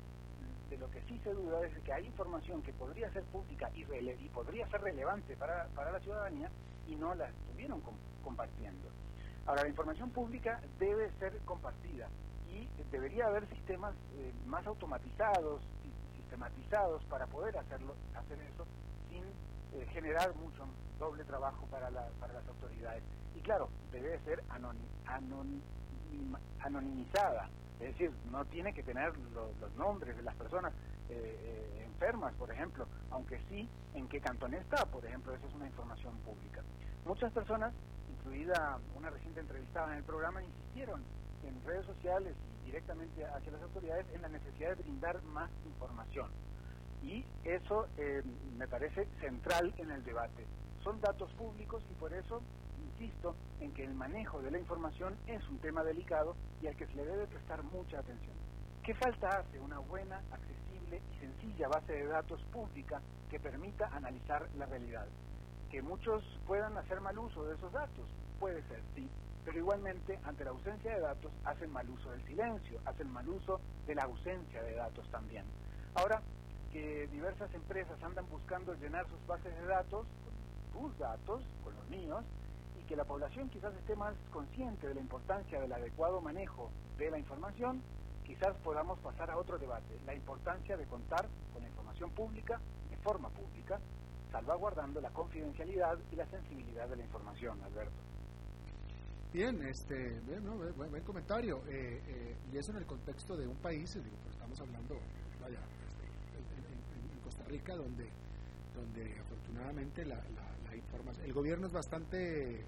de 0.68 0.76
lo 0.78 0.90
que 0.90 1.00
sí 1.02 1.18
se 1.22 1.32
duda 1.32 1.64
es 1.64 1.78
que 1.82 1.92
hay 1.92 2.06
información 2.06 2.60
que 2.62 2.72
podría 2.72 3.10
ser 3.12 3.22
pública 3.24 3.70
y, 3.74 3.84
podría 4.30 4.68
ser 4.68 4.80
relevante 4.80 5.36
para, 5.36 5.66
para, 5.68 5.92
la 5.92 6.00
ciudadanía 6.00 6.50
y 6.88 6.96
no 6.96 7.14
la 7.14 7.28
estuvieron 7.28 7.80
compartiendo. 8.22 8.88
Ahora, 9.46 9.62
la 9.62 9.68
información 9.68 10.10
pública 10.10 10.60
debe 10.78 11.10
ser 11.18 11.38
compartida 11.44 12.08
y 12.48 12.68
debería 12.90 13.26
haber 13.26 13.48
sistemas 13.48 13.94
eh, 14.14 14.32
más 14.46 14.66
automatizados 14.66 15.62
y 15.84 16.16
sistematizados 16.16 17.04
para 17.04 17.26
poder 17.26 17.56
hacerlo, 17.58 17.94
hacer 18.14 18.38
eso 18.40 18.66
sin 19.08 19.22
eh, 19.22 19.86
generar 19.92 20.34
mucho 20.36 20.66
doble 20.98 21.24
trabajo 21.24 21.66
para, 21.66 21.90
la, 21.90 22.08
para 22.20 22.32
las 22.32 22.48
autoridades. 22.48 23.02
Y 23.34 23.40
claro, 23.40 23.68
debe 23.92 24.18
ser 24.20 24.42
anonimizada 26.58 27.48
es 27.80 27.88
decir, 27.88 28.10
no 28.30 28.44
tiene 28.46 28.72
que 28.72 28.82
tener 28.82 29.12
los 29.34 29.74
nombres 29.76 30.16
de 30.16 30.22
las 30.22 30.34
personas 30.36 30.72
eh, 31.10 31.38
eh, 31.42 31.82
enfermas, 31.84 32.34
por 32.34 32.50
ejemplo, 32.50 32.86
aunque 33.10 33.38
sí 33.50 33.68
en 33.94 34.08
qué 34.08 34.18
cantón 34.20 34.54
está, 34.54 34.86
por 34.86 35.04
ejemplo, 35.04 35.34
eso 35.34 35.46
es 35.46 35.54
una 35.54 35.66
información 35.66 36.16
pública. 36.18 36.62
Muchas 37.04 37.32
personas, 37.32 37.74
incluida 38.26 38.78
una 38.96 39.10
reciente 39.10 39.40
entrevistada 39.40 39.92
en 39.92 39.98
el 39.98 40.04
programa, 40.04 40.42
insistieron 40.42 41.00
en 41.46 41.64
redes 41.64 41.86
sociales 41.86 42.34
y 42.62 42.66
directamente 42.66 43.24
hacia 43.24 43.52
las 43.52 43.62
autoridades 43.62 44.06
en 44.12 44.22
la 44.22 44.28
necesidad 44.28 44.70
de 44.70 44.82
brindar 44.82 45.22
más 45.22 45.48
información. 45.64 46.28
Y 47.02 47.24
eso 47.44 47.86
eh, 47.96 48.22
me 48.58 48.66
parece 48.66 49.06
central 49.20 49.72
en 49.78 49.92
el 49.92 50.04
debate. 50.04 50.44
Son 50.82 51.00
datos 51.00 51.30
públicos 51.34 51.84
y 51.88 51.94
por 51.94 52.12
eso 52.12 52.42
insisto 52.98 53.36
en 53.60 53.72
que 53.72 53.84
el 53.84 53.94
manejo 53.94 54.42
de 54.42 54.50
la 54.50 54.58
información 54.58 55.16
es 55.28 55.46
un 55.48 55.58
tema 55.58 55.84
delicado 55.84 56.34
y 56.60 56.66
al 56.66 56.76
que 56.76 56.86
se 56.86 56.94
le 56.94 57.04
debe 57.04 57.26
prestar 57.28 57.62
mucha 57.62 58.00
atención. 58.00 58.34
¿Qué 58.82 58.94
falta 58.94 59.38
hace 59.38 59.60
una 59.60 59.78
buena, 59.78 60.20
accesible 60.32 61.00
y 61.14 61.20
sencilla 61.20 61.68
base 61.68 61.92
de 61.92 62.06
datos 62.06 62.42
pública 62.52 63.00
que 63.30 63.38
permita 63.38 63.88
analizar 63.94 64.48
la 64.56 64.66
realidad? 64.66 65.06
Que 65.76 65.82
muchos 65.82 66.24
puedan 66.46 66.74
hacer 66.78 67.02
mal 67.02 67.18
uso 67.18 67.44
de 67.44 67.54
esos 67.54 67.70
datos, 67.70 68.06
puede 68.40 68.62
ser, 68.62 68.80
sí, 68.94 69.06
pero 69.44 69.58
igualmente 69.58 70.18
ante 70.24 70.42
la 70.42 70.52
ausencia 70.52 70.94
de 70.94 71.00
datos 71.00 71.30
hacen 71.44 71.70
mal 71.70 71.86
uso 71.90 72.10
del 72.12 72.24
silencio, 72.24 72.80
hacen 72.86 73.12
mal 73.12 73.28
uso 73.28 73.60
de 73.86 73.94
la 73.94 74.04
ausencia 74.04 74.62
de 74.62 74.74
datos 74.74 75.06
también. 75.10 75.44
Ahora 75.94 76.22
que 76.72 77.06
diversas 77.08 77.52
empresas 77.52 78.02
andan 78.02 78.24
buscando 78.30 78.72
llenar 78.76 79.06
sus 79.06 79.26
bases 79.26 79.54
de 79.54 79.66
datos 79.66 80.06
con 80.72 80.80
tus 80.80 80.98
datos, 80.98 81.42
con 81.62 81.74
los 81.76 81.86
míos, 81.90 82.24
que 82.88 82.96
la 82.96 83.04
población 83.04 83.50
quizás 83.50 83.74
esté 83.74 83.96
más 83.96 84.14
consciente 84.32 84.88
de 84.88 84.94
la 84.94 85.00
importancia 85.02 85.60
del 85.60 85.74
adecuado 85.74 86.22
manejo 86.22 86.70
de 86.96 87.10
la 87.10 87.18
información, 87.18 87.82
quizás 88.24 88.56
podamos 88.64 88.98
pasar 89.00 89.30
a 89.30 89.36
otro 89.36 89.58
debate, 89.58 90.00
la 90.06 90.14
importancia 90.14 90.74
de 90.78 90.86
contar 90.86 91.26
con 91.52 91.60
la 91.60 91.68
información 91.68 92.08
pública 92.12 92.62
de 92.88 92.96
forma 92.96 93.28
pública, 93.28 93.78
salvaguardando 94.30 95.00
la 95.00 95.10
confidencialidad 95.10 95.98
y 96.10 96.16
la 96.16 96.26
sensibilidad 96.26 96.88
de 96.88 96.96
la 96.96 97.04
información, 97.04 97.62
Alberto. 97.62 97.96
Bien, 99.32 99.60
este, 99.62 100.20
buen, 100.76 101.02
comentario. 101.04 101.62
Eh, 101.68 102.00
eh, 102.06 102.36
y 102.52 102.56
eso 102.56 102.72
en 102.72 102.78
el 102.78 102.86
contexto 102.86 103.36
de 103.36 103.46
un 103.46 103.56
país, 103.56 103.92
digo, 103.94 104.16
estamos 104.30 104.58
hablando, 104.60 104.94
vaya, 105.42 105.60
este, 105.86 106.04
en, 106.04 107.20
Costa 107.22 107.44
Rica, 107.44 107.74
donde, 107.74 108.08
donde 108.74 109.18
afortunadamente 109.20 110.04
la, 110.04 110.16
la 110.16 110.76
información, 110.76 111.26
el 111.26 111.32
gobierno 111.32 111.66
es 111.66 111.72
bastante 111.72 112.64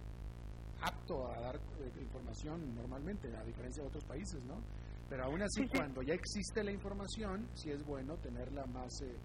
apto 0.82 1.26
a 1.30 1.40
dar 1.40 1.56
eh, 1.56 2.00
información 2.00 2.74
normalmente, 2.74 3.34
a 3.36 3.44
diferencia 3.44 3.82
de 3.82 3.88
otros 3.88 4.04
países, 4.04 4.42
¿no? 4.44 4.62
Pero 5.09 5.24
aún 5.24 5.42
así, 5.42 5.66
cuando 5.68 6.02
ya 6.02 6.14
existe 6.14 6.62
la 6.62 6.70
información, 6.70 7.48
sí 7.54 7.70
es 7.70 7.84
bueno 7.84 8.16
tenerla 8.16 8.66
más 8.66 9.00
eh, 9.02 9.16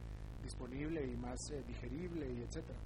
disponible 0.44 1.06
y 1.06 1.16
más 1.18 1.50
eh, 1.52 1.64
digerible 1.68 2.30
y 2.30 2.44
etcétera. 2.44 2.78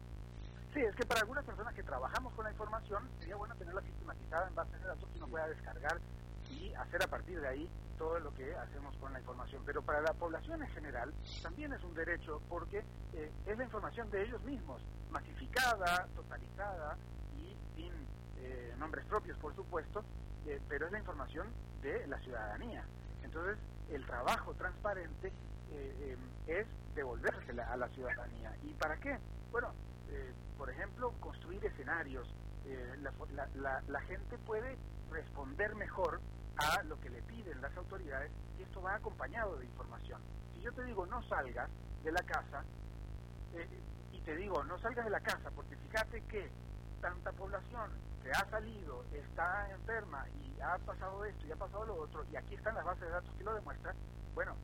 Sí, 0.73 0.79
es 0.81 0.95
que 0.95 1.05
para 1.05 1.21
algunas 1.21 1.43
personas 1.43 1.73
que 1.73 1.83
trabajamos 1.83 2.33
con 2.33 2.45
la 2.45 2.51
información 2.51 3.09
sería 3.19 3.35
bueno 3.35 3.55
tenerla 3.55 3.81
sistematizada 3.81 4.47
en 4.47 4.55
base 4.55 4.75
a 4.75 4.87
datos 4.87 5.09
que 5.09 5.17
uno 5.17 5.27
pueda 5.27 5.47
descargar 5.47 5.99
y 6.51 6.73
hacer 6.75 7.03
a 7.03 7.07
partir 7.07 7.41
de 7.41 7.47
ahí 7.47 7.69
todo 7.97 8.19
lo 8.19 8.33
que 8.33 8.53
hacemos 8.55 8.95
con 8.97 9.11
la 9.11 9.19
información. 9.19 9.63
Pero 9.65 9.81
para 9.81 10.01
la 10.01 10.13
población 10.13 10.61
en 10.61 10.69
general 10.69 11.13
también 11.41 11.73
es 11.73 11.83
un 11.83 11.93
derecho 11.93 12.41
porque 12.47 12.83
es 13.13 13.57
la 13.57 13.63
información 13.63 14.09
de 14.11 14.23
ellos 14.23 14.41
mismos, 14.43 14.81
masificada, 15.09 16.07
totalizada 16.15 16.95
y 17.35 17.55
sin 17.75 17.91
eh, 18.37 18.75
nombres 18.77 19.05
propios, 19.05 19.37
por 19.39 19.55
supuesto, 19.55 20.03
eh, 20.45 20.61
pero 20.69 20.85
es 20.85 20.91
la 20.91 20.99
información 20.99 21.47
de 21.81 22.05
la 22.07 22.19
ciudadanía. 22.19 22.85
Entonces, 23.23 23.57
el 23.89 24.05
trabajo 24.05 24.53
transparente 24.53 25.31
eh, 25.72 26.18
es 26.47 26.68
devolvérsela 26.95 27.72
a 27.72 27.78
la 27.78 27.88
ciudadanía. 27.89 28.55
¿Y 28.63 28.74
para 28.74 28.97
qué? 28.97 29.18
Bueno, 29.51 29.74
por 30.57 30.70
ejemplo, 30.70 31.11
construir 31.20 31.63
escenarios. 31.65 32.28
La, 33.55 33.82
la, 33.88 34.01
gente 34.01 34.38
puede 34.39 34.78
responder 35.09 35.74
mejor 35.76 36.20
a 36.57 36.84
lo 36.84 36.99
que 36.99 37.09
le 37.09 37.22
piden 37.22 37.61
las 37.61 37.76
autoridades 37.78 38.30
y 38.57 38.63
esto 38.63 38.82
va 38.82 38.95
acompañado 38.95 39.55
de 39.57 39.65
información. 39.65 40.22
Si 40.53 40.61
yo 40.61 40.74
te 40.74 40.84
digo 40.84 41.05
no 41.05 41.22
salgas 41.30 41.70
de 42.03 42.11
la 42.11 42.22
casa 42.24 42.65
y 44.11 44.20
te 44.20 44.36
digo 44.36 44.61
no 44.65 44.78
salgas 44.80 45.05
de 45.05 45.11
la 45.11 45.22
casa 45.22 45.49
porque 45.51 45.78
fíjate 45.78 46.22
que 46.24 46.49
tanta 46.99 47.32
población 47.32 47.89
ha 48.32 48.49
salido, 48.49 49.03
está 49.13 49.70
enferma 49.72 50.26
y 50.30 50.59
ha 50.61 50.78
pasado 50.80 51.24
esto 51.26 51.45
y 51.47 51.51
ha 51.51 51.55
pasado 51.55 51.86
lo 51.86 51.95
otro, 51.95 52.26
y 52.32 52.36
aquí 52.36 52.55
están 52.55 52.76
las 52.76 52.86
bases 52.86 53.01
de 53.01 53.09
datos 53.09 53.34
que 53.38 53.43
lo 53.43 53.53
demuestran, 53.53 53.95
bueno, 54.34 54.55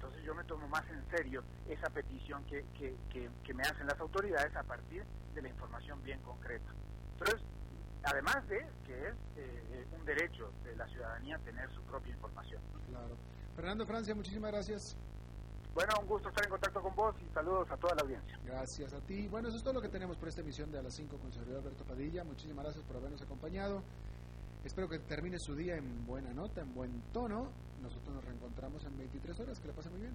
entonces 0.00 0.24
yo 0.24 0.34
me 0.34 0.44
tomo 0.44 0.66
más 0.68 0.82
en 0.88 1.04
serio 1.10 1.44
esa 1.68 1.90
petición 1.90 2.42
que, 2.46 2.64
que, 2.74 3.52
me 3.52 3.62
hacen 3.64 3.86
las 3.86 4.00
autoridades 4.00 4.56
a 4.56 4.62
partir 4.62 5.04
de 5.34 5.42
la 5.42 5.48
información 5.50 6.02
bien 6.02 6.18
concreta. 6.22 6.72
Pero 7.18 7.36
además 8.04 8.48
de 8.48 8.66
que 8.86 9.08
es 9.08 9.14
eh, 9.36 9.86
un 9.92 10.02
derecho 10.06 10.50
de 10.64 10.74
la 10.76 10.88
ciudadanía 10.88 11.38
tener 11.40 11.70
su 11.74 11.82
propia 11.82 12.14
información. 12.14 12.62
Claro. 12.88 13.14
Fernando 13.54 13.84
Francia, 13.84 14.14
muchísimas 14.14 14.52
gracias. 14.52 14.96
Bueno, 15.74 15.92
un 16.00 16.06
gusto 16.06 16.30
estar 16.30 16.44
en 16.44 16.50
contacto 16.50 16.80
con 16.80 16.94
vos 16.96 17.14
y 17.20 17.34
saludos 17.34 17.70
a 17.70 17.76
toda 17.76 17.94
la 17.94 18.00
audiencia. 18.00 18.38
Gracias 18.42 18.94
a 18.94 19.00
ti. 19.00 19.28
Bueno, 19.28 19.48
eso 19.48 19.58
es 19.58 19.62
todo 19.62 19.74
lo 19.74 19.82
que 19.82 19.90
tenemos 19.90 20.16
por 20.16 20.28
esta 20.28 20.40
emisión 20.40 20.72
de 20.72 20.78
a 20.78 20.82
las 20.82 20.94
5 20.94 21.18
con 21.18 21.30
servidor 21.30 21.60
Alberto 21.60 21.84
Padilla. 21.84 22.24
Muchísimas 22.24 22.64
gracias 22.64 22.84
por 22.84 22.96
habernos 22.96 23.20
acompañado. 23.20 23.82
Espero 24.64 24.88
que 24.88 24.98
termine 24.98 25.38
su 25.38 25.54
día 25.54 25.76
en 25.76 26.06
buena 26.06 26.32
nota, 26.34 26.60
en 26.60 26.74
buen 26.74 27.02
tono. 27.12 27.50
Nosotros 27.82 28.14
nos 28.14 28.24
reencontramos 28.24 28.84
en 28.84 28.96
23 28.98 29.40
horas. 29.40 29.58
Que 29.58 29.68
le 29.68 29.74
pase 29.74 29.88
muy 29.90 30.00
bien. 30.00 30.14